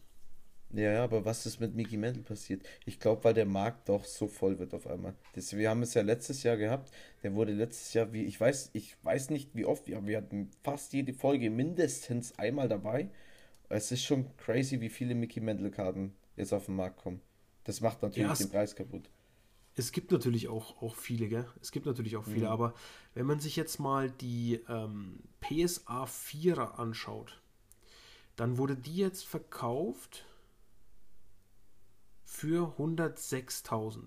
Ja, 0.71 1.03
aber 1.03 1.25
was 1.25 1.45
ist 1.47 1.59
mit 1.59 1.73
Mickey 1.73 1.97
Mantle 1.97 2.21
passiert? 2.21 2.61
Ich 2.85 2.99
glaube, 2.99 3.23
weil 3.23 3.33
der 3.33 3.45
Markt 3.45 3.89
doch 3.89 4.05
so 4.05 4.27
voll 4.27 4.59
wird 4.59 4.73
auf 4.75 4.85
einmal. 4.85 5.15
Das, 5.33 5.55
wir 5.55 5.69
haben 5.69 5.81
es 5.81 5.95
ja 5.95 6.03
letztes 6.03 6.43
Jahr 6.43 6.57
gehabt. 6.57 6.91
Der 7.23 7.33
wurde 7.33 7.53
letztes 7.53 7.93
Jahr, 7.93 8.13
wie 8.13 8.23
ich 8.23 8.39
weiß, 8.39 8.69
ich 8.73 8.95
weiß 9.03 9.31
nicht 9.31 9.55
wie 9.55 9.65
oft, 9.65 9.91
aber 9.91 10.05
wir 10.05 10.17
hatten 10.17 10.51
fast 10.63 10.93
jede 10.93 11.13
Folge 11.13 11.49
mindestens 11.49 12.37
einmal 12.37 12.69
dabei. 12.69 13.09
Es 13.67 13.91
ist 13.91 14.03
schon 14.03 14.35
crazy, 14.37 14.79
wie 14.79 14.89
viele 14.89 15.15
Mickey 15.15 15.39
Mantle 15.39 15.71
Karten 15.71 16.15
jetzt 16.35 16.53
auf 16.53 16.65
den 16.65 16.75
Markt 16.75 16.97
kommen. 16.97 17.21
Das 17.63 17.81
macht 17.81 18.01
natürlich 18.03 18.29
ja, 18.29 18.35
den 18.35 18.49
Preis 18.49 18.75
kaputt. 18.75 19.09
Es 19.79 19.93
gibt 19.93 20.11
natürlich 20.11 20.49
auch, 20.49 20.81
auch 20.81 20.93
viele, 20.93 21.29
gell? 21.29 21.47
Es 21.61 21.71
gibt 21.71 21.85
natürlich 21.85 22.17
auch 22.17 22.25
viele, 22.25 22.47
mhm. 22.47 22.51
aber 22.51 22.73
wenn 23.13 23.25
man 23.25 23.39
sich 23.39 23.55
jetzt 23.55 23.79
mal 23.79 24.11
die 24.11 24.59
ähm, 24.67 25.23
PSA 25.39 26.03
4er 26.03 26.75
anschaut, 26.75 27.41
dann 28.35 28.57
wurde 28.57 28.75
die 28.75 28.97
jetzt 28.97 29.25
verkauft 29.25 30.25
für 32.25 32.75
106.000. 32.77 34.01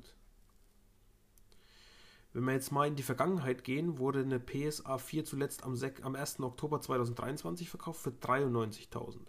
Wenn 2.34 2.44
wir 2.44 2.52
jetzt 2.52 2.70
mal 2.70 2.86
in 2.86 2.96
die 2.96 3.02
Vergangenheit 3.02 3.64
gehen, 3.64 3.98
wurde 3.98 4.20
eine 4.20 4.40
PSA 4.40 4.98
4 4.98 5.24
zuletzt 5.24 5.64
am, 5.64 5.74
am 6.02 6.14
1. 6.14 6.40
Oktober 6.40 6.82
2023 6.82 7.70
verkauft 7.70 8.00
für 8.00 8.10
93.000. 8.10 9.20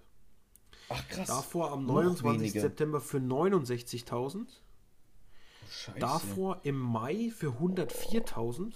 Ach 0.89 1.08
krass. 1.08 1.27
Davor 1.27 1.71
am 1.71 1.86
29. 1.86 2.51
September 2.51 2.99
für 2.99 3.19
69.000. 3.19 4.47
Davor 5.99 6.62
im 6.63 6.77
Mai 6.77 7.31
für 7.36 7.51
104.000. 7.51 8.73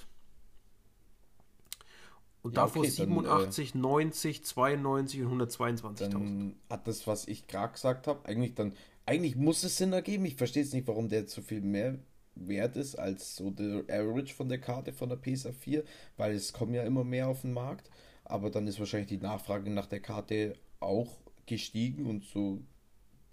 Und 2.44 2.56
ja, 2.56 2.64
davor 2.64 2.82
okay, 2.82 2.92
87, 2.92 3.72
dann, 3.74 3.82
äh, 3.82 3.84
90, 3.84 4.46
92 4.46 5.24
und 5.24 5.42
122.000. 5.42 6.10
Dann 6.10 6.56
hat 6.70 6.88
das, 6.88 7.08
was 7.08 7.28
ich 7.28 7.48
gerade 7.48 7.74
gesagt 7.74 8.08
habe, 8.08 8.26
eigentlich 8.26 8.56
dann 8.56 8.74
eigentlich 9.08 9.36
muss 9.36 9.64
es 9.64 9.78
Sinn 9.78 9.94
ergeben. 9.94 10.26
Ich 10.26 10.36
verstehe 10.36 10.64
jetzt 10.64 10.74
nicht, 10.74 10.88
warum 10.88 11.10
der 11.10 11.28
so 11.28 11.42
viel 11.42 11.62
mehr 11.62 11.98
wert 12.36 12.76
ist 12.76 12.96
als 12.96 13.36
so 13.36 13.50
der 13.50 13.84
Average 13.90 14.36
von 14.36 14.50
der 14.50 14.60
Karte 14.60 14.94
von 14.94 15.10
der 15.10 15.16
PSA 15.16 15.52
4, 15.52 15.84
weil 16.18 16.36
es 16.36 16.54
kommen 16.54 16.74
ja 16.74 16.84
immer 16.84 17.04
mehr 17.04 17.28
auf 17.28 17.42
den 17.42 17.54
Markt. 17.54 17.90
Aber 18.26 18.52
dann 18.52 18.68
ist 18.68 18.80
wahrscheinlich 18.80 19.08
die 19.08 19.18
Nachfrage 19.18 19.70
nach 19.70 19.88
der 19.88 20.02
Karte 20.02 20.56
auch 20.80 21.18
gestiegen 21.46 22.06
und 22.06 22.26
so 22.26 22.62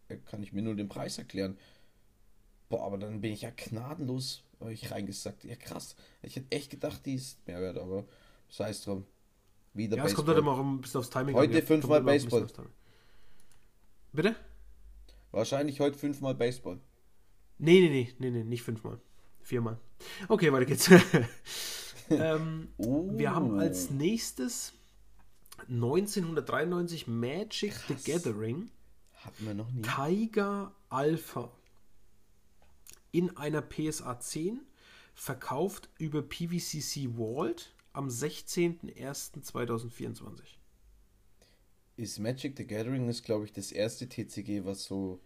äh, 0.08 0.16
kann 0.16 0.42
ich 0.42 0.52
mir 0.52 0.62
nur 0.62 0.76
den 0.76 0.88
Preis 0.88 1.18
erklären. 1.18 1.58
Boah, 2.68 2.86
aber 2.86 2.98
dann 2.98 3.20
bin 3.20 3.32
ich 3.32 3.42
ja 3.42 3.50
gnadenlos 3.50 4.42
euch 4.60 4.90
reingesagt. 4.90 5.44
Ja, 5.44 5.56
krass. 5.56 5.96
Ich 6.22 6.36
hätte 6.36 6.50
echt 6.50 6.70
gedacht, 6.70 7.04
die 7.06 7.14
ist 7.14 7.46
mehr 7.46 7.60
wert, 7.60 7.78
aber 7.78 8.04
sei 8.48 8.70
es 8.70 8.82
drum. 8.82 9.04
Wieder 9.74 9.96
ja, 9.96 10.04
Baseball. 10.04 10.10
es 10.10 10.16
kommt 10.16 10.28
halt 10.28 10.38
immer 10.38 10.58
ein 10.58 10.80
bisschen 10.80 11.00
aufs 11.00 11.10
Timing. 11.10 11.34
Heute 11.34 11.62
fünfmal 11.62 12.00
Baseball. 12.02 12.46
Bitte? 14.12 14.36
Wahrscheinlich 15.32 15.80
heute 15.80 15.98
fünfmal 15.98 16.34
Baseball. 16.34 16.78
Nee, 17.58 17.80
nee, 17.80 17.88
nee, 17.88 18.14
nee, 18.18 18.30
nee, 18.30 18.44
nicht 18.44 18.62
fünfmal. 18.62 19.00
Viermal. 19.42 19.78
Okay, 20.28 20.52
weiter 20.52 20.64
geht's. 20.64 20.88
ähm, 22.10 22.68
oh. 22.78 23.10
Wir 23.12 23.34
haben 23.34 23.58
als 23.58 23.90
nächstes 23.90 24.72
1993 25.68 27.06
Magic 27.08 27.72
Krass. 27.72 28.04
the 28.04 28.12
Gathering. 28.12 28.70
Hatten 29.24 29.46
wir 29.46 29.54
noch 29.54 29.70
nie. 29.70 29.82
Tiger 29.82 30.72
Alpha. 30.88 31.50
In 33.14 33.34
einer 33.36 33.62
PSA 33.62 34.18
10. 34.18 34.60
Verkauft 35.14 35.88
über 35.98 36.22
PVCC 36.22 37.16
Vault 37.16 37.72
am 37.92 38.08
16.01.2024 38.08 40.42
ist 41.96 42.18
Magic 42.18 42.56
the 42.56 42.66
Gathering 42.66 43.08
ist, 43.08 43.22
glaube 43.22 43.44
ich, 43.44 43.52
das 43.52 43.70
erste 43.70 44.08
TCG, 44.08 44.64
was 44.64 44.82
so 44.82 45.20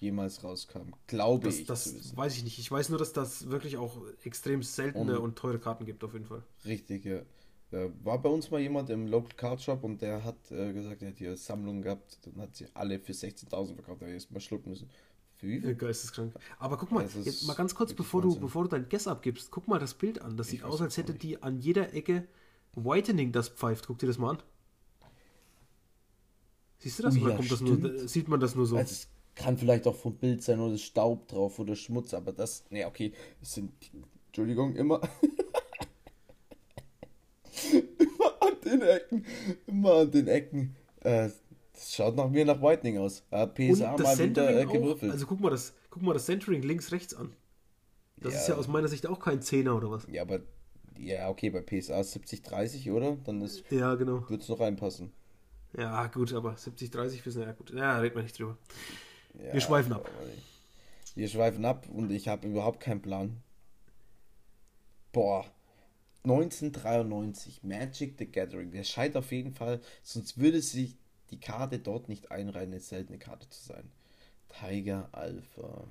jemals 0.00 0.42
rauskam. 0.42 0.92
Glaube 1.06 1.44
das, 1.44 1.60
ich. 1.60 1.66
Das 1.66 2.16
weiß 2.16 2.36
ich 2.36 2.44
nicht. 2.44 2.58
Ich 2.58 2.70
weiß 2.70 2.88
nur, 2.88 2.98
dass 2.98 3.12
das 3.12 3.48
wirklich 3.48 3.76
auch 3.76 3.98
extrem 4.24 4.64
seltene 4.64 5.18
und, 5.18 5.24
und, 5.24 5.36
teure 5.36 5.60
Karten 5.60 5.86
gibt, 5.86 6.02
auf 6.02 6.14
jeden 6.14 6.24
Fall. 6.24 6.42
Richtig, 6.64 7.04
ja. 7.04 7.20
Da 7.70 7.88
war 8.02 8.20
bei 8.20 8.28
uns 8.28 8.50
mal 8.50 8.60
jemand 8.60 8.90
im 8.90 9.06
Local 9.06 9.36
Card 9.36 9.62
Shop 9.62 9.84
und 9.84 10.02
der 10.02 10.24
hat 10.24 10.50
äh, 10.50 10.72
gesagt, 10.72 11.02
er 11.02 11.10
hat 11.10 11.18
hier 11.18 11.36
Sammlungen 11.36 11.82
gehabt 11.82 12.18
und 12.26 12.40
hat 12.40 12.56
sie 12.56 12.66
alle 12.74 12.98
für 12.98 13.12
16.000 13.12 13.74
verkauft. 13.74 14.00
Da 14.00 14.06
habe 14.06 14.08
ich 14.08 14.14
erst 14.14 14.32
mal 14.32 14.40
schlucken 14.40 14.70
müssen. 14.70 14.90
Für 15.40 15.46
viel? 15.46 15.74
Geisteskrank. 15.74 16.34
Aber 16.58 16.76
guck 16.76 16.92
mal, 16.92 17.02
Also 17.02 17.20
jetzt 17.20 17.46
mal 17.46 17.54
ganz 17.54 17.74
kurz, 17.74 17.94
bevor 17.94 18.20
du, 18.20 18.38
bevor 18.38 18.64
du 18.64 18.68
dein 18.68 18.88
Guess 18.90 19.08
abgibst, 19.08 19.50
guck 19.50 19.68
mal 19.68 19.78
das 19.78 19.94
Bild 19.94 20.20
an. 20.20 20.36
Das 20.36 20.48
sieht 20.48 20.62
weiß 20.62 20.70
aus, 20.70 20.82
als 20.82 20.98
hätte 20.98 21.12
nicht. 21.12 21.22
die 21.22 21.42
an 21.42 21.58
jeder 21.58 21.94
Ecke 21.94 22.28
Whitening 22.74 23.32
das 23.32 23.48
pfeift. 23.48 23.86
Guck 23.86 23.98
dir 23.98 24.06
das 24.06 24.18
mal 24.18 24.32
an. 24.32 24.42
Siehst 26.78 26.98
du 26.98 27.04
das? 27.04 27.16
Oh 27.16 27.20
oder 27.20 27.30
ja, 27.30 27.36
kommt 27.36 27.50
das 27.50 27.60
nur, 27.62 28.08
sieht 28.08 28.28
man 28.28 28.38
das 28.38 28.54
nur 28.54 28.66
so? 28.66 28.76
Also 28.76 28.92
es 28.92 29.08
kann 29.34 29.56
vielleicht 29.56 29.86
auch 29.86 29.94
vom 29.94 30.14
Bild 30.16 30.42
sein 30.42 30.60
oder 30.60 30.76
Staub 30.76 31.26
drauf 31.28 31.58
oder 31.58 31.74
Schmutz, 31.74 32.12
aber 32.12 32.32
das, 32.32 32.64
ne, 32.70 32.86
okay, 32.86 33.12
es 33.40 33.54
sind, 33.54 33.72
Entschuldigung, 34.26 34.76
immer, 34.76 35.00
immer 37.72 38.42
an 38.42 38.54
den 38.64 38.82
Ecken, 38.82 39.24
immer 39.66 39.94
an 39.94 40.10
den 40.10 40.28
Ecken. 40.28 40.76
Äh, 41.00 41.30
das 41.80 41.94
schaut 41.94 42.14
nach 42.16 42.28
mir 42.28 42.44
nach 42.44 42.60
Whitening 42.60 42.98
aus. 42.98 43.22
Äh, 43.30 43.42
Und 43.44 43.54
PSA 43.54 43.92
mal 43.92 43.98
wieder 43.98 44.10
äh, 44.12 44.16
Centering 44.16 44.68
auch. 44.68 44.72
gewürfelt. 44.72 45.12
Also 45.12 45.26
guck 45.26 45.40
mal, 45.40 45.50
das, 45.50 45.74
guck 45.88 46.02
mal 46.02 46.12
das 46.12 46.26
Centering 46.26 46.62
links, 46.62 46.92
rechts 46.92 47.14
an. 47.14 47.32
Das 48.18 48.34
ist 48.34 48.48
ja 48.48 48.56
aus 48.56 48.68
meiner 48.68 48.88
Sicht 48.88 49.06
auch 49.06 49.18
kein 49.18 49.40
Zehner 49.40 49.74
oder 49.76 49.90
was? 49.90 50.06
ja, 50.10 50.20
aber, 50.22 50.40
ja, 50.98 51.30
okay, 51.30 51.48
bei 51.48 51.62
PSA 51.62 52.00
70-30, 52.00 52.92
oder? 52.92 53.16
Dann 53.24 53.40
ist, 53.40 53.64
Ja, 53.70 53.94
genau. 53.94 54.28
wird's 54.28 54.48
noch 54.48 54.60
reinpassen. 54.60 55.10
Ja, 55.76 56.06
gut, 56.08 56.34
aber 56.34 56.54
70, 56.56 56.90
30 56.90 57.24
wissen 57.24 57.40
ja 57.42 57.52
gut. 57.52 57.70
Ja, 57.70 57.98
reden 57.98 58.16
wir 58.16 58.22
nicht 58.22 58.38
drüber. 58.38 58.58
Ja, 59.42 59.54
Wir 59.54 59.60
schweifen 59.62 59.92
ab. 59.94 60.10
Wir 61.14 61.28
schweifen 61.28 61.64
ab 61.64 61.86
und 61.90 62.10
ich 62.10 62.28
habe 62.28 62.46
überhaupt 62.46 62.80
keinen 62.80 63.00
Plan. 63.00 63.36
Boah. 65.12 65.46
1993, 66.24 67.62
Magic 67.62 68.16
the 68.18 68.26
Gathering. 68.30 68.70
Der 68.70 68.84
scheint 68.84 69.16
auf 69.16 69.32
jeden 69.32 69.54
Fall, 69.54 69.80
sonst 70.02 70.36
würde 70.38 70.60
sich 70.60 70.96
die 71.30 71.40
Karte 71.40 71.78
dort 71.78 72.08
nicht 72.08 72.30
einreihen, 72.30 72.70
eine 72.70 72.80
seltene 72.80 73.18
Karte 73.18 73.48
zu 73.48 73.62
sein. 73.62 73.90
Tiger 74.48 75.08
Alpha. 75.12 75.86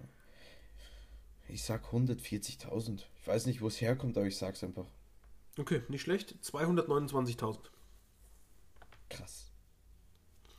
Ich 1.47 1.63
sag 1.63 1.85
140.000. 1.85 3.01
Ich 3.21 3.27
weiß 3.27 3.45
nicht, 3.45 3.61
wo 3.61 3.67
es 3.67 3.81
herkommt, 3.81 4.17
aber 4.17 4.27
ich 4.27 4.37
sag's 4.37 4.63
einfach. 4.63 4.85
Okay, 5.57 5.81
nicht 5.89 6.01
schlecht. 6.01 6.35
229.000. 6.43 7.57
Krass. 9.09 9.51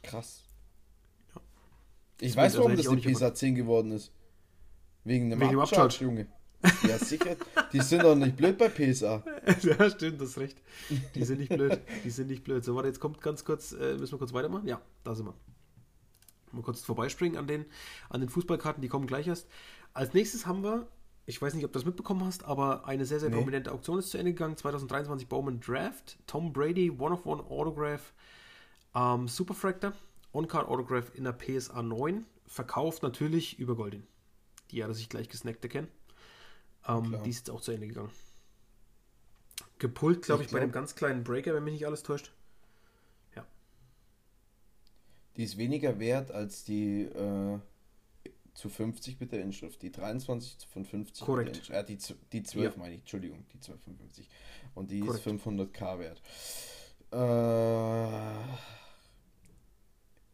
Krass. 0.02 0.44
Ich 2.20 2.34
Das 2.34 2.36
weiß, 2.36 2.56
warum 2.58 2.72
also 2.72 2.94
das 2.94 3.02
die 3.02 3.12
PSA 3.14 3.34
10 3.34 3.54
geworden 3.54 3.92
ist. 3.92 4.12
Wegen 5.04 5.30
dem 5.30 5.40
Wegen 5.40 5.58
Upcharge. 5.58 5.98
Junge. 6.00 6.26
Ja, 6.86 6.98
sicher. 6.98 7.36
Die 7.72 7.80
sind 7.80 8.02
doch 8.02 8.14
nicht 8.14 8.36
blöd 8.36 8.58
bei 8.58 8.68
PSA. 8.68 9.22
ja, 9.62 9.90
stimmt, 9.90 10.20
das 10.20 10.30
ist 10.30 10.38
recht. 10.38 10.58
Die 11.14 11.24
sind 11.24 11.38
nicht 11.38 11.48
blöd. 11.50 11.80
Die 12.04 12.10
sind 12.10 12.28
nicht 12.28 12.44
blöd. 12.44 12.64
So, 12.64 12.74
warte, 12.74 12.88
jetzt 12.88 13.00
kommt 13.00 13.20
ganz 13.20 13.44
kurz, 13.44 13.72
äh, 13.72 13.96
müssen 13.96 14.12
wir 14.12 14.18
kurz 14.18 14.32
weitermachen? 14.32 14.66
Ja, 14.66 14.80
da 15.04 15.14
sind 15.14 15.26
wir. 15.26 15.34
Mal 16.52 16.62
kurz 16.62 16.80
vorbeispringen 16.82 17.38
an 17.38 17.46
den, 17.46 17.64
an 18.08 18.20
den 18.20 18.28
Fußballkarten, 18.28 18.82
die 18.82 18.88
kommen 18.88 19.06
gleich 19.06 19.28
erst. 19.28 19.48
Als 19.94 20.12
nächstes 20.14 20.46
haben 20.46 20.62
wir, 20.64 20.88
ich 21.26 21.40
weiß 21.40 21.54
nicht, 21.54 21.64
ob 21.64 21.72
du 21.72 21.78
das 21.78 21.86
mitbekommen 21.86 22.24
hast, 22.24 22.44
aber 22.44 22.86
eine 22.86 23.04
sehr, 23.04 23.20
sehr 23.20 23.30
Nee. 23.30 23.36
prominente 23.36 23.72
Auktion 23.72 23.98
ist 23.98 24.10
zu 24.10 24.18
Ende 24.18 24.32
gegangen. 24.32 24.56
2023 24.56 25.28
Bowman 25.28 25.60
Draft. 25.60 26.18
Tom 26.26 26.52
Brady, 26.52 26.90
One-of-One 26.90 27.44
Autograph, 27.44 28.12
ähm, 28.94 29.28
Superfractor, 29.28 29.92
On-Card 30.32 30.68
Autograph 30.68 31.12
in 31.14 31.24
der 31.24 31.32
PSA 31.32 31.82
9. 31.82 32.26
Verkauft 32.46 33.02
natürlich 33.04 33.58
über 33.60 33.76
Goldin. 33.76 34.04
Die 34.72 34.82
hat 34.82 34.90
er 34.90 34.94
sich 34.94 35.08
gleich 35.08 35.28
gesnackt 35.28 35.62
erkennen. 35.64 35.88
Ähm, 36.86 37.16
die 37.24 37.30
ist 37.30 37.38
jetzt 37.38 37.50
auch 37.50 37.60
zu 37.60 37.72
Ende 37.72 37.86
gegangen. 37.88 38.10
Gepult, 39.78 40.22
glaube 40.22 40.42
Ich 40.42 40.48
ich, 40.48 40.52
bei 40.52 40.58
glaub- 40.58 40.70
dem 40.70 40.72
ganz 40.72 40.94
kleinen 40.94 41.24
Breaker, 41.24 41.54
wenn 41.54 41.64
mich 41.64 41.74
nicht 41.74 41.86
alles 41.86 42.02
täuscht. 42.02 42.32
Die 45.36 45.44
ist 45.44 45.56
weniger 45.56 45.98
wert 46.00 46.32
als 46.32 46.64
die 46.64 47.02
äh, 47.02 47.58
zu 48.52 48.68
50 48.68 49.20
mit 49.20 49.32
der 49.32 49.40
Inschrift. 49.42 49.80
Die 49.80 49.92
23 49.92 50.66
von 50.68 50.84
50 50.84 51.24
Korrekt. 51.24 51.70
Äh, 51.70 51.84
die, 51.84 51.98
die 52.32 52.42
12 52.42 52.74
Ja. 52.74 52.78
meine 52.78 52.94
ich, 52.94 53.00
Entschuldigung, 53.02 53.46
die 53.54 53.60
12 53.60 53.80
von 53.80 53.96
50. 53.96 54.28
Und 54.74 54.90
die 54.90 55.00
Korrekt. 55.00 55.24
ist 55.26 55.32
500k 55.46 55.98
wert. 56.00 56.20
Äh, 57.12 58.54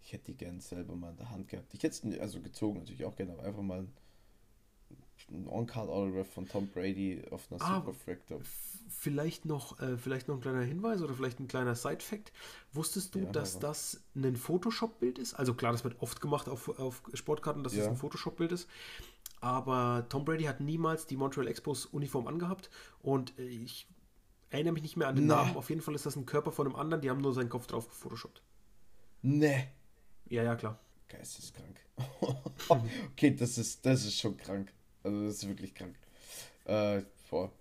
ich 0.02 0.12
hätte 0.12 0.24
die 0.32 0.36
gern 0.36 0.60
selber 0.60 0.96
mal 0.96 1.10
in 1.10 1.18
der 1.18 1.30
Hand 1.30 1.48
gehabt. 1.48 1.72
Ich 1.74 1.82
hätte 1.82 2.08
es 2.08 2.18
also 2.18 2.40
gezogen 2.40 2.78
natürlich 2.78 3.04
auch 3.04 3.14
gerne, 3.14 3.34
aber 3.34 3.42
einfach 3.44 3.62
mal 3.62 3.86
ein- 5.30 5.46
On-Card-Autograph 5.48 6.28
von 6.32 6.46
Tom 6.48 6.68
Brady 6.68 7.22
auf 7.30 7.50
einer 7.50 7.60
Ah, 7.62 7.76
Superfractor. 7.76 8.40
Vielleicht 8.88 9.44
noch, 9.44 9.78
äh, 9.80 9.96
vielleicht 9.98 10.28
noch 10.28 10.36
ein 10.36 10.40
kleiner 10.40 10.62
Hinweis 10.62 11.02
oder 11.02 11.14
vielleicht 11.14 11.40
ein 11.40 11.48
kleiner 11.48 11.74
Side-Fact. 11.74 12.32
Wusstest 12.72 13.14
du, 13.14 13.20
Ja, 13.20 13.30
dass 13.32 13.56
aber- 13.56 13.68
das 13.68 14.00
ein 14.14 14.36
Photoshop-Bild 14.36 15.18
ist? 15.18 15.34
Also 15.34 15.54
klar, 15.54 15.72
das 15.72 15.84
wird 15.84 16.00
oft 16.00 16.20
gemacht 16.20 16.48
auf, 16.48 16.78
auf 16.78 17.02
Sportkarten, 17.14 17.64
dass 17.64 17.72
das 17.74 17.84
Ja. 17.84 17.90
ein 17.90 17.96
Photoshop-Bild 17.96 18.52
ist. 18.52 18.68
Aber 19.40 20.06
Tom 20.08 20.24
Brady 20.24 20.44
hat 20.44 20.60
niemals 20.60 21.06
die 21.06 21.16
Montreal 21.16 21.46
Expos 21.48 21.86
Uniform 21.86 22.26
angehabt 22.26 22.70
und 23.02 23.38
äh, 23.38 23.46
ich 23.46 23.86
erinnere 24.50 24.72
mich 24.74 24.82
nicht 24.82 24.96
mehr 24.96 25.08
an 25.08 25.16
den 25.16 25.26
Nee. 25.26 25.34
Namen. 25.34 25.56
Auf 25.56 25.68
jeden 25.68 25.82
Fall 25.82 25.94
ist 25.94 26.06
das 26.06 26.16
ein 26.16 26.24
Körper 26.26 26.52
von 26.52 26.66
einem 26.66 26.76
anderen, 26.76 27.02
die 27.02 27.10
haben 27.10 27.20
nur 27.20 27.34
seinen 27.34 27.48
Kopf 27.50 27.66
drauf 27.66 27.88
gefotoshoppt. 27.88 28.42
Ne. 29.22 29.68
Ja, 30.28 30.42
ja, 30.42 30.54
klar. 30.56 30.78
Geisteskrank. 31.08 31.80
okay, 32.68 33.34
das 33.34 33.58
ist, 33.58 33.84
das 33.84 34.04
ist 34.04 34.18
schon 34.18 34.36
krank. 34.36 34.72
Also 35.06 35.24
das 35.24 35.36
ist 35.36 35.48
wirklich 35.48 35.74
krank. 35.74 35.96
Äh, 36.64 37.02
vor 37.28 37.52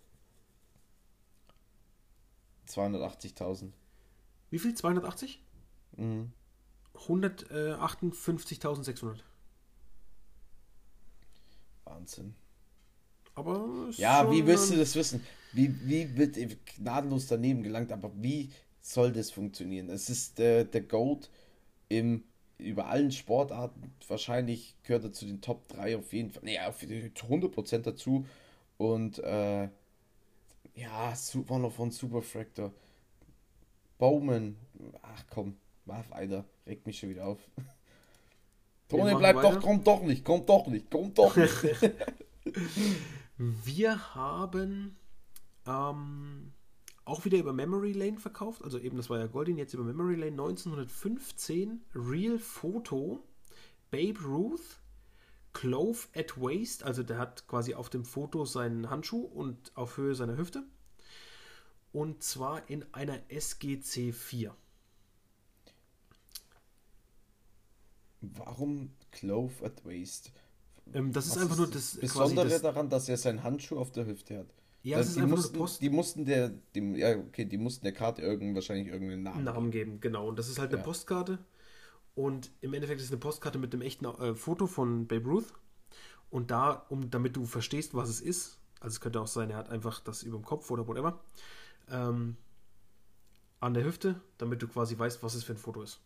280.000. 2.68 3.72
Wie 4.50 4.58
viel? 4.58 4.74
280? 4.74 5.44
Mhm. 5.96 6.32
158.600. 6.96 9.20
Wahnsinn. 11.84 12.34
Aber 13.36 13.90
Ja, 13.98 14.32
wie 14.32 14.48
willst 14.48 14.72
du 14.72 14.78
das 14.78 14.96
wissen? 14.96 15.22
Wie, 15.54 15.70
wie 15.88 16.18
wird 16.18 16.38
gnadenlos 16.78 17.28
daneben 17.28 17.62
gelangt, 17.62 17.92
aber 17.92 18.12
wie 18.16 18.50
soll 18.82 19.12
das 19.12 19.30
funktionieren? 19.30 19.90
Es 19.90 20.10
ist 20.10 20.40
äh, 20.40 20.66
der 20.66 20.82
GOAT 20.82 21.30
im, 21.90 22.24
über 22.58 22.88
allen 22.88 23.12
Sportarten. 23.12 23.94
Wahrscheinlich 24.08 24.76
gehört 24.84 25.04
er 25.04 25.12
zu 25.14 25.26
den 25.26 25.42
Top 25.42 25.68
3 25.70 25.98
auf 25.98 26.14
jeden 26.14 26.30
Fall. 26.32 26.44
Naja, 26.44 26.68
auf 26.70 26.82
100% 26.82 27.78
dazu. 27.80 28.26
Und 28.78 29.20
äh, 29.20 29.70
ja, 30.76 31.16
Su- 31.16 31.46
One 31.48 31.66
of 31.68 31.80
One 31.80 31.92
Superfractor. 31.92 32.72
Bowman. 33.98 34.58
Ach 35.02 35.24
komm, 35.30 35.56
mach 35.86 36.10
weiter. 36.12 36.46
Regt 36.66 36.86
mich 36.86 37.00
schon 37.00 37.10
wieder 37.10 37.26
auf. 37.28 37.40
Toni, 38.90 39.04
machen 39.04 39.18
bleib 39.20 39.36
weiter. 39.38 39.52
doch, 39.54 39.62
kommt 39.62 39.88
doch 39.88 40.04
nicht, 40.04 40.24
kommt 40.24 40.48
doch 40.50 40.68
nicht, 40.68 40.92
kommt 40.92 41.18
doch 41.18 41.36
nicht. 41.36 41.54
Wir 43.38 44.16
haben 44.16 44.96
ähm, 45.68 46.52
auch 47.06 47.24
wieder 47.24 47.38
über 47.38 47.54
Memory 47.54 47.94
Lane 47.94 48.18
verkauft. 48.18 48.64
Also 48.64 48.80
eben, 48.80 48.98
das 48.98 49.10
war 49.10 49.20
ja 49.20 49.28
Goldin, 49.28 49.58
jetzt 49.58 49.74
über 49.74 49.84
Memory 49.84 50.16
Lane 50.16 50.32
1915. 50.32 51.82
Real 51.94 52.40
Photo. 52.40 53.24
Babe 53.92 54.20
Ruth. 54.24 54.82
Clove 55.54 56.00
at 56.16 56.40
Waist. 56.42 56.84
Also 56.84 57.04
der 57.04 57.18
hat 57.18 57.48
quasi 57.48 57.76
auf 57.76 57.90
dem 57.90 58.04
Foto 58.04 58.44
seinen 58.46 58.90
Handschuh 58.90 59.22
und 59.22 59.72
auf 59.76 59.98
Höhe 59.98 60.16
seiner 60.16 60.38
Hüfte. 60.38 60.64
Und 61.94 62.24
zwar 62.24 62.70
in 62.70 62.86
einer 62.92 63.20
SGC 63.30 64.12
4. 64.12 64.54
Warum 68.22 68.90
Clove 69.12 69.64
at 69.64 69.86
Waist? 69.86 70.32
Ähm, 70.94 71.14
das 71.14 71.28
ist 71.28 71.36
Was 71.36 71.44
einfach 71.44 71.58
nur 71.58 71.68
das 71.70 71.98
Besondere 71.98 72.60
daran, 72.60 72.90
dass 72.90 73.08
er 73.08 73.18
seinen 73.18 73.44
Handschuh 73.44 73.78
auf 73.78 73.92
der 73.92 74.06
Hüfte 74.08 74.40
hat. 74.40 74.48
Ja, 74.86 74.98
das 75.00 75.08
ist 75.08 75.16
die, 75.18 75.22
einfach 75.22 75.36
mussten, 75.38 75.58
Post. 75.58 75.82
die 75.82 75.90
mussten 75.90 76.26
der, 76.26 76.50
dem, 76.76 76.96
ja, 76.96 77.18
okay, 77.18 77.46
die 77.46 77.58
mussten 77.58 77.84
der 77.86 77.94
Karte 77.94 78.22
irgend, 78.22 78.54
wahrscheinlich 78.54 78.88
irgendeinen 78.88 79.24
Namen. 79.24 79.44
Namen 79.44 79.72
geben, 79.72 80.00
genau. 80.00 80.28
Und 80.28 80.38
das 80.38 80.48
ist 80.48 80.60
halt 80.60 80.70
eine 80.72 80.78
Ja. 80.80 80.84
Postkarte. 80.86 81.40
Und 82.14 82.52
im 82.62 82.74
Endeffekt 82.74 83.00
ist 83.02 83.08
es 83.08 83.12
eine 83.12 83.20
Postkarte 83.20 83.58
mit 83.58 83.74
einem 83.74 83.82
echten 83.82 84.06
äh, 84.06 84.36
Foto 84.36 84.68
von 84.68 85.08
Babe 85.08 85.28
Ruth. 85.28 85.54
Und 86.30 86.52
da, 86.52 86.86
um, 86.90 87.10
damit 87.10 87.36
du 87.36 87.46
verstehst, 87.46 87.96
was 87.96 88.10
es 88.10 88.22
ist, 88.22 88.60
also 88.80 88.94
es 88.94 89.02
könnte 89.02 89.20
auch 89.22 89.28
sein, 89.28 89.50
er 89.50 89.58
hat 89.58 89.70
einfach 89.70 90.00
das 90.02 90.22
über 90.22 90.38
dem 90.38 90.46
Kopf 90.46 90.70
oder 90.70 90.88
whatever, 90.88 91.20
ähm, 91.90 92.38
an 93.60 93.74
der 93.74 93.86
Hüfte, 93.86 94.22
damit 94.38 94.62
du 94.62 94.68
quasi 94.68 94.98
weißt, 95.00 95.24
was 95.24 95.34
es 95.34 95.44
für 95.44 95.54
ein 95.54 95.58
Foto 95.58 95.82
ist. 95.82 96.00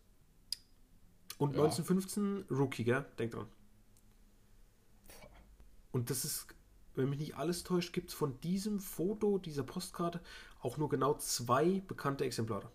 Und 1.37 1.55
Ja. 1.55 1.63
1915 1.63 2.45
Rookie, 2.49 2.85
gell? 2.85 3.05
Denk 3.17 3.31
dran. 3.31 3.47
Und 5.91 6.09
das 6.09 6.23
ist, 6.23 6.47
wenn 6.99 7.09
mich 7.09 7.19
nicht 7.19 7.35
alles 7.37 7.63
täuscht, 7.63 7.93
gibt 7.93 8.09
es 8.09 8.15
von 8.15 8.39
diesem 8.41 8.79
Foto, 8.79 9.37
dieser 9.39 9.63
Postkarte, 9.63 10.19
auch 10.61 10.77
nur 10.77 10.89
genau 10.89 11.15
zwei 11.15 11.81
bekannte 11.87 12.25
Exemplare. 12.25 12.69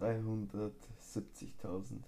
370.000. 0.00 2.02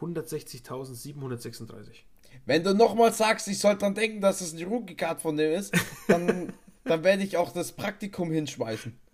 160.736. 0.00 2.04
Wenn 2.44 2.62
du 2.62 2.74
nochmal 2.74 3.12
sagst, 3.12 3.48
ich 3.48 3.58
soll 3.58 3.76
dran 3.78 3.94
denken, 3.94 4.20
dass 4.20 4.40
es 4.40 4.54
eine 4.54 4.64
Rookie-Card 4.66 5.20
von 5.20 5.36
dem 5.36 5.52
ist, 5.52 5.74
dann, 6.06 6.52
dann 6.84 7.04
werde 7.04 7.22
ich 7.22 7.36
auch 7.36 7.52
das 7.52 7.72
Praktikum 7.72 8.30
hinschmeißen. 8.30 8.98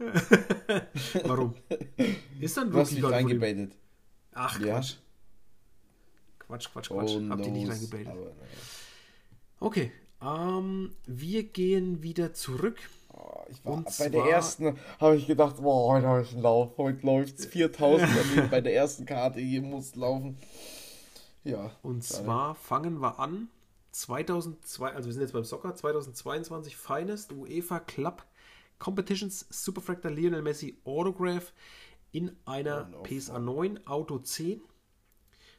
Warum? 1.25 1.55
Ist 2.41 2.57
dann 2.57 2.71
Du 2.71 2.79
hast 2.79 3.03
reingebaitet. 3.03 3.77
Ach, 4.33 4.61
Ja. 4.61 4.75
Quatsch. 4.75 4.97
Quatsch, 6.39 6.69
Quatsch, 6.73 6.89
Quatsch. 6.91 7.17
Oh, 7.17 7.29
Habt 7.31 7.47
ihr 7.47 7.53
nicht 7.53 7.71
reingebaitet. 7.71 8.13
Okay. 9.61 9.93
Ähm, 10.25 10.95
wir 11.07 11.45
gehen 11.45 12.03
wieder 12.03 12.33
zurück. 12.33 12.79
Oh, 13.13 13.43
ich 13.49 13.65
war, 13.65 13.75
Und 13.75 13.99
bei 13.99 14.09
der 14.09 14.25
ersten 14.25 14.77
habe 14.99 15.17
ich 15.17 15.27
gedacht, 15.27 15.57
boah, 15.61 15.95
heute 15.95 16.07
habe 16.07 16.23
ich 16.23 16.33
einen 16.33 16.43
Lauf. 16.43 16.77
Heute 16.79 17.05
läuft 17.07 17.39
es 17.39 17.47
4000 17.47 18.09
daneben 18.17 18.51
bei 18.51 18.61
der 18.61 18.75
ersten 18.75 19.07
Karte. 19.07 19.41
Hier 19.41 19.63
muss 19.63 19.95
laufen. 19.95 20.39
Ja. 21.45 21.71
Und 21.83 22.05
schade. 22.05 22.25
zwar 22.25 22.55
fangen 22.55 23.01
wir 23.01 23.19
an. 23.19 23.49
2002, 23.93 24.93
also 24.93 25.07
wir 25.07 25.13
sind 25.13 25.23
jetzt 25.23 25.33
beim 25.33 25.45
Soccer, 25.45 25.77
2022 25.77 26.77
Finest 26.77 27.33
UEFA 27.33 27.79
Club 27.79 28.25
Competitions 28.81 29.47
Superfractor 29.51 30.11
Lionel 30.11 30.43
Messi 30.43 30.77
Autograph 30.85 31.53
in 32.11 32.37
einer. 32.45 32.91
PSA 33.05 33.39
9 33.39 33.87
Auto 33.87 34.19
10 34.19 34.61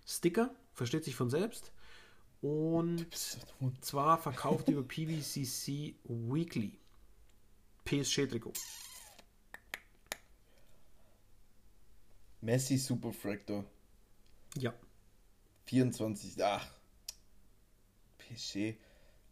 Sticker, 0.05 0.53
versteht 0.73 1.05
sich 1.05 1.15
von 1.15 1.29
selbst. 1.29 1.71
Und 2.45 3.07
zwar 3.81 4.19
verkauft 4.19 4.69
über 4.69 4.83
PVCC 4.83 5.95
Weekly. 6.03 6.77
PSG-Trikot. 7.85 8.53
Messi 12.41 12.77
Superfractor. 12.77 13.65
Ja. 14.57 14.75
24. 15.63 16.43
Ach. 16.43 16.71
PSG. 18.19 18.77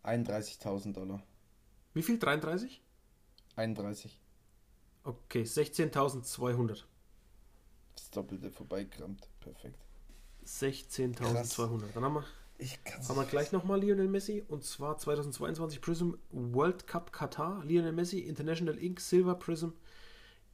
31.000 0.03 0.93
Dollar. 0.93 1.21
Wie 1.93 2.01
viel? 2.01 2.17
33? 2.17 2.81
31. 3.55 4.19
Okay, 5.03 5.43
16.200. 5.43 6.83
Das 7.95 8.09
Doppelte 8.09 8.49
vorbeigerammt. 8.49 9.29
Perfekt. 9.39 9.85
16.200. 10.47 11.91
Dann 11.93 12.05
haben 12.05 12.15
wir 12.15 12.25
Ich 12.57 12.83
kann's 12.83 13.09
Haben 13.09 13.17
wir 13.17 13.25
gleich 13.25 13.51
nochmal 13.51 13.81
Lionel 13.81 14.07
Messi 14.07 14.43
und 14.47 14.63
zwar 14.63 14.97
2022 14.97 15.81
Prism 15.81 16.11
World 16.31 16.87
Cup 16.87 17.11
Katar. 17.11 17.63
Lionel 17.65 17.91
Messi 17.91 18.19
International 18.19 18.77
Inc. 18.77 18.99
Silver 18.99 19.35
Prism 19.35 19.69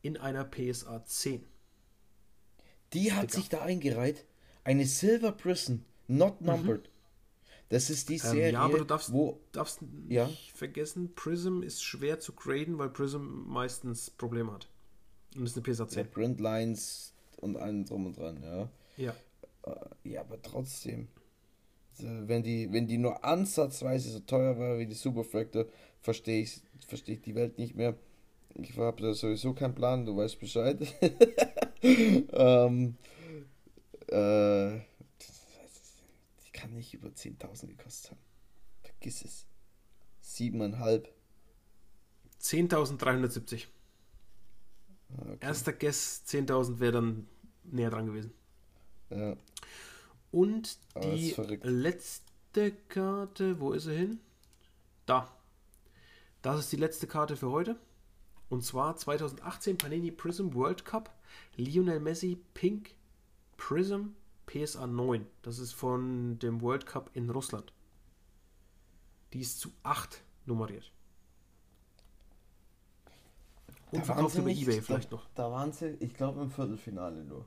in 0.01 0.17
einer 0.17 0.45
PSA 0.45 1.03
10. 1.05 1.45
Die 2.93 3.11
hat 3.13 3.25
Sticker. 3.29 3.35
sich 3.41 3.49
da 3.49 3.61
eingereiht. 3.61 4.25
Eine 4.63 4.85
Silver 4.85 5.31
Prison, 5.33 5.85
not 6.07 6.41
numbered. 6.41 6.89
Das 7.69 7.89
ist 7.91 8.09
die 8.09 8.13
Ähm, 8.15 8.19
Serie, 8.19 8.51
ja, 8.53 8.61
aber 8.61 8.79
du 8.79 8.85
darfst, 8.85 9.11
wo 9.13 9.39
darfst 9.51 9.81
nicht 9.83 10.11
Ja. 10.11 10.27
vergessen, 10.55 11.13
Prism 11.13 11.61
ist 11.61 11.83
schwer 11.83 12.19
zu 12.19 12.33
graden, 12.33 12.79
weil 12.79 12.89
Prism 12.89 13.43
meistens 13.45 14.09
Probleme 14.09 14.51
hat. 14.53 14.67
Und 15.35 15.43
ist 15.45 15.55
eine 15.55 15.63
PSA 15.63 15.83
der 15.85 15.89
10. 16.05 16.11
Print 16.11 16.39
Lines 16.39 17.13
und 17.37 17.57
allem 17.57 17.85
drum 17.85 18.07
und 18.07 18.17
dran, 18.17 18.41
ja. 18.41 18.69
Ja. 18.97 19.15
Äh, 19.63 20.09
Ja, 20.09 20.21
aber 20.21 20.41
trotzdem. 20.41 21.09
Wenn 22.01 22.43
die, 22.43 22.71
wenn 22.71 22.87
die 22.87 22.97
nur 22.97 23.23
ansatzweise 23.23 24.09
so 24.09 24.19
teuer 24.19 24.57
war 24.57 24.77
wie 24.77 24.85
die 24.85 24.95
Superfractor, 24.95 25.65
verstehe 26.01 26.41
ich, 26.41 26.61
verstehe 26.87 27.15
ich 27.15 27.21
die 27.21 27.35
Welt 27.35 27.57
nicht 27.57 27.75
mehr. 27.75 27.95
Ich 28.55 28.77
habe 28.77 29.01
da 29.01 29.13
sowieso 29.13 29.53
keinen 29.53 29.75
Plan, 29.75 30.05
du 30.05 30.17
weißt 30.17 30.39
Bescheid. 30.39 30.79
ähm, 31.81 32.95
äh, 34.07 34.79
die 36.45 36.51
kann 36.51 36.73
nicht 36.73 36.93
über 36.93 37.09
10.000 37.09 37.67
gekostet 37.67 38.11
haben. 38.11 38.19
Vergiss 38.81 39.23
es. 39.23 39.45
Siebeneinhalb. 40.21 41.13
10.370. 42.41 43.65
Ah, 43.65 43.67
Okay. 45.21 45.37
Erster 45.39 45.73
Guess 45.73 46.23
10.000 46.27 46.79
wäre 46.79 46.91
dann 46.91 47.27
näher 47.63 47.89
dran 47.89 48.05
gewesen. 48.05 48.31
Ja. 49.09 49.35
Und 50.31 50.77
das 50.93 51.03
die 51.03 51.35
letzte 51.63 52.71
Karte, 52.87 53.59
wo 53.59 53.71
ist 53.71 53.83
sie 53.83 53.95
hin? 53.95 54.19
Da. 55.05 55.31
Das 56.41 56.59
ist 56.59 56.71
die 56.71 56.77
letzte 56.77 57.07
Karte 57.07 57.35
für 57.35 57.49
heute. 57.49 57.77
Und 58.49 58.63
zwar 58.63 58.95
2018 58.95 59.77
Panini 59.77 60.11
Prism 60.11 60.53
World 60.53 60.85
Cup. 60.85 61.13
Lionel 61.55 61.99
Messi 61.99 62.39
Pink 62.53 62.95
Prism 63.57 64.09
PSA 64.45 64.87
9. 64.87 65.25
Das 65.41 65.59
ist 65.59 65.73
von 65.73 66.39
dem 66.39 66.61
World 66.61 66.85
Cup 66.85 67.11
in 67.13 67.29
Russland. 67.29 67.71
Die 69.33 69.41
ist 69.41 69.59
zu 69.59 69.71
8 69.83 70.23
nummeriert. 70.45 70.91
Und 73.91 73.99
Da 73.99 74.05
verkauft 74.05 74.37
über 74.37 74.49
Ebay 74.49 74.81
vielleicht 74.81 75.11
da, 75.11 75.15
noch. 75.15 75.27
Da 75.35 75.51
waren 75.51 75.71
sie, 75.71 75.97
ich 75.99 76.13
glaube, 76.13 76.41
im 76.41 76.51
Viertelfinale 76.51 77.23
nur. 77.23 77.45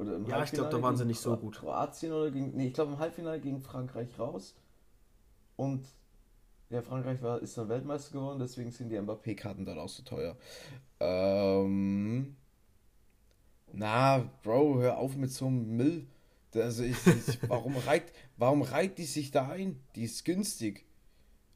Oder 0.00 0.16
im 0.16 0.26
Ja, 0.26 0.42
ich 0.42 0.50
glaub, 0.50 0.70
da 0.70 0.80
waren 0.80 0.96
sie 0.96 1.04
nicht 1.04 1.20
so 1.20 1.36
gut. 1.36 1.56
Kroatien 1.56 2.12
oder 2.12 2.30
gegen. 2.30 2.56
Nee, 2.56 2.68
ich 2.68 2.74
glaube, 2.74 2.92
im 2.92 2.98
Halbfinale 2.98 3.38
gegen 3.38 3.60
Frankreich 3.60 4.18
raus. 4.18 4.54
Und 5.56 5.86
ja, 6.70 6.80
Frankreich 6.80 7.20
war, 7.20 7.42
ist 7.42 7.58
dann 7.58 7.68
Weltmeister 7.68 8.12
geworden, 8.12 8.38
deswegen 8.38 8.70
sind 8.70 8.88
die 8.88 8.98
Mbappé-Karten 8.98 9.66
dort 9.66 9.78
auch 9.78 9.88
so 9.88 10.02
teuer. 10.02 10.36
Ähm. 11.00 12.36
Na, 13.72 14.30
Bro, 14.42 14.80
hör 14.80 14.96
auf 14.96 15.16
mit 15.16 15.30
so 15.30 15.46
einem 15.46 15.76
Müll. 15.76 16.06
Also 16.54 16.82
ich, 16.82 16.96
ich, 17.06 17.38
warum 17.48 17.76
reiht, 17.76 18.12
warum 18.36 18.62
reiht 18.62 18.98
die 18.98 19.04
sich 19.04 19.30
da 19.30 19.48
ein? 19.48 19.80
Die 19.96 20.04
ist 20.04 20.24
günstig. 20.24 20.86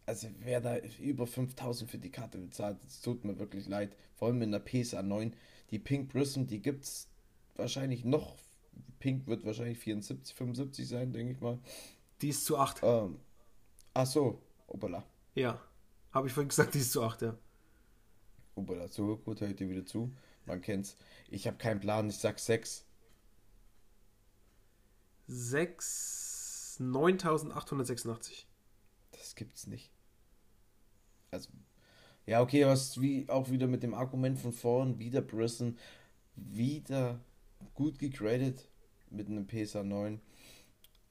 Also 0.06 0.28
wer 0.40 0.60
da 0.60 0.76
über 1.00 1.26
5000 1.26 1.90
für 1.90 1.98
die 1.98 2.10
Karte 2.10 2.38
bezahlt, 2.38 2.76
das 2.84 3.00
tut 3.00 3.24
mir 3.24 3.38
wirklich 3.38 3.66
leid. 3.68 3.96
Vor 4.16 4.28
allem 4.28 4.42
in 4.42 4.52
der 4.52 4.58
PSA 4.60 5.02
9. 5.02 5.34
Die 5.70 5.78
Pink 5.78 6.10
Prism, 6.10 6.44
die 6.44 6.60
gibt's 6.60 7.08
wahrscheinlich 7.56 8.04
noch. 8.04 8.36
Pink 8.98 9.26
wird 9.26 9.44
wahrscheinlich 9.44 9.78
74, 9.78 10.34
75 10.34 10.88
sein, 10.88 11.12
denke 11.12 11.32
ich 11.32 11.40
mal. 11.40 11.58
Die 12.22 12.30
ist 12.30 12.44
zu 12.44 12.58
8. 12.58 12.80
Ähm, 12.82 13.18
ach 13.92 14.06
so, 14.06 14.40
Obala. 14.66 15.04
Ja. 15.34 15.60
Habe 16.12 16.28
ich 16.28 16.32
vorhin 16.32 16.48
gesagt, 16.48 16.74
die 16.74 16.78
ist 16.78 16.92
zu 16.92 17.02
8, 17.02 17.22
ja. 17.22 17.36
Obala, 18.54 18.88
so 18.88 19.16
gut, 19.16 19.40
hört 19.40 19.60
ihr 19.60 19.68
wieder 19.68 19.84
zu. 19.84 20.14
Man 20.46 20.60
kennt's. 20.60 20.96
Ich 21.28 21.46
habe 21.46 21.56
keinen 21.56 21.80
Plan, 21.80 22.08
ich 22.08 22.18
sag 22.18 22.38
6. 22.38 22.84
6, 25.26 26.76
9886. 26.80 28.46
Das 29.12 29.34
gibt's 29.34 29.66
nicht. 29.66 29.90
Also, 31.30 31.50
ja, 32.26 32.40
okay, 32.40 32.64
was 32.66 33.00
wie 33.00 33.28
auch 33.28 33.50
wieder 33.50 33.66
mit 33.66 33.82
dem 33.82 33.94
Argument 33.94 34.38
von 34.38 34.52
vorn, 34.52 34.98
wieder 34.98 35.20
Brisson, 35.20 35.78
wieder 36.36 37.20
gut 37.74 37.98
gegradet 37.98 38.68
mit 39.10 39.28
einem 39.28 39.46
PSA 39.46 39.82
9. 39.82 40.20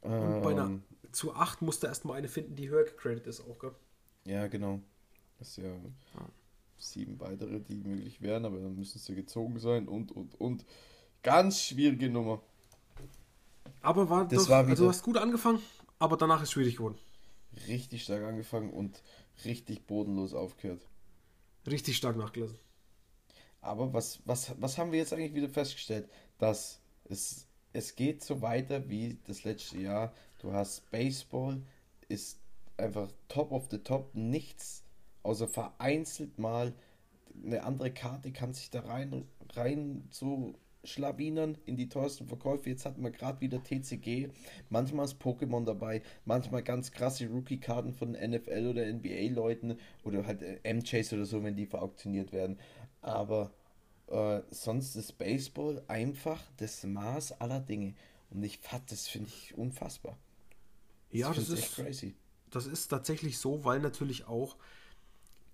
Und 0.01 0.41
bei 0.41 0.51
einer 0.51 0.65
Ähm, 0.65 0.83
zu 1.11 1.33
8 1.33 1.61
musst 1.61 1.83
du 1.83 1.87
erstmal 1.87 2.17
eine 2.17 2.27
finden, 2.27 2.55
die 2.55 2.69
höher 2.69 2.83
gecradet 2.83 3.27
ist 3.27 3.41
auch, 3.41 3.57
gell? 3.59 3.71
ja, 4.25 4.47
genau. 4.47 4.81
Das 5.39 5.49
ist 5.49 5.57
ja 5.57 5.75
sieben 6.77 7.19
weitere, 7.19 7.59
die 7.59 7.75
möglich 7.75 8.21
wären, 8.21 8.45
aber 8.45 8.59
dann 8.59 8.75
müssen 8.75 8.99
sie 8.99 9.15
gezogen 9.15 9.59
sein 9.59 9.87
und, 9.87 10.11
und, 10.11 10.39
und. 10.39 10.65
Ganz 11.21 11.61
schwierige 11.61 12.09
Nummer. 12.09 12.41
Aber 13.81 14.09
war 14.09 14.27
Das 14.27 14.43
doch, 14.43 14.49
war 14.49 14.57
also 14.59 14.71
wieder- 14.71 14.81
du 14.83 14.89
hast 14.89 15.03
gut 15.03 15.17
angefangen, 15.17 15.61
aber 15.99 16.17
danach 16.17 16.41
ist 16.43 16.51
schwierig 16.51 16.77
geworden. 16.77 16.97
Richtig 17.67 18.03
stark 18.03 18.23
angefangen 18.23 18.71
und 18.71 19.01
richtig 19.45 19.85
bodenlos 19.85 20.33
aufgehört. 20.33 20.81
Richtig 21.67 21.95
stark 21.97 22.17
nachgelassen. 22.17 22.57
Aber 23.61 23.93
was, 23.93 24.19
was, 24.25 24.53
was 24.59 24.77
haben 24.77 24.91
wir 24.91 24.99
jetzt 24.99 25.13
eigentlich 25.13 25.33
wieder 25.33 25.47
festgestellt? 25.49 26.09
Dass 26.37 26.79
es, 27.05 27.47
es 27.73 27.95
geht 27.95 28.23
so 28.23 28.41
weiter 28.41 28.89
wie 28.89 29.17
das 29.25 29.43
letzte 29.43 29.79
Jahr. 29.79 30.13
Du 30.39 30.53
hast 30.53 30.89
Baseball, 30.91 31.61
ist 32.09 32.39
einfach 32.77 33.11
top 33.27 33.51
of 33.51 33.67
the 33.69 33.77
top, 33.77 34.13
nichts, 34.13 34.83
außer 35.23 35.47
vereinzelt 35.47 36.37
mal 36.37 36.73
eine 37.43 37.63
andere 37.63 37.91
Karte 37.91 38.31
kann 38.31 38.53
sich 38.53 38.69
da 38.69 38.81
rein, 38.81 39.25
rein 39.53 40.07
so 40.11 40.53
schlawinern 40.83 41.57
in 41.65 41.77
die 41.77 41.87
teuersten 41.87 42.27
Verkäufe. 42.27 42.69
Jetzt 42.69 42.85
hatten 42.85 43.01
wir 43.01 43.11
gerade 43.11 43.39
wieder 43.41 43.63
TCG, 43.63 44.29
manchmal 44.69 45.05
ist 45.05 45.21
Pokémon 45.21 45.65
dabei, 45.65 46.01
manchmal 46.25 46.61
ganz 46.61 46.91
krasse 46.91 47.27
Rookie-Karten 47.27 47.93
von 47.93 48.11
NFL 48.11 48.67
oder 48.67 48.85
NBA-Leuten 48.85 49.77
oder 50.03 50.25
halt 50.25 50.41
äh, 50.41 50.59
M-Chase 50.63 51.15
oder 51.15 51.25
so, 51.25 51.43
wenn 51.43 51.55
die 51.55 51.65
verauktioniert 51.65 52.33
werden. 52.33 52.59
Aber 53.01 53.51
äh, 54.13 54.43
sonst 54.51 54.95
ist 54.95 55.17
Baseball 55.17 55.83
einfach 55.87 56.41
das 56.57 56.83
Maß 56.83 57.41
aller 57.41 57.59
Dinge. 57.59 57.95
Und 58.29 58.43
ich 58.43 58.59
fand, 58.59 58.91
das 58.91 59.07
finde 59.07 59.29
ich 59.29 59.57
unfassbar. 59.57 60.17
Ja, 61.11 61.31
Ich 61.31 61.37
das 61.37 61.49
ist, 61.49 61.75
crazy. 61.75 62.15
das 62.51 62.67
ist 62.67 62.87
tatsächlich 62.89 63.37
so, 63.37 63.63
weil 63.65 63.79
natürlich 63.79 64.25
auch 64.27 64.57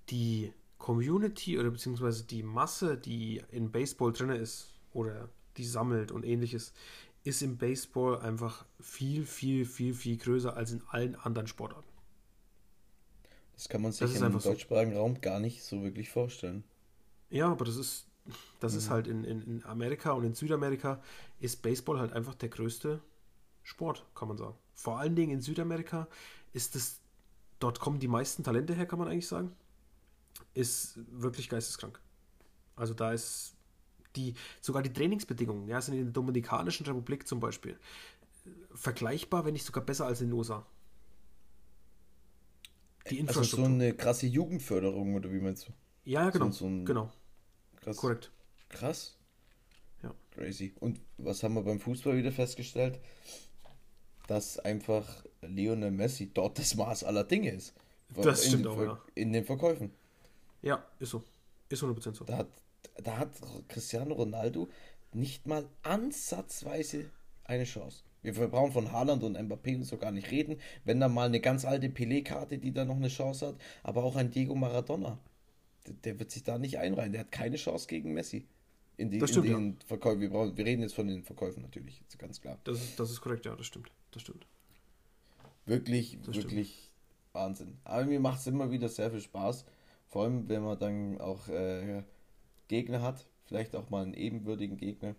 die 0.10 0.54
Community 0.78 1.58
oder 1.60 1.72
beziehungsweise 1.72 2.24
die 2.24 2.44
Masse, 2.44 2.98
die 2.98 3.42
in 3.52 3.72
Baseball 3.72 4.14
drin 4.14 4.30
ist 4.30 4.74
oder 4.94 5.30
die 5.58 5.66
sammelt 5.66 6.12
und 6.12 6.26
ähnliches, 6.26 6.74
ist 7.24 7.42
im 7.42 7.58
Baseball 7.58 8.20
einfach 8.22 8.66
viel, 8.80 9.26
viel, 9.26 9.66
viel, 9.66 9.94
viel 9.94 10.18
größer 10.18 10.56
als 10.56 10.72
in 10.72 10.82
allen 10.90 11.16
anderen 11.16 11.48
Sportarten. 11.48 11.88
Das 13.54 13.70
kann 13.70 13.84
man 13.84 13.92
sich 13.92 14.16
Das 14.16 14.16
im 14.16 14.24
einfach 14.24 14.42
so. 14.42 14.50
deutschsprachigen 14.50 14.98
Raum 14.98 15.22
gar 15.22 15.40
nicht 15.40 15.64
so 15.64 15.84
wirklich 15.84 16.10
vorstellen. 16.10 16.64
Ja, 17.30 17.52
aber 17.52 17.66
das 17.66 17.76
ist 17.78 18.08
Das 18.60 18.74
mhm. 18.74 18.78
ist 18.80 18.90
halt 18.90 19.08
in, 19.08 19.24
in, 19.24 19.42
in 19.42 19.66
Amerika 19.66 20.12
und 20.12 20.24
in 20.24 20.34
Südamerika 20.34 21.02
ist 21.40 21.62
Baseball 21.62 22.00
halt 22.00 22.14
einfach 22.14 22.36
der 22.36 22.50
größte 22.50 23.02
Sport, 23.64 24.06
kann 24.16 24.28
man 24.28 24.38
sagen. 24.38 24.56
Vor 24.74 25.00
allen 25.00 25.16
Dingen 25.16 25.32
in 25.32 25.42
Südamerika 25.42 26.08
ist 26.54 26.76
es, 26.76 27.00
dort 27.60 27.80
kommen 27.80 28.00
die 28.00 28.08
meisten 28.08 28.44
Talente 28.44 28.74
her, 28.74 28.86
kann 28.86 29.00
man 29.00 29.08
eigentlich 29.08 29.28
sagen. 29.28 29.52
Ist 30.54 31.00
wirklich 31.12 31.50
geisteskrank. 31.50 32.00
Also 32.76 32.94
da 32.94 33.12
ist 33.12 33.56
die, 34.16 34.34
sogar 34.62 34.82
die 34.82 34.94
Trainingsbedingungen, 34.94 35.68
ja, 35.68 35.82
sind 35.82 35.96
in 35.96 36.06
der 36.06 36.14
Dominikanischen 36.14 36.86
Republik 36.86 37.28
zum 37.28 37.40
Beispiel 37.40 37.78
vergleichbar, 38.74 39.46
wenn 39.46 39.54
nicht 39.54 39.66
sogar 39.66 39.84
besser 39.84 40.06
als 40.06 40.22
in 40.22 40.30
den 40.30 40.38
USA. 40.38 40.66
Die 43.10 43.20
Infrastruktur. 43.20 43.66
Also 43.66 43.70
so 43.70 43.84
eine 43.84 43.94
krasse 43.94 44.28
Jugendförderung, 44.28 45.16
oder 45.16 45.32
wie 45.32 45.40
meinst 45.40 45.68
du? 45.68 45.74
Ja, 46.06 46.30
genau. 46.30 46.52
So, 46.52 46.70
so 46.70 46.84
genau. 46.86 47.12
Krass. 47.90 47.98
Korrekt. 47.98 48.32
Krass. 48.70 49.18
Ja. 50.04 50.14
Crazy. 50.32 50.74
Und 50.80 51.00
was 51.18 51.42
haben 51.42 51.56
wir 51.56 51.64
beim 51.64 51.80
Fußball 51.80 52.16
wieder 52.16 52.32
festgestellt? 52.32 53.00
Dass 54.28 54.60
einfach 54.60 55.26
Lionel 55.42 55.90
Messi 55.90 56.32
dort 56.32 56.60
das 56.60 56.76
Maß 56.76 57.04
aller 57.04 57.24
Dinge 57.24 57.50
ist. 57.50 57.74
Das 58.16 58.46
stimmt 58.46 58.68
auch, 58.68 58.76
Ver 58.76 58.86
ja. 58.86 59.02
In 59.16 59.34
den 59.34 59.44
Verkäufen. 59.44 59.92
Ja, 60.62 60.86
ist 61.00 61.10
so. 61.10 61.24
Ist 61.70 61.84
100% 61.84 62.14
so. 62.16 62.26
Da 62.26 62.38
hat, 62.38 62.48
da 63.04 63.18
hat 63.18 63.30
Cristiano 63.68 64.14
Ronaldo 64.14 64.70
nicht 65.14 65.48
mal 65.48 65.68
ansatzweise 65.82 67.10
eine 67.44 67.64
Chance. 67.64 68.04
Wir 68.22 68.34
brauchen 68.34 68.74
von 68.74 68.92
Haaland 68.92 69.24
und 69.24 69.38
Mbappé 69.38 69.78
und 69.78 69.84
so 69.86 69.98
gar 69.98 70.12
nicht 70.12 70.30
reden. 70.30 70.60
Wenn 70.84 71.00
da 71.00 71.08
mal 71.08 71.28
eine 71.28 71.40
ganz 71.40 71.66
alte 71.66 71.88
Pelé-Karte, 71.88 72.60
die 72.60 72.74
da 72.74 72.86
noch 72.86 72.98
eine 72.98 73.08
Chance 73.08 73.48
hat, 73.48 73.56
aber 73.82 74.04
auch 74.04 74.16
ein 74.16 74.30
Diego 74.30 74.54
Maradona. 74.54 75.18
Der, 75.90 75.96
der, 76.04 76.20
wird 76.20 76.32
sich 76.32 76.44
da 76.44 76.58
nicht 76.58 76.78
einreihen. 76.78 77.12
Der 77.12 77.22
hat 77.22 77.32
keine 77.32 77.58
Chance 77.58 77.88
gegen 77.88 78.14
Messi. 78.14 78.46
In, 78.98 79.10
die, 79.10 79.26
stimmt, 79.28 79.46
in 79.48 79.54
den 79.54 79.72
ja. 79.72 79.86
Verkäufen. 79.88 80.22
Wir, 80.22 80.32
wir 80.32 80.66
reden 80.66 80.82
jetzt 80.82 80.94
von 80.94 81.08
den 81.08 81.24
Verkäufen 81.24 81.62
natürlich, 81.62 82.04
ganz 82.18 82.42
klar. 82.42 82.60
Das 82.64 82.82
ist, 82.82 83.00
das 83.00 83.12
ist 83.12 83.22
korrekt, 83.22 83.46
ja, 83.46 83.56
das 83.56 83.66
stimmt. 83.66 83.92
Das 84.12 84.22
stimmt. 84.22 84.46
Wirklich, 85.66 86.18
das 86.26 86.36
wirklich 86.36 86.70
stimmt. 86.70 86.90
Wahnsinn. 87.34 87.78
Aber 87.84 88.06
mir 88.06 88.20
macht 88.20 88.40
es 88.40 88.48
immer 88.48 88.72
wieder 88.72 88.90
sehr 88.90 89.10
viel 89.12 89.22
Spaß. 89.22 89.66
Vor 90.08 90.24
allem, 90.24 90.50
wenn 90.50 90.64
man 90.64 90.78
dann 90.80 91.22
auch 91.22 91.48
äh, 91.48 92.04
Gegner 92.70 93.02
hat. 93.02 93.26
Vielleicht 93.46 93.76
auch 93.76 93.90
mal 93.90 94.04
einen 94.04 94.14
ebenwürdigen 94.14 94.78
Gegner. 94.78 95.16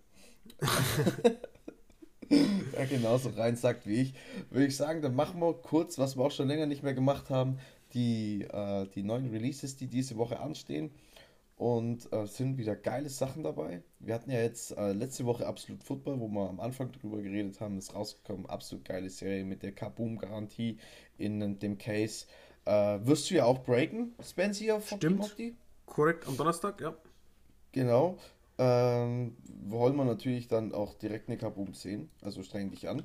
ja, 2.30 2.84
genauso 2.88 3.30
rein 3.30 3.56
sagt 3.56 3.86
wie 3.86 4.02
ich. 4.02 4.14
Würde 4.50 4.66
ich 4.66 4.76
sagen, 4.76 5.02
dann 5.02 5.14
machen 5.14 5.40
wir 5.40 5.52
kurz, 5.54 5.98
was 5.98 6.16
wir 6.16 6.24
auch 6.24 6.30
schon 6.30 6.48
länger 6.48 6.66
nicht 6.66 6.82
mehr 6.82 6.94
gemacht 6.94 7.28
haben, 7.28 7.58
die, 7.94 8.42
äh, 8.42 8.86
die 8.94 9.02
neuen 9.02 9.30
Releases, 9.30 9.76
die 9.76 9.86
diese 9.86 10.16
Woche 10.16 10.40
anstehen. 10.40 10.90
Und 11.56 12.10
äh, 12.10 12.26
sind 12.26 12.56
wieder 12.56 12.74
geile 12.74 13.10
Sachen 13.10 13.42
dabei. 13.42 13.82
Wir 13.98 14.14
hatten 14.14 14.30
ja 14.30 14.40
jetzt 14.40 14.74
äh, 14.78 14.92
letzte 14.92 15.26
Woche 15.26 15.46
Absolut 15.46 15.84
Football, 15.84 16.18
wo 16.18 16.28
wir 16.28 16.48
am 16.48 16.58
Anfang 16.58 16.90
drüber 16.90 17.20
geredet 17.20 17.60
haben, 17.60 17.76
ist 17.76 17.94
rausgekommen. 17.94 18.46
Absolut 18.46 18.86
geile 18.86 19.10
Serie 19.10 19.44
mit 19.44 19.62
der 19.62 19.72
Kaboom-Garantie 19.72 20.78
in 21.18 21.58
dem 21.58 21.76
Case. 21.76 22.24
Äh, 22.64 23.00
wirst 23.02 23.30
du 23.30 23.34
ja 23.34 23.44
auch 23.44 23.62
breaken, 23.62 24.14
Spencer, 24.22 24.80
Stimmt. 24.80 25.36
Korrekt, 25.84 26.26
am 26.26 26.36
Donnerstag, 26.38 26.80
ja. 26.80 26.94
Genau. 27.72 28.16
Ähm, 28.56 29.36
wollen 29.64 29.96
wir 29.96 30.04
natürlich 30.04 30.48
dann 30.48 30.72
auch 30.72 30.94
direkt 30.94 31.28
eine 31.28 31.36
Kaboom 31.38 31.74
sehen. 31.74 32.10
Also 32.22 32.42
streng 32.42 32.70
dich 32.70 32.88
an. 32.88 33.02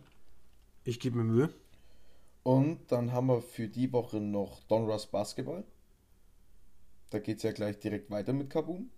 Ich 0.84 1.00
gebe 1.00 1.18
mir 1.18 1.24
Mühe. 1.24 1.50
Und 2.46 2.92
dann 2.92 3.12
haben 3.12 3.28
wir 3.28 3.42
für 3.42 3.68
die 3.68 3.92
Woche 3.92 4.18
noch 4.18 4.64
Donruss 4.64 5.08
Basketball. 5.08 5.64
Da 7.10 7.20
geht 7.20 7.38
es 7.38 7.44
ja 7.44 7.52
gleich 7.52 7.80
direkt 7.80 8.10
weiter 8.10 8.34
mit 8.34 8.50
Kaboom. 8.50 8.90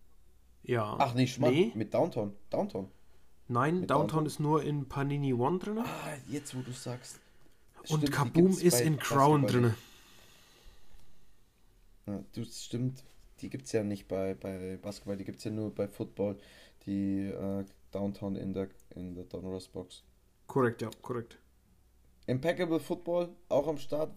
Ja. 0.64 0.96
Ach 1.00 1.14
nee, 1.14 1.28
Schmarrn, 1.28 1.54
nee. 1.54 1.72
mit 1.74 1.94
Downtown. 1.94 2.34
Downtown. 2.50 2.92
Nein, 3.48 3.88
Downtown, 3.88 3.88
Downtown, 3.88 4.26
ist 4.26 4.40
nur 4.40 4.64
in 4.64 4.88
Panini 4.90 5.34
One 5.34 5.60
drin. 5.60 5.80
Ah, 5.80 5.86
jetzt 6.28 6.56
wo 6.56 6.62
du 6.62 6.72
sagst. 6.72 7.20
Und 7.90 8.02
stimmt, 8.02 8.12
Kaboom 8.12 8.52
ist 8.52 8.82
in 8.82 8.98
Crown 8.98 9.48
drin. 9.48 9.74
Ja, 12.06 12.22
das 12.34 12.66
stimmt 12.66 13.04
die 13.42 13.50
gibt 13.50 13.66
es 13.66 13.72
ja 13.72 13.84
nicht 13.84 14.08
bei, 14.08 14.34
bei 14.34 14.78
Basketball, 14.82 15.18
die 15.18 15.26
gibt 15.26 15.40
es 15.40 15.44
ja 15.44 15.52
nur 15.52 15.74
bei 15.74 15.88
Football, 15.88 16.38
die 16.86 17.28
äh, 17.28 17.66
Downtown 17.92 18.36
in 18.36 18.54
der, 18.54 18.70
in 18.96 19.16
der 19.16 19.26
Donruss 19.26 19.68
Box. 19.68 20.04
Korrekt, 20.48 20.82
ja, 20.82 20.90
korrekt. 21.02 21.38
Impeccable 22.28 22.80
Football 22.80 23.30
auch 23.50 23.68
am 23.68 23.78
Start. 23.78 24.12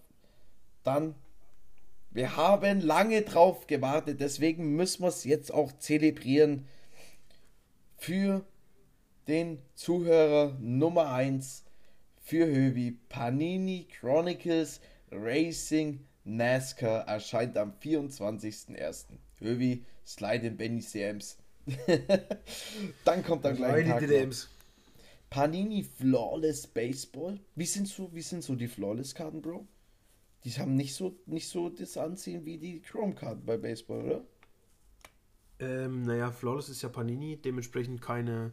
Dann, 0.82 1.14
wir 2.10 2.36
haben 2.36 2.80
lange 2.80 3.22
drauf 3.22 3.66
gewartet, 3.66 4.20
deswegen 4.20 4.76
müssen 4.76 5.02
wir 5.02 5.08
es 5.08 5.24
jetzt 5.24 5.52
auch 5.52 5.72
zelebrieren 5.78 6.66
für 7.96 8.44
den 9.28 9.62
Zuhörer 9.74 10.56
Nummer 10.60 11.12
1 11.12 11.64
für 12.22 12.46
Hövi 12.46 12.98
Panini 13.08 13.86
Chronicles 14.00 14.80
Racing 15.10 16.00
NASCAR 16.24 17.06
erscheint 17.06 17.56
am 17.56 17.72
24.01. 17.82 19.06
Hövi, 19.38 19.84
Slide 20.06 20.46
in 20.46 20.56
Benny 20.56 20.80
CMs. 20.80 21.38
dann 23.04 23.24
kommt 23.24 23.44
dann 23.44 23.56
gleich 23.56 23.86
Tag 23.86 24.06
DMs. 24.06 24.48
Panini 25.30 25.84
Flawless 25.84 26.66
Baseball. 26.66 27.38
Wie 27.54 27.64
sind 27.64 27.86
so, 27.86 28.12
wie 28.12 28.22
sind 28.22 28.42
so 28.42 28.56
die 28.56 28.68
Flawless-Karten, 28.68 29.40
Bro? 29.40 29.66
Die 30.44 30.50
haben 30.50 30.74
nicht 30.74 30.94
so, 30.94 31.16
nicht 31.26 31.48
so 31.48 31.68
das 31.68 31.96
Anziehen 31.96 32.44
wie 32.44 32.58
die 32.58 32.80
Chrome-Karten 32.80 33.44
bei 33.44 33.56
Baseball, 33.56 34.02
oder? 34.04 34.24
Ähm, 35.60 36.02
naja, 36.02 36.32
Flawless 36.32 36.68
ist 36.68 36.82
ja 36.82 36.88
Panini, 36.88 37.36
dementsprechend 37.36 38.00
keine, 38.00 38.52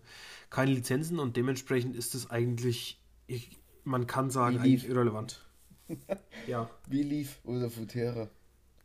keine 0.50 0.72
Lizenzen 0.72 1.20
und 1.20 1.38
dementsprechend 1.38 1.96
ist 1.96 2.14
es 2.14 2.30
eigentlich, 2.30 3.02
ich, 3.26 3.58
man 3.84 4.06
kann 4.06 4.30
sagen, 4.30 4.60
eigentlich 4.60 4.88
irrelevant. 4.88 5.46
ja. 6.48 6.70
Wie 6.88 7.04
lief 7.04 7.40
oder 7.46 7.70
Futera? 7.70 8.30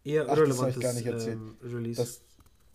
Eher 0.05 0.27
Ach, 0.29 0.37
irrelevant. 0.37 0.69
Das 0.69 0.77
ich 0.77 0.83
gar 0.83 0.93
nicht 0.95 1.07
erzählt. 1.07 1.37
Ähm, 1.37 1.57
Release. 1.63 2.01
Das, 2.01 2.23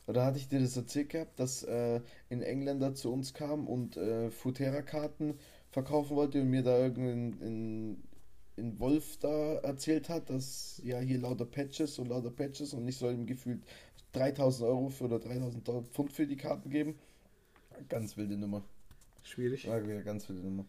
oder 0.08 0.26
hatte 0.26 0.40
ich 0.40 0.48
dir 0.48 0.60
das 0.60 0.78
erzählt 0.78 1.10
gehabt, 1.10 1.40
dass 1.40 1.64
äh, 1.64 2.02
ein 2.30 2.42
Engländer 2.42 2.96
zu 2.96 3.12
uns 3.12 3.34
kam 3.34 3.68
und 3.68 3.98
äh, 3.98 4.32
Futera-Karten 4.32 5.36
verkaufen 5.70 6.16
wollte 6.16 6.42
und 6.42 6.50
mir 6.50 6.64
da 6.64 6.78
irgendein 6.78 8.04
in, 8.56 8.80
Wolf 8.80 9.18
da 9.20 9.58
erzählt 9.58 10.10
hat, 10.10 10.32
dass 10.32 10.82
ja 10.84 11.00
hier 11.00 11.20
lauter 11.20 11.46
Patches 11.46 12.00
und 12.00 12.08
lauter 12.08 12.32
Patches 12.32 12.74
und 12.74 12.88
ich 12.88 12.98
soll 12.98 13.14
ihm 13.14 13.28
gefühlt 13.28 13.62
3000 14.14 14.68
Euro 14.68 14.90
für 14.90 15.04
oder 15.04 15.20
3000 15.20 15.64
Pfund 15.92 16.12
für 16.12 16.26
die 16.26 16.38
Karten 16.38 16.72
geben. 16.72 16.98
Ganz 17.88 18.18
wilde 18.18 18.36
Nummer. 18.36 18.64
Schwierig. 19.22 19.66
Ja, 19.66 19.80
ganz 20.02 20.28
wilde 20.28 20.42
Nummer. 20.42 20.66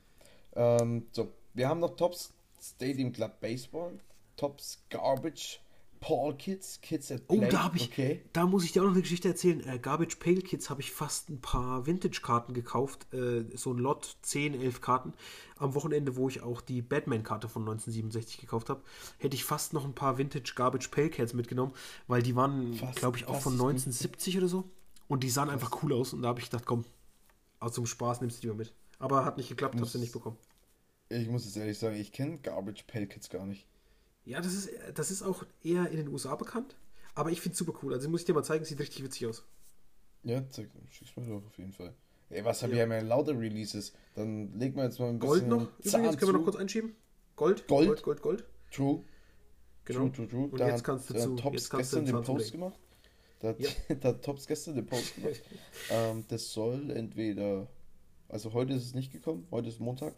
Ähm, 0.55 1.07
so, 1.13 1.33
wir 1.55 1.69
haben 1.69 1.81
noch 1.81 1.97
Tops 1.97 2.35
Stadium 2.61 3.13
Club 3.13 3.41
Baseball, 3.41 3.99
Tops 4.37 4.85
Garbage, 4.91 5.61
Paul 6.01 6.35
Kids, 6.37 6.81
Kids 6.81 7.11
at 7.11 7.27
Play. 7.27 7.39
Oh, 7.39 7.51
da 7.51 7.65
habe 7.65 7.77
ich, 7.77 7.91
okay. 7.91 8.23
da 8.33 8.47
muss 8.47 8.65
ich 8.65 8.73
dir 8.73 8.83
auch 8.83 8.87
noch 8.87 8.93
eine 8.93 9.03
Geschichte 9.03 9.29
erzählen. 9.29 9.67
Äh, 9.67 9.79
Garbage 9.79 10.17
Pale 10.17 10.43
Kids 10.43 10.71
habe 10.71 10.81
ich 10.81 10.93
fast 10.93 11.29
ein 11.31 11.41
paar 11.41 11.87
Vintage-Karten 11.87 12.55
gekauft, 12.55 13.13
äh, 13.13 13.45
so 13.55 13.73
ein 13.73 13.79
Lot, 13.79 14.17
10, 14.23 14.55
11 14.61 14.81
Karten. 14.81 15.13
Am 15.57 15.75
Wochenende, 15.75 16.17
wo 16.17 16.29
ich 16.29 16.43
auch 16.43 16.61
die 16.61 16.83
Batman-Karte 16.83 17.49
von 17.49 17.63
1967 17.63 18.39
gekauft 18.41 18.71
habe, 18.71 18.83
hätte 19.19 19.35
ich 19.35 19.45
fast 19.45 19.73
noch 19.73 19.85
ein 19.85 19.95
paar 19.95 20.19
Vintage 20.19 20.53
Garbage 20.55 20.89
Pale 20.89 21.11
Kids 21.11 21.35
mitgenommen, 21.35 21.73
weil 22.07 22.23
die 22.23 22.37
waren, 22.37 22.79
glaube 22.95 23.19
ich, 23.19 23.27
auch 23.27 23.41
von 23.41 23.55
1970 23.55 24.39
oder 24.39 24.49
so. 24.49 24.65
Und 25.09 25.25
die 25.25 25.31
sahen 25.31 25.51
einfach 25.51 25.83
cool 25.83 25.93
aus. 25.93 26.13
Und 26.13 26.23
da 26.23 26.29
habe 26.29 26.41
ich 26.41 26.51
gedacht, 26.51 26.67
komm, 26.67 26.85
aus 27.61 27.73
zum 27.73 27.87
Spaß 27.87 28.21
nimmst 28.21 28.39
du 28.39 28.41
die 28.43 28.49
mal 28.49 28.57
mit. 28.57 28.73
Aber 28.99 29.25
hat 29.25 29.37
nicht 29.37 29.49
geklappt, 29.49 29.81
hast 29.81 29.95
du 29.95 29.99
nicht 29.99 30.13
bekommen. 30.13 30.37
Ich 31.09 31.29
muss 31.29 31.45
jetzt 31.45 31.57
ehrlich 31.57 31.79
sagen, 31.79 31.97
ich 31.97 32.13
kenne 32.13 32.39
Garbage 32.39 32.85
Pail 32.87 33.07
Kids 33.07 33.31
gar 33.31 33.47
nicht. 33.47 33.67
Ja, 34.29 34.43
das 34.43 34.53
ist, 34.53 34.71
das 34.95 35.11
ist 35.11 35.23
auch 35.23 35.43
eher 35.65 35.89
in 35.89 35.97
den 35.97 36.09
USA 36.09 36.37
bekannt. 36.37 36.77
Aber 37.15 37.31
ich 37.31 37.41
finde 37.41 37.55
es 37.55 37.59
super 37.59 37.73
cool. 37.83 37.95
Also 37.95 38.11
muss 38.11 38.21
ich 38.21 38.27
dir 38.27 38.35
mal 38.35 38.45
zeigen, 38.45 38.63
sieht 38.63 38.79
richtig 38.79 39.03
witzig 39.03 39.27
aus. 39.27 39.43
Ja, 40.23 40.45
zeig, 40.51 40.69
schick's 40.91 41.17
mir 41.17 41.27
doch 41.27 41.47
auf 41.47 41.57
jeden 41.57 41.73
Fall. 41.73 41.95
Ey, 42.29 42.45
was 42.45 42.63
haben 42.63 42.71
ja. 42.71 42.77
wir 42.77 42.81
ja 42.83 42.87
mehr 42.87 43.03
lauter 43.03 43.39
Releases? 43.39 43.95
Dann 44.15 44.53
legen 44.59 44.77
wir 44.77 44.85
jetzt 44.85 45.01
mal 45.01 45.09
ein 45.09 45.19
bisschen. 45.19 45.49
Gold 45.49 45.49
noch? 45.49 45.79
Übrigens 45.79 46.19
können 46.19 46.33
wir 46.33 46.39
noch 46.39 46.45
kurz 46.45 46.57
einschieben. 46.57 46.95
Gold? 47.37 47.67
Gold? 47.67 47.87
Gold, 47.87 48.03
Gold, 48.03 48.23
Gold. 48.23 48.45
True. 48.71 49.03
Genau. 49.87 50.01
True, 50.01 50.13
true, 50.13 50.29
true. 50.29 50.49
Und 50.49 50.61
da 50.61 50.69
jetzt 50.69 50.85
kannst 50.85 51.09
du 51.09 51.15
zu, 51.15 51.35
Tops 51.37 51.55
jetzt 51.55 51.71
kannst 51.71 51.93
gestern 51.93 52.05
den 52.05 52.23
Post 52.23 52.53
gemacht. 52.53 52.79
Da 53.41 53.55
ja. 53.57 53.71
da 54.01 54.09
hat 54.09 54.23
Tops 54.23 54.47
gestern 54.47 54.75
den 54.75 54.85
Post 54.85 55.15
gemacht. 55.15 55.43
ähm, 55.91 56.25
das 56.29 56.53
soll 56.53 56.91
entweder. 56.91 57.67
Also 58.29 58.53
heute 58.53 58.75
ist 58.75 58.85
es 58.85 58.93
nicht 58.93 59.11
gekommen, 59.11 59.49
heute 59.51 59.71
ist 59.71 59.81
Montag 59.81 60.15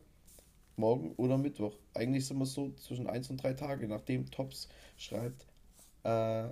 morgen 0.80 1.12
oder 1.16 1.38
Mittwoch. 1.38 1.76
Eigentlich 1.94 2.26
sind 2.26 2.38
wir 2.38 2.46
so 2.46 2.72
zwischen 2.72 3.06
1 3.06 3.30
und 3.30 3.42
3 3.42 3.52
Tage, 3.54 3.86
nachdem 3.86 4.30
Tops 4.30 4.68
schreibt, 4.96 5.46
äh, 6.02 6.48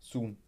soon. 0.00 0.38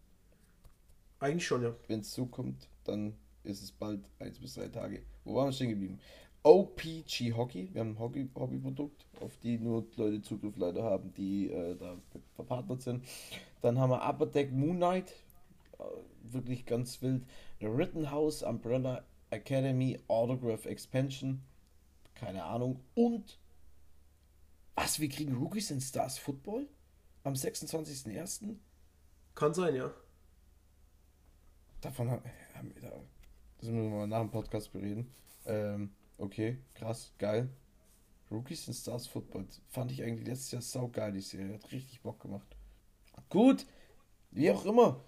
Eigentlich 1.19 1.45
schon, 1.45 1.63
ja. 1.63 1.75
Wenn 1.87 1.99
es 1.99 2.11
zukommt, 2.11 2.67
dann 2.85 3.13
ist 3.43 3.61
es 3.61 3.71
bald 3.71 4.01
1 4.19 4.39
bis 4.39 4.55
3 4.55 4.69
Tage. 4.69 5.03
Wo 5.25 5.35
waren 5.35 5.47
wir 5.47 5.53
stehen 5.53 5.69
geblieben? 5.69 5.99
OPG 6.43 7.33
Hockey, 7.33 7.69
wir 7.73 7.81
haben 7.81 7.91
ein 7.91 7.99
Hockey, 7.99 8.29
Hobbyprodukt, 8.33 9.05
auf 9.19 9.35
die 9.37 9.59
nur 9.59 9.85
Leute 9.97 10.21
Zugriff 10.21 10.55
leider 10.55 10.83
haben, 10.83 11.13
die 11.13 11.51
äh, 11.51 11.75
da 11.75 11.97
verpartnert 12.35 12.81
sind. 12.81 13.03
Dann 13.61 13.77
haben 13.77 13.89
wir 13.89 14.07
Upper 14.07 14.25
Deck 14.25 14.53
Moon 14.53 14.77
Knight, 14.77 15.13
äh, 15.77 15.83
wirklich 16.33 16.65
ganz 16.65 17.01
wild. 17.01 17.23
The 17.59 17.65
Rittenhouse 17.65 18.41
Umbrella 18.41 19.03
Academy 19.31 19.99
Autograph 20.07 20.65
Expansion. 20.65 21.41
Keine 22.19 22.43
Ahnung. 22.43 22.81
Und 22.95 23.39
was, 24.75 24.99
wir 24.99 25.09
kriegen 25.09 25.35
Rookies 25.35 25.71
in 25.71 25.81
Stars 25.81 26.17
Football 26.17 26.67
am 27.23 27.33
26.01. 27.33 28.55
Kann 29.35 29.53
sein, 29.53 29.75
ja. 29.75 29.91
Davon 31.81 32.09
haben, 32.09 32.23
haben 32.55 32.73
wir 32.73 32.81
da. 32.81 32.91
Das 33.57 33.69
müssen 33.69 33.91
wir 33.91 33.97
mal 33.99 34.07
nach 34.07 34.21
dem 34.21 34.31
Podcast 34.31 34.71
bereden. 34.71 35.11
Ähm, 35.45 35.91
okay, 36.17 36.57
krass, 36.73 37.13
geil. 37.17 37.49
Rookies 38.31 38.67
in 38.67 38.73
Stars 38.73 39.07
Football. 39.07 39.47
Fand 39.69 39.91
ich 39.91 40.03
eigentlich 40.03 40.27
letztes 40.27 40.51
Jahr 40.51 40.61
saugeil, 40.61 41.13
die 41.13 41.21
Serie. 41.21 41.53
Hat 41.53 41.71
richtig 41.71 42.01
Bock 42.01 42.19
gemacht. 42.19 42.47
Gut, 43.29 43.65
wie 44.31 44.51
auch 44.51 44.65
immer. 44.65 44.99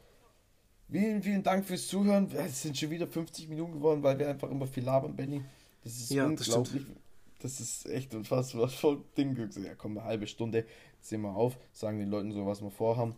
Vielen, 0.90 1.24
vielen 1.24 1.44
Dank 1.44 1.66
fürs 1.66 1.88
Zuhören. 1.88 2.30
Es 2.32 2.62
sind 2.62 2.78
schon 2.78 2.90
wieder 2.90 3.08
50 3.08 3.48
Minuten 3.48 3.74
geworden, 3.74 4.04
weil 4.04 4.20
wir 4.20 4.30
einfach 4.30 4.50
immer 4.50 4.68
viel 4.68 4.84
labern, 4.84 5.16
Benny. 5.16 5.42
Das 5.84 5.94
ist 5.94 6.12
ja, 6.12 6.26
unglaublich. 6.26 6.86
Das, 6.86 7.01
das, 7.44 7.60
ist 7.60 7.86
echt 7.88 8.14
was 8.32 8.54
voll 8.74 9.04
Ding. 9.18 9.38
Ja, 9.64 9.76
komm, 9.76 9.98
eine 9.98 10.06
halbe 10.06 10.28
Stunde. 10.28 10.66
Sehen 11.00 11.22
wir 11.22 11.36
auf, 11.36 11.58
sagen 11.72 12.00
den 12.00 12.10
Leuten 12.10 12.32
so, 12.32 12.46
was 12.46 12.62
wir 12.62 12.72
vorhaben. 12.72 13.16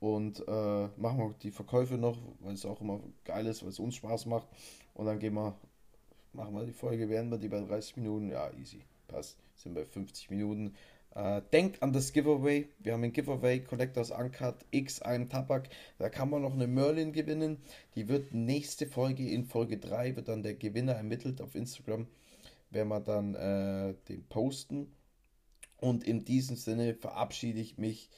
Und 0.00 0.40
äh, 0.46 0.88
machen 0.96 1.18
wir 1.18 1.34
die 1.42 1.50
Verkäufe 1.50 1.94
noch, 1.94 2.18
weil 2.40 2.54
es 2.54 2.66
auch 2.66 2.80
immer 2.80 3.00
geil 3.24 3.46
ist, 3.46 3.62
weil 3.62 3.70
es 3.70 3.78
uns 3.78 3.94
Spaß 3.94 4.26
macht. 4.26 4.48
Und 4.92 5.06
dann 5.06 5.18
gehen 5.18 5.34
wir, 5.34 5.58
machen 6.32 6.54
wir 6.54 6.64
die 6.64 6.72
Folge, 6.72 7.08
werden 7.08 7.30
wir 7.30 7.38
die 7.38 7.48
bei 7.48 7.60
30 7.60 7.96
Minuten. 7.96 8.28
Ja, 8.28 8.50
easy. 8.52 8.82
Passt. 9.08 9.38
Sind 9.54 9.74
bei 9.74 9.84
50 9.84 10.30
Minuten. 10.30 10.74
Äh, 11.14 11.42
denkt 11.52 11.82
an 11.82 11.92
das 11.92 12.12
Giveaway. 12.12 12.68
Wir 12.80 12.92
haben 12.92 13.04
ein 13.04 13.12
Giveaway 13.12 13.60
Collectors 13.60 14.10
Uncut 14.10 14.56
X 14.72 15.00
ein 15.00 15.28
Tabak. 15.28 15.68
Da 15.98 16.08
kann 16.08 16.28
man 16.28 16.42
noch 16.42 16.54
eine 16.54 16.66
Merlin 16.66 17.12
gewinnen. 17.12 17.58
Die 17.94 18.08
wird 18.08 18.34
nächste 18.34 18.86
Folge, 18.86 19.28
in 19.28 19.44
Folge 19.44 19.78
3, 19.78 20.16
wird 20.16 20.28
dann 20.28 20.42
der 20.42 20.54
Gewinner 20.54 20.92
ermittelt 20.92 21.40
auf 21.40 21.54
Instagram. 21.54 22.08
Werden 22.74 22.88
wir 22.88 23.00
dann 23.00 23.34
äh, 23.34 23.94
den 24.08 24.26
posten. 24.28 24.94
Und 25.78 26.04
in 26.04 26.24
diesem 26.24 26.56
Sinne 26.56 26.94
verabschiede 26.94 27.60
ich 27.60 27.78
mich 27.78 28.10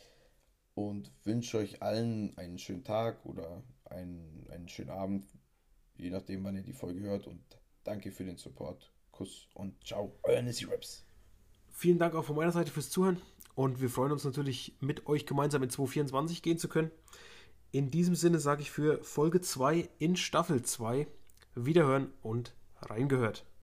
und 0.75 1.13
wünsche 1.25 1.59
euch 1.59 1.83
allen 1.83 2.37
einen 2.37 2.59
schönen 2.59 2.85
Tag 2.85 3.25
oder 3.25 3.63
einen, 3.85 4.47
einen 4.51 4.69
schönen 4.69 4.91
Abend, 4.91 5.27
je 5.97 6.11
nachdem, 6.11 6.45
wann 6.45 6.57
ihr 6.57 6.63
die 6.63 6.73
Folge 6.73 7.01
hört. 7.01 7.27
Und 7.27 7.43
danke 7.85 8.11
für 8.13 8.25
den 8.25 8.37
Support. 8.37 8.93
Kuss 9.11 9.49
und 9.55 9.83
ciao, 9.85 10.19
euer 10.25 10.43
Nissy 10.43 10.67
Raps. 10.67 11.07
Vielen 11.71 11.99
Dank 11.99 12.15
auch 12.15 12.25
von 12.25 12.37
meiner 12.37 12.53
Seite 12.53 12.71
fürs 12.71 12.91
Zuhören 12.91 13.21
und 13.55 13.81
wir 13.81 13.89
freuen 13.89 14.13
uns 14.13 14.25
natürlich, 14.25 14.75
mit 14.81 15.07
euch 15.07 15.25
gemeinsam 15.25 15.63
in 15.63 15.71
2024 15.71 16.43
gehen 16.43 16.59
zu 16.59 16.69
können. 16.69 16.91
In 17.73 17.91
diesem 17.91 18.15
Sinne 18.15 18.39
sage 18.39 18.61
ich 18.61 18.71
für 18.71 19.03
Folge 19.03 19.41
2 19.41 19.89
in 19.99 20.17
Staffel 20.17 20.63
2 20.63 21.07
Wiederhören 21.55 22.13
und 22.23 22.55
reingehört. 22.83 23.47